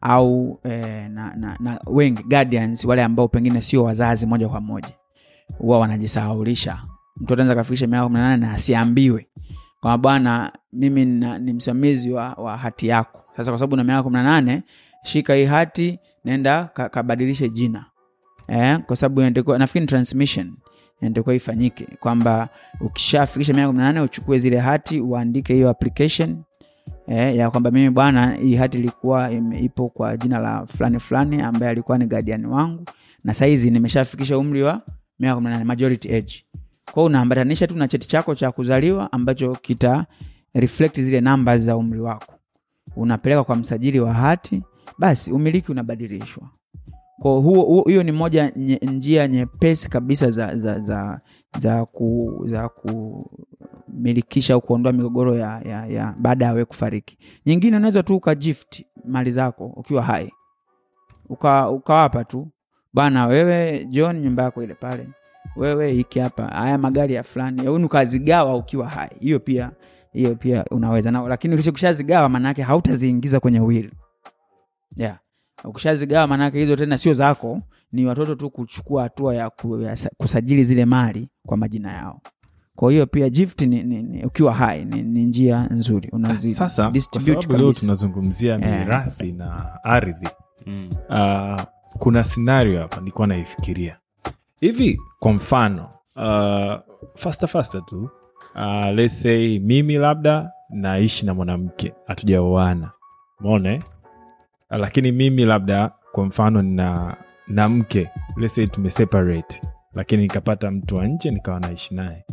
au 0.00 0.60
eh, 0.64 1.10
na, 1.10 1.34
na, 1.36 1.56
na 1.60 1.80
wengi 1.86 2.22
guardians 2.22 2.84
wale 2.84 3.02
ambao 3.02 3.28
pengine 3.28 3.60
sio 3.60 3.84
wazazi 3.84 4.26
moja 4.26 4.48
kwa 4.48 4.60
moja 4.60 4.88
huwa 5.58 5.78
wanajisahaulisha. 5.78 6.78
Mtoto 7.16 7.42
anaweza 7.42 7.54
kafikisha 7.60 7.86
miaka 7.86 8.04
kumi 8.06 8.18
na 8.18 8.36
na 8.36 8.50
asiambiwe 8.52 9.26
kwamba 9.80 9.98
bwana 9.98 10.52
mimi 10.72 11.04
ni 11.40 11.52
msimamizi 11.52 12.10
wa, 12.12 12.32
wa 12.34 12.56
hati 12.56 12.88
yako. 12.88 13.20
Sasa 13.36 13.50
kwa 13.50 13.58
sababu 13.58 13.76
na 13.76 13.84
miaka 13.84 14.02
kumi 14.02 14.14
na 14.14 14.22
nane 14.22 14.62
shika 15.02 15.34
hii 15.34 15.44
hati 15.44 15.98
nenda 16.24 16.64
kabadilishe 16.64 17.48
jina. 17.48 17.84
Eh, 18.48 18.78
kwa 18.86 18.96
sababu 18.96 19.20
inatakiwa- 19.20 19.58
nafikiri 19.58 19.86
transmission. 19.86 20.52
Inatakiwa 21.02 21.34
ifanyike. 21.34 21.86
Kwamba 22.00 22.48
ukishafikisha 22.80 23.52
miaka 23.52 23.68
kumi 23.68 23.78
na 23.78 23.84
nane 23.84 24.00
uchukue 24.00 24.38
zile 24.38 24.58
hati 24.58 25.00
uandike 25.00 25.54
hiyo 25.54 25.70
application. 25.70 26.42
Eh, 27.08 27.36
ya 27.36 27.50
kwamba 27.50 27.70
mimi 27.70 27.90
bwana 27.90 28.34
hii 28.34 28.54
hati 28.54 28.78
ilikuwa 28.78 29.30
ipo 29.60 29.88
kwa 29.88 30.16
jina 30.16 30.38
la 30.38 30.66
fulani 30.66 31.00
fulani 31.00 31.42
ambaye 31.42 31.70
alikuwa 31.72 31.98
ni 31.98 32.06
guardian 32.06 32.44
wangu. 32.46 32.84
Na 33.24 33.34
saizi 33.34 33.70
nimeshafikisha 33.70 34.38
umri 34.38 34.62
wa 34.62 34.82
miaka 35.18 35.34
kumi 35.34 35.44
na 35.48 35.52
nane 35.52 35.64
majority 35.64 36.14
age. 36.14 36.44
Kwao 36.92 37.06
unaambatanisha 37.06 37.66
tu 37.66 37.76
na 37.76 37.88
cheti 37.88 38.08
chako 38.08 38.34
cha 38.34 38.50
kuzaliwa 38.52 39.12
ambacho 39.12 39.52
kita 39.62 40.06
reflect 40.54 41.00
zile 41.00 41.20
namba 41.20 41.58
za 41.58 41.76
umri 41.76 42.00
wako. 42.00 42.34
Unapeleka 42.96 43.44
kwa 43.44 43.56
msajili 43.56 44.00
wa 44.00 44.14
hati 44.14 44.62
basi 45.00 45.32
umiliki 45.32 45.72
unabadilishwa. 45.72 46.48
Kwa 47.18 47.32
huo 47.32 47.84
hiyo 47.86 48.02
ni 48.02 48.12
moja 48.12 48.52
nye, 48.56 48.76
njia 48.82 49.28
nyepesi 49.28 49.90
kabisa 49.90 50.30
za 50.30 50.56
za 50.56 50.78
za 50.80 51.20
za 51.58 51.84
ku, 51.84 52.42
za 52.46 52.68
kumilikisha 52.68 54.54
au 54.54 54.60
kuondoa 54.60 54.92
migogoro 54.92 55.36
ya, 55.36 55.60
ya, 55.60 55.86
ya 55.86 56.14
baada 56.18 56.44
ya 56.44 56.52
wewe 56.52 56.64
kufariki. 56.64 57.18
Nyingine 57.46 57.76
unaweza 57.76 58.02
tu 58.02 58.16
ukagift 58.16 58.84
mali 59.04 59.30
zako 59.30 59.66
ukiwa 59.66 60.02
hai. 60.02 60.32
Uka, 61.28 61.70
ukawapa 61.70 62.24
tu 62.24 62.48
bana 62.94 63.26
wewe 63.26 63.84
john 63.84 64.20
nyumba 64.20 64.42
yako 64.42 64.62
ile 64.62 64.74
pale. 64.74 65.08
Wewe 65.56 65.92
hiki 65.92 66.18
hapa 66.18 66.46
haya 66.46 66.78
magari 66.78 67.14
ya 67.14 67.22
fulani. 67.22 67.66
Au 67.66 67.74
ukazigawa 67.74 68.56
ukiwa 68.56 68.88
hai. 68.88 69.10
Hiyo 69.20 69.40
pia 69.40 69.70
hiyo 70.12 70.34
pia 70.34 70.64
unaweza 70.70 71.10
nao. 71.10 71.28
Lakini 71.28 71.54
ukishazigawa 71.68 72.28
maanaake 72.28 72.62
hautaziingiza 72.62 73.40
kwenye 73.40 73.60
will 73.60 73.90
yeah. 74.96 75.18
Ukishazigawa 75.64 76.26
maanake 76.26 76.58
hizo 76.58 76.76
tena 76.76 76.98
sio 76.98 77.14
zako 77.14 77.60
ni 77.92 78.06
watoto 78.06 78.34
tu 78.34 78.50
kuchukua 78.50 79.02
hatua 79.02 79.34
ya, 79.34 79.50
ku, 79.50 79.80
ya 79.80 79.96
sa- 79.96 80.10
kusajili 80.16 80.62
zile 80.62 80.84
mali 80.84 81.28
kwa 81.46 81.56
majina 81.56 81.92
yao. 81.92 82.20
Kwa 82.76 82.90
hiyo 82.92 83.06
pia 83.06 83.28
gift 83.30 83.60
ni, 83.62 83.82
ni, 83.82 84.02
ni, 84.02 84.24
ukiwa 84.24 84.52
hai 84.54 84.84
ni, 84.84 85.02
ni 85.02 85.24
njia 85.24 85.66
nzuri 85.70 86.08
unazi 86.12 86.54
sasa 86.54 86.90
kwa 87.10 87.20
sababu 87.20 87.52
leo 87.56 87.72
tunazungumzia 87.72 88.58
mirathi 88.58 89.24
yeah, 89.24 89.36
na 89.36 89.78
ardhi. 89.84 90.28
Mm. 90.66 90.88
uh, 91.08 91.60
kuna 91.98 92.24
scenario 92.24 92.80
hapa 92.80 92.96
nilikuwa 93.00 93.26
naifikiria. 93.26 93.96
Hivi 94.60 95.00
kwa 95.18 95.32
mfano 95.32 95.88
uh, 96.16 96.98
fasta 97.14 97.46
fasta 97.46 97.80
tu. 97.80 98.10
Uh, 98.54 98.90
let's 98.94 99.22
say 99.22 99.58
mimi 99.58 99.94
labda 99.94 100.50
naishi 100.70 101.26
na 101.26 101.34
mwanamke 101.34 101.94
hatujaoana. 102.06 102.90
Mone 103.40 103.76
uh, 103.76 103.82
lakini 104.70 105.12
mimi 105.12 105.44
labda 105.44 105.92
kwa 106.12 106.24
mfano 106.26 106.62
na 106.62 107.16
na 107.48 107.68
mke. 107.68 108.10
Let's 108.36 108.70
tumeseparate 108.70 109.60
lakini 109.94 110.22
nikapata 110.22 110.70
mtu 110.70 110.94
wa 110.94 111.06
nje 111.06 111.30
nikawa 111.30 111.60
naishi 111.60 111.94
naye. 111.94 112.24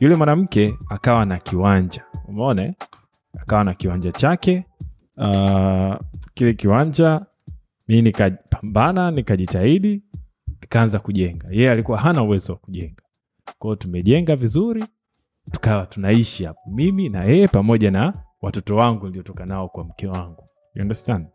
Yule 0.00 0.14
mwanamke 0.16 0.74
akawa 0.88 1.24
na 1.24 1.38
kiwanja. 1.38 2.04
Umeona? 2.28 2.74
Akawa 3.38 3.64
na 3.64 3.74
kiwanja 3.74 4.12
chake. 4.12 4.64
Uh, 5.16 5.96
kile 6.34 6.52
kiwanja 6.54 7.26
mi 7.88 8.02
nikapambana 8.02 9.10
nikajitahidi 9.10 10.02
nikaanza 10.60 10.98
kujenga. 10.98 11.48
Yeye 11.50 11.70
alikuwa 11.70 11.98
hana 11.98 12.22
uwezo 12.22 12.52
wa 12.52 12.58
kujenga. 12.58 13.02
Kwao 13.58 13.76
tumejenga 13.76 14.36
vizuri 14.36 14.84
tukawa 15.52 15.86
tunaishi 15.86 16.44
hapo. 16.44 16.60
Mimi 16.70 17.08
na 17.08 17.24
yeye 17.24 17.48
pamoja 17.48 17.90
na 17.90 18.12
watoto 18.42 18.76
wangu 18.76 19.06
niliotoka 19.06 19.46
nao 19.46 19.68
kwa 19.68 19.84
mke 19.84 20.06
wangu. 20.06 20.44
You 20.74 20.82
understand 20.82 21.26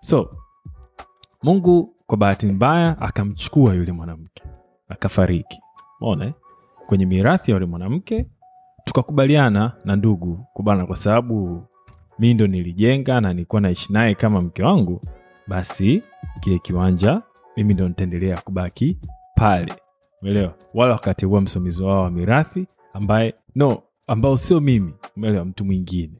so 0.00 0.30
mungu 1.42 1.94
kwa 2.06 2.18
bahati 2.18 2.46
mbaya 2.46 2.98
akamchukua 3.00 3.74
yule 3.74 3.92
mwanamke 3.92 4.42
akafariki. 4.88 5.60
Mona 6.00 6.32
kwenye 6.86 7.06
mirathi 7.06 7.50
ya 7.50 7.54
yule 7.54 7.66
mwanamke 7.66 8.26
tukakubaliana 8.84 9.72
na 9.84 9.96
ndugu 9.96 10.46
kubana 10.52 10.86
kwa 10.86 10.96
sababu 10.96 11.62
mi 12.18 12.34
ndo 12.34 12.46
nilijenga 12.46 13.20
na 13.20 13.32
nilikuwa 13.32 13.60
naishi 13.60 13.92
naye 13.92 14.14
kama 14.14 14.42
mke 14.42 14.62
wangu 14.62 15.00
basi 15.46 16.02
kile 16.40 16.58
kiwanja 16.58 17.22
mimi 17.56 17.74
ndo 17.74 17.88
nitaendelea 17.88 18.36
kubaki 18.40 18.98
pale. 19.34 19.72
Umeelewa? 20.22 20.54
Wala 20.74 20.92
wakateua 20.92 21.40
msimamizi 21.40 21.82
wao 21.82 22.02
wa 22.02 22.10
mirathi 22.10 22.66
ambaye 22.92 23.34
no 23.54 23.82
ambao 24.06 24.36
sio 24.36 24.60
mimi. 24.60 24.94
Umeelewa? 25.16 25.44
Mtu 25.44 25.64
mwingine 25.64 26.14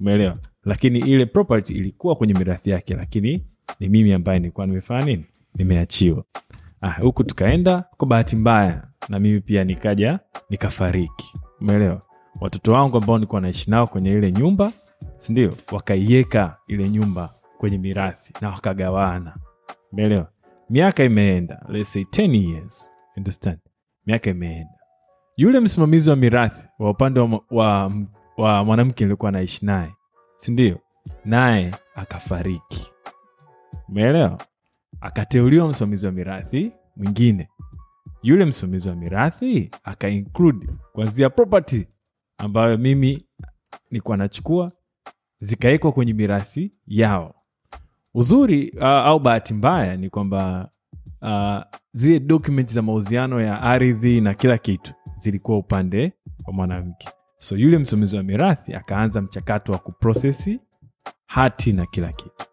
umeelewa? 0.00 0.36
Lakini 0.64 0.98
ile 0.98 1.26
property 1.26 1.74
ilikuwa 1.74 2.16
kwenye 2.16 2.34
mirathi 2.34 2.70
yake 2.70 2.94
lakini 2.94 3.46
ni 3.80 3.88
mimi 3.88 4.12
ambaye 4.12 4.38
nilikuwa 4.38 4.66
nimefanya 4.66 5.06
nini? 5.06 5.24
Nimeachiwa. 5.54 6.24
Ah, 6.82 7.00
tukaenda 7.26 7.84
kwa 7.96 8.08
bahati 8.08 8.36
mbaya 8.36 8.88
na 9.08 9.18
mimi 9.18 9.40
pia 9.40 9.64
nikaja 9.64 10.20
nikafariki. 10.50 11.34
Umeelewa? 11.60 12.02
Watoto 12.40 12.72
wangu 12.72 12.96
ambao 12.96 13.16
nilikuwa 13.18 13.40
naishi 13.40 13.70
nao 13.70 13.86
kwenye 13.86 14.12
ile 14.12 14.32
nyumba 14.32 14.72
sindio 15.18 15.54
wakaiweka 15.72 16.56
ile 16.68 16.90
nyumba 16.90 17.32
kwenye 17.58 17.78
mirathi 17.78 18.32
na 18.40 18.48
wakagawana. 18.50 19.36
Umeelewa? 19.92 20.28
Miaka 20.70 21.04
imeenda 21.04 21.62
let's 21.68 21.92
say 21.92 22.02
10 22.02 22.50
years. 22.50 22.92
Understand? 23.16 23.58
Miaka 24.06 24.30
imeenda. 24.30 24.74
Yule 25.36 25.60
msimamizi 25.60 26.10
wa 26.10 26.16
mirathi 26.16 26.68
wa 26.78 26.90
upande 26.90 27.20
wa, 27.20 27.40
wa, 27.50 27.92
wa 28.38 28.64
mwanamke 28.64 29.04
nilikuwa 29.04 29.32
naishi 29.32 29.66
naye. 29.66 29.94
Sindio 30.36 30.78
naye 31.24 31.74
akafariki. 31.94 32.90
Umeelewa? 33.88 34.38
Akateuliwa 35.00 35.68
msimamizi 35.68 36.06
wa 36.06 36.12
mirathi 36.12 36.72
mwingine. 36.96 37.48
Yule 38.22 38.44
msimamizi 38.44 38.88
wa 38.88 38.94
mirathi 38.94 39.70
akainclude 39.84 40.66
kuanzia 40.92 41.30
property 41.30 41.86
ambayo 42.38 42.78
mimi 42.78 43.26
nilikuwa 43.90 44.16
nachukua 44.16 44.72
zikawekwa 45.40 45.92
kwenye 45.92 46.12
mirathi 46.12 46.70
yao. 46.86 47.34
Uzuri 48.14 48.70
uh, 48.70 48.82
au 48.84 49.18
bahati 49.20 49.54
mbaya 49.54 49.96
ni 49.96 50.10
kwamba 50.10 50.68
uh, 51.22 51.78
zile 51.92 52.20
dokumenti 52.20 52.74
za 52.74 52.82
mauziano 52.82 53.40
ya 53.40 53.62
ardhi 53.62 54.20
na 54.20 54.34
kila 54.34 54.58
kitu 54.58 54.94
zilikuwa 55.18 55.58
upande 55.58 56.12
wa 56.46 56.52
mwanamke 56.52 57.08
so 57.40 57.56
yule 57.56 57.78
msimamizi 57.78 58.16
wa 58.16 58.22
mirathi 58.22 58.74
akaanza 58.74 59.22
mchakato 59.22 59.72
wa 59.72 59.78
kuprosesi 59.78 60.60
hati 61.26 61.72
na 61.72 61.86
kila 61.86 62.12
kitu. 62.12 62.46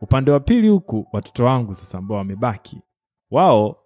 Upande 0.00 0.30
wa 0.30 0.40
pili 0.40 0.68
huku 0.68 1.08
watoto 1.12 1.44
wangu 1.44 1.74
sasa 1.74 1.98
ambao 1.98 2.18
wamebaki 2.18 2.82
wao 3.30 3.76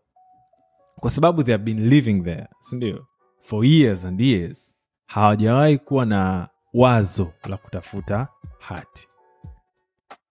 kwa 1.00 1.10
sababu 1.10 1.42
they 1.42 1.54
have 1.54 1.64
been 1.64 1.88
living 1.88 2.22
there 2.22 2.46
sindio 2.60 3.06
for 3.40 3.64
years 3.66 4.04
and 4.04 4.20
years 4.20 4.74
hawajawahi 5.06 5.78
kuwa 5.78 6.06
na 6.06 6.48
wazo 6.74 7.32
la 7.48 7.56
kutafuta 7.56 8.28
hati. 8.58 9.08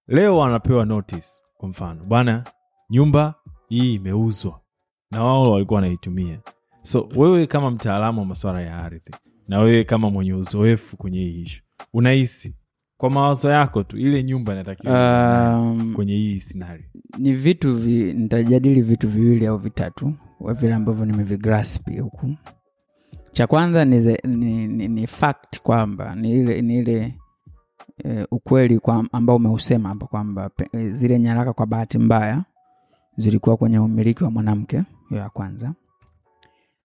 Leo 0.07 0.37
wanapewa 0.37 0.85
notice 0.85 1.27
kwa 1.57 1.69
mfano 1.69 2.03
bwana 2.03 2.43
nyumba 2.89 3.33
hii 3.69 3.93
imeuzwa. 3.93 4.59
Na 5.11 5.23
wao 5.23 5.51
walikuwa 5.51 5.75
wanaitumia. 5.77 6.39
So 6.83 7.09
wewe 7.15 7.47
kama 7.47 7.71
mtaalamu 7.71 8.19
wa 8.19 8.25
masuala 8.25 8.61
ya 8.61 8.77
ardhi 8.77 9.11
na 9.47 9.59
wewe 9.59 9.83
kama 9.83 10.09
mwenye 10.09 10.33
uzoefu 10.33 10.97
kwenye 10.97 11.19
hii 11.19 11.41
ishu 11.41 11.63
unahisi 11.93 12.55
kwa 12.97 13.09
mawazo 13.09 13.49
yako 13.51 13.83
tu 13.83 13.97
ile 13.97 14.23
nyumba 14.23 14.53
inatakiwa 14.53 15.59
Um, 15.59 15.93
kwenye 15.95 16.13
hii 16.13 16.39
sinari 16.39 16.89
ni 17.17 17.33
vitu 17.33 17.75
vi, 17.75 18.13
nitajadili 18.13 18.81
vitu 18.81 19.07
viwili 19.07 19.47
au 19.47 19.57
vitatu 19.57 20.13
vile 20.55 20.73
ambavyo 20.73 21.05
nimevigrasp 21.05 21.89
huku. 22.01 22.35
Cha 23.31 23.47
kwanza 23.47 23.85
ni, 23.85 23.99
ze, 23.99 24.17
ni, 24.23 24.67
ni, 24.67 24.87
ni 24.87 25.07
fact 25.07 25.59
kwamba 25.61 26.15
ni 26.15 26.31
ile, 26.31 26.61
ni 26.61 26.77
ile 26.77 27.15
e, 28.05 28.25
ukweli 28.31 28.79
kwa, 28.79 29.05
ambao 29.11 29.35
umeusema 29.35 29.89
hapa 29.89 30.07
kwamba 30.07 30.49
e, 30.73 30.89
zile 30.89 31.19
nyaraka 31.19 31.53
kwa 31.53 31.65
bahati 31.65 31.97
mbaya 31.97 32.43
zilikuwa 33.17 33.57
kwenye 33.57 33.79
umiliki 33.79 34.23
wa 34.23 34.31
mwanamke 34.31 34.83
hiyo 35.09 35.21
ya 35.21 35.29
kwanza 35.29 35.73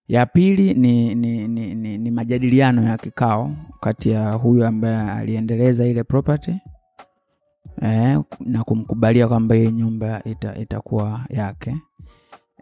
ya 0.08 0.26
pili 0.26 0.74
ni, 0.74 1.14
ni, 1.14 1.48
ni, 1.48 1.74
ni, 1.74 1.98
ni 1.98 2.10
majadiliano 2.10 2.82
ya 2.82 2.96
kikao 2.98 3.56
kati 3.80 4.10
ya 4.10 4.32
huyu 4.32 4.66
ambaye 4.66 5.10
aliendeleza 5.10 5.86
ile 5.86 6.04
property 6.04 6.54
eh, 7.82 8.20
na 8.40 8.64
kumkubalia 8.64 9.28
kwamba 9.28 9.54
hii 9.54 9.70
nyumba 9.70 10.24
ita, 10.24 10.56
itakuwa 10.58 11.20
yake. 11.30 11.76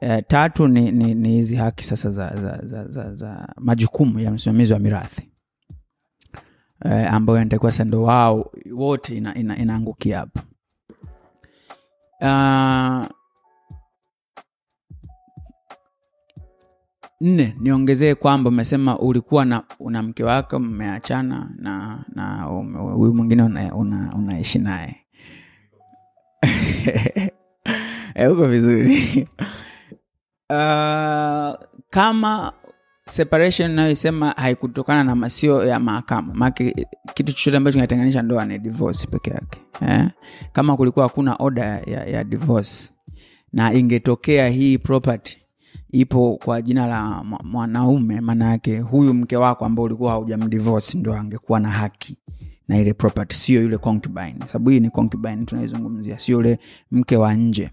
Eh, 0.00 0.24
tatu 0.28 0.68
ni 0.68 0.92
ni 0.92 1.14
ni 1.14 1.28
hizi 1.28 1.56
haki 1.56 1.84
sasa 1.84 2.10
za, 2.10 2.36
za, 2.36 2.58
za, 2.62 2.84
za, 2.84 3.14
za 3.14 3.48
majukumu 3.58 4.20
ya 4.20 4.30
msimamizi 4.30 4.72
wa 4.72 4.78
mirathi 4.78 5.30
eh, 6.84 7.14
ambayo 7.14 7.38
inatakiwa 7.40 7.72
sasa 7.72 7.96
wao 7.96 8.50
wote 8.74 9.16
ina, 9.16 9.34
ina, 9.34 9.56
inaangukia 9.58 10.18
hapo. 10.18 10.40
Uh, 12.22 13.06
nne 17.20 17.56
niongezee 17.60 18.14
kwamba 18.14 18.50
umesema 18.50 18.98
ulikuwa 18.98 19.44
na 19.44 19.62
una 19.80 20.02
mke 20.02 20.24
wako 20.24 20.58
mmeachana 20.58 21.50
na 21.56 22.04
na 22.14 22.42
huyu 22.42 23.14
mwingine 23.14 23.42
unaishi 23.42 23.74
una, 23.74 24.14
una 24.14 24.42
naye 24.58 24.96
Eh, 28.14 28.32
uko 28.32 28.46
vizuri 28.46 29.28
uh, 30.50 31.54
kama 31.96 32.52
separation 33.06 33.70
nayoisema 33.70 34.30
haikutokana 34.30 35.04
na 35.04 35.14
masio 35.14 35.64
ya 35.64 35.80
mahakama 35.80 36.34
maake 36.34 36.86
kitu 37.14 37.32
chochote 37.32 37.56
ambacho 37.56 37.74
kinatenganisha 37.74 38.22
ndoa 38.22 38.44
ni 38.44 38.58
divorce 38.58 39.06
peke 39.06 39.30
yake 39.30 39.60
eh? 39.88 40.10
kama 40.52 40.76
kulikuwa 40.76 41.06
hakuna 41.06 41.36
oda 41.38 41.64
ya, 41.64 42.04
ya 42.04 42.24
divorce 42.24 42.92
na 43.52 43.74
ingetokea 43.74 44.48
hii 44.48 44.78
property 44.78 45.38
ipo 45.92 46.38
kwa 46.44 46.62
jina 46.62 46.86
la 46.86 47.24
mwanaume 47.44 48.20
maana 48.20 48.50
yake 48.50 48.80
huyu 48.80 49.14
mke 49.14 49.36
wako 49.36 49.64
ambao 49.64 49.84
ulikuwa 49.84 50.10
haujamdivorce 50.12 50.98
ndo 50.98 51.14
angekuwa 51.14 51.60
na 51.60 51.70
haki 51.70 52.16
na 52.68 52.78
ile 52.78 52.94
property. 52.94 53.36
Sio 53.36 53.62
yule 53.62 53.78
concubine. 53.78 54.36
Sababu 54.46 54.70
hii 54.70 54.80
ni 54.80 54.90
concubine 54.90 55.44
tunaizungumzia 55.44 56.18
sio 56.18 56.36
yule 56.36 56.58
mke 56.90 57.16
wa 57.16 57.34
nje. 57.34 57.70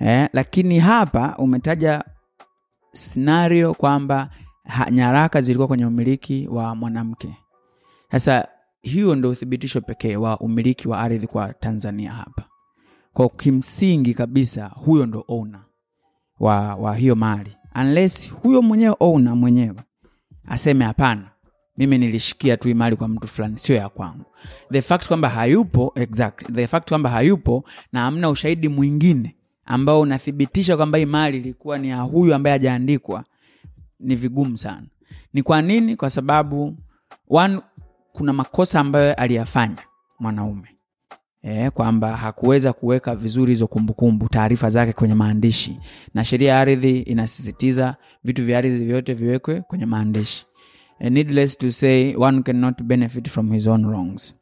Eh, 0.00 0.28
lakini 0.32 0.78
hapa 0.78 1.34
umetaja 1.38 2.04
scenario 2.92 3.74
kwamba 3.74 4.30
nyaraka 4.90 5.40
zilikuwa 5.40 5.68
kwenye 5.68 5.86
umiliki 5.86 6.48
wa 6.50 6.74
mwanamke. 6.74 7.36
Sasa 8.12 8.48
hiyo 8.82 9.14
ndo 9.14 9.30
uthibitisho 9.30 9.80
pekee 9.80 10.16
wa 10.16 10.38
umiliki 10.40 10.88
wa 10.88 11.00
ardhi 11.00 11.26
kwa 11.26 11.52
tanzania 11.54 12.12
hapa. 12.12 12.44
Kwa 13.12 13.28
kimsingi 13.28 14.14
kabisa 14.14 14.66
huyo 14.66 15.06
ndo 15.06 15.24
owner 15.28 15.60
wa, 16.42 16.74
wa 16.74 16.96
hiyo 16.96 17.14
mali. 17.14 17.56
Unless 17.74 18.30
huyo 18.30 18.62
mwenyewe 18.62 18.96
owner 19.00 19.36
mwenyewe. 19.36 19.76
Aseme 20.46 20.84
hapana 20.84 21.30
mimi 21.76 21.98
nilishikia 21.98 22.56
tu 22.56 22.76
mali 22.76 22.96
kwa 22.96 23.08
mtu 23.08 23.28
fulani 23.28 23.58
sio 23.58 23.76
ya 23.76 23.88
kwangu. 23.88 24.24
The 24.72 24.82
fact 24.82 25.08
kwamba 25.08 25.28
hayupo 25.28 25.92
exactly. 25.94 26.54
The 26.54 26.66
fact 26.66 26.88
kwamba 26.88 27.10
hayupo 27.10 27.64
na 27.92 28.00
hamna 28.00 28.30
ushahidi 28.30 28.68
mwingine 28.68 29.36
ambao 29.64 30.00
unathibitisha 30.00 30.76
kwamba 30.76 30.98
hii 30.98 31.04
mali 31.04 31.36
ilikuwa 31.36 31.78
ni 31.78 31.88
ya 31.88 32.00
huyu 32.00 32.34
ambaye 32.34 32.52
hajaandikwa 32.52 33.24
ni 34.00 34.16
vigumu 34.16 34.58
sana. 34.58 34.86
Ni 35.32 35.42
kwa 35.42 35.62
nini? 35.62 35.96
Kwa 35.96 36.10
sababu 36.10 36.76
one 37.30 37.60
kuna 38.12 38.32
makosa 38.32 38.80
ambayo 38.80 39.14
aliyafanya 39.14 39.76
mwanaume 40.18 40.68
e, 41.42 41.70
kwamba 41.70 42.16
hakuweza 42.16 42.72
kuweka 42.72 43.14
vizuri 43.14 43.52
hizo 43.52 43.66
kumbukumbu 43.66 44.28
taarifa 44.28 44.70
zake 44.70 44.92
kwenye 44.92 45.14
maandishi. 45.14 45.76
Na 46.14 46.24
sheria 46.24 46.52
ya 46.52 46.60
ardhi 46.60 46.98
inasisitiza 47.00 47.96
vitu 48.24 48.44
vya 48.44 48.58
ardhi 48.58 48.84
vyote 48.84 49.14
viwekwe 49.14 49.60
kwenye 49.60 49.86
maandishi. 49.86 50.46
Eh, 51.00 51.12
needless 51.12 51.58
to 51.58 51.72
say 51.72 52.14
one 52.16 52.42
cannot 52.42 52.82
benefit 52.82 53.28
from 53.28 53.52
his 53.52 53.66
own 53.66 53.86
wrongs. 53.86 54.34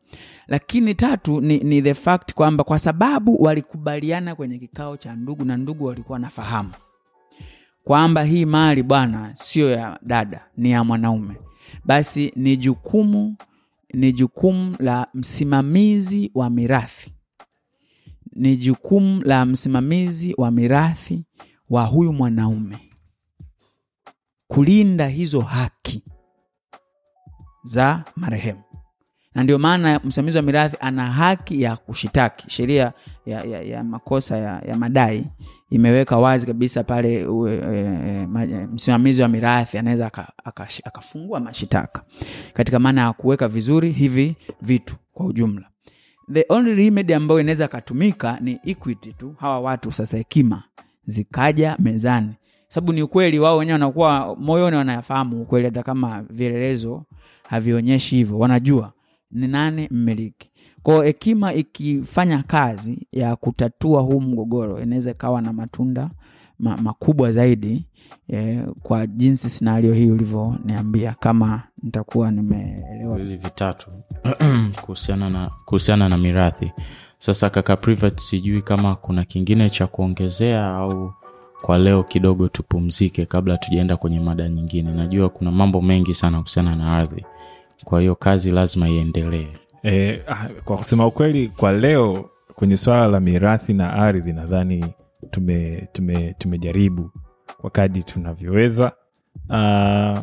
Lakini 0.49 0.95
tatu 0.95 1.41
ni, 1.41 1.59
ni 1.59 1.83
the 1.83 1.95
fact 1.95 2.35
kwamba 2.35 2.65
kwa 2.65 2.79
sababu 2.79 3.43
walikubaliana 3.43 4.35
kwenye 4.35 4.59
kikao 4.59 4.97
cha 4.97 5.15
ndugu 5.17 5.45
na 5.45 5.57
ndugu 5.57 5.85
walikuwa 5.85 6.19
nafahamu 6.19 6.71
kwamba 7.85 8.23
hii 8.23 8.45
mali 8.45 8.83
bwana 8.83 9.33
sio 9.37 9.71
ya 9.71 9.99
dada 10.03 10.45
ni 10.57 10.71
ya 10.71 10.85
mwanaume. 10.85 11.35
Basi 11.85 12.33
ni 12.37 12.57
jukumu 12.57 13.37
ni 13.95 14.13
jukumu 14.13 14.77
la 14.79 15.07
msimamizi 15.15 16.31
wa 16.35 16.51
mirathi. 16.51 17.15
Ni 18.33 18.57
jukumu 18.57 19.23
la 19.23 19.45
msimamizi 19.47 20.35
wa 20.39 20.51
mirathi 20.51 21.25
wa 21.71 21.85
huyu 21.85 22.13
mwanaume 22.13 22.79
kulinda 24.49 25.09
hizo 25.09 25.41
haki 25.41 26.05
za 27.65 28.05
marehemu. 28.17 28.63
Na 29.35 29.43
ndio 29.45 29.59
maana 29.59 30.01
msimamizi 30.05 30.37
wa 30.37 30.43
mirathi 30.43 30.77
ana 30.81 31.07
haki 31.13 31.63
ya 31.63 31.77
kushitaki. 31.77 32.51
Sheria 32.51 32.93
ya, 33.27 33.45
ya, 33.45 33.63
ya 33.63 33.85
makosa 33.85 34.37
ya, 34.39 34.61
ya 34.69 34.77
madai 34.77 35.27
imeweka 35.71 36.19
wazi 36.19 36.47
kabisa 36.47 36.85
pale 36.85 37.15
e, 37.15 37.27
e, 37.49 38.29
e, 38.53 38.67
msimamizi 38.67 39.23
wa 39.23 39.29
mirathi 39.29 39.79
anaweza 39.79 40.07
aka- 40.07 40.33
aka- 40.45 40.69
akafungua 40.85 41.41
mashitaka 41.41 42.05
katika 42.55 42.79
maana 42.79 43.01
ya 43.01 43.13
kuweka 43.13 43.49
vizuri 43.49 43.91
hivi 43.91 44.37
vitu 44.63 44.97
kwa 45.13 45.27
ujumla. 45.27 45.67
The 46.33 46.45
only 46.49 46.75
remedy 46.75 47.15
ambayo 47.15 47.41
inaweza 47.41 47.65
akatumika 47.65 48.39
ni 48.41 48.59
equity 48.65 49.13
tu. 49.13 49.35
Hawa 49.39 49.61
watu 49.61 49.93
sasa 49.93 50.17
hekima 50.17 50.63
zikaja 51.05 51.77
mezani. 51.79 52.33
Sababu 52.69 52.93
ni 52.93 53.03
ukweli 53.03 53.39
wao 53.39 53.57
wenyewe 53.57 53.73
wanakuwa 53.73 54.37
moyoni 54.37 54.77
wanayafahamu 54.77 55.43
ukweli 55.43 55.65
hata 55.65 55.83
kama 55.83 56.23
vielelezo 56.31 57.05
havionyeshi 57.49 58.17
hivyo. 58.17 58.39
Wanajua 58.39 58.93
ni 59.31 59.49
nani 59.49 59.89
mmiliki 59.91 60.50
kwao 60.83 61.03
hekima 61.03 61.55
ikifanya 61.55 62.43
kazi 62.43 63.07
ya 63.13 63.37
kutatua 63.37 64.01
huu 64.03 64.21
mgogoro 64.21 64.81
inaweza 64.83 65.11
ikawa 65.11 65.43
na 65.43 65.53
matunda 65.53 66.09
ma, 66.59 66.77
makubwa 66.77 67.33
zaidi 67.33 67.85
eh, 68.29 68.67
kwa 68.83 69.07
jinsi 69.07 69.51
scenario 69.51 69.95
hii 69.95 70.11
ulivyoniambia 70.11 71.15
kama 71.21 71.63
nitakuwa 71.83 72.31
nimeelewa. 72.31 73.17
Viwili 73.17 73.37
vitatu 73.37 73.91
kuhusiana 74.83 75.31
na 75.31 75.51
kuhusiana 75.65 76.09
na 76.09 76.17
mirathi. 76.17 76.73
Sasa 77.19 77.51
kaka 77.51 77.77
Privat, 77.77 78.21
sijui 78.21 78.63
kama 78.63 78.95
kuna 78.95 79.25
kingine 79.25 79.71
cha 79.71 79.87
kuongezea 79.87 80.67
au 80.75 81.13
kwa 81.63 81.79
leo 81.79 82.03
kidogo 82.03 82.49
tupumzike 82.49 83.27
kabla 83.27 83.59
tujaenda 83.59 83.97
kwenye 83.97 84.21
mada 84.21 84.49
nyingine. 84.49 84.93
Najua 84.93 85.29
kuna 85.29 85.51
mambo 85.51 85.83
mengi 85.83 86.15
sana 86.15 86.39
kuhusiana 86.39 86.77
na 86.77 86.97
ardhi. 86.97 87.25
Kwa 87.85 88.01
hiyo 88.01 88.15
kazi 88.15 88.51
lazima 88.51 88.89
iendelee 88.89 89.49
E, 89.85 90.21
kwa 90.65 90.77
kusema 90.77 91.07
ukweli 91.07 91.49
kwa 91.51 91.73
leo 91.73 92.31
kwenye 92.55 92.77
swala 92.77 93.07
la 93.07 93.21
mirathi 93.21 93.73
na 93.73 93.93
ardhi 93.93 94.33
nadhani 94.33 94.85
tume, 95.31 95.89
tume, 95.93 96.35
tumejaribu 96.39 97.11
kwa 97.61 97.71
kadi 97.71 98.03
tunavyoweza. 98.03 98.93
Uh, 99.51 100.19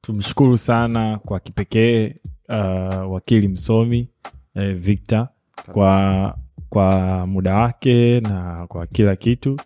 tumshukuru 0.00 0.58
sana 0.58 1.18
kwa 1.18 1.40
kipekee 1.40 2.14
uh, 2.48 3.12
wakili 3.12 3.48
msomi 3.48 4.08
eh, 4.54 4.74
victor 4.76 5.28
kwa 5.72 6.38
kwa 6.68 7.26
muda 7.26 7.54
wake 7.54 8.20
na 8.20 8.66
kwa 8.66 8.86
kila 8.86 9.16
kitu. 9.16 9.56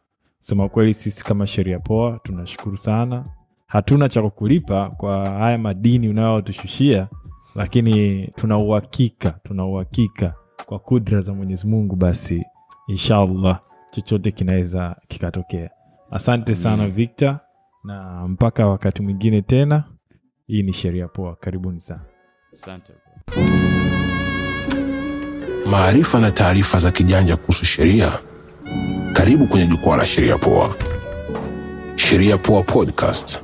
Sema 0.41 0.65
ukweli 0.65 0.95
sisi 0.95 1.25
kama 1.25 1.47
sheria 1.47 1.79
poa 1.79 2.19
tunashukuru 2.23 2.77
sana. 2.77 3.25
Hatuna 3.67 4.09
cha 4.09 4.23
kukulipa 4.23 4.91
kwa 4.91 5.29
haya 5.31 5.59
madini 5.59 6.09
unayotushushia 6.09 7.09
lakini 7.55 8.27
tuna 8.37 8.57
uhakika 8.57 9.31
tuna 9.43 9.65
uhakika 9.65 10.35
kwa 10.67 10.79
kudra 10.79 11.21
za 11.21 11.35
mwenyezi 11.35 11.67
mungu 11.67 11.97
basi 11.97 12.45
inshallah 12.89 13.61
chochote 13.91 14.31
kinaweza 14.31 14.97
kikatokea. 15.09 15.71
Asante 16.11 16.55
sana 16.55 16.89
victor. 16.89 17.39
Na 17.85 18.29
mpaka 18.29 18.67
wakati 18.67 19.03
mwingine 19.03 19.43
tena. 19.43 19.85
Hii 20.47 20.63
ni 20.63 20.73
sheria 20.73 21.09
poa. 21.09 21.37
Karibuni 21.37 21.81
sana. 21.81 22.01
Asante. 22.53 22.93
Maarifa 25.71 26.21
na 26.21 26.31
taarifa 26.31 26.79
za 26.79 26.91
kijanja 26.93 27.37
kuhusu 27.37 27.65
sheria 27.65 28.13
karibu 29.13 29.47
kwenye 29.47 29.67
jukwaa 29.67 29.97
la 29.97 30.07
sheria 30.07 30.39
poa. 30.39 30.75
Sheria 31.97 32.39
poa 32.39 32.63
podcast 32.63 33.41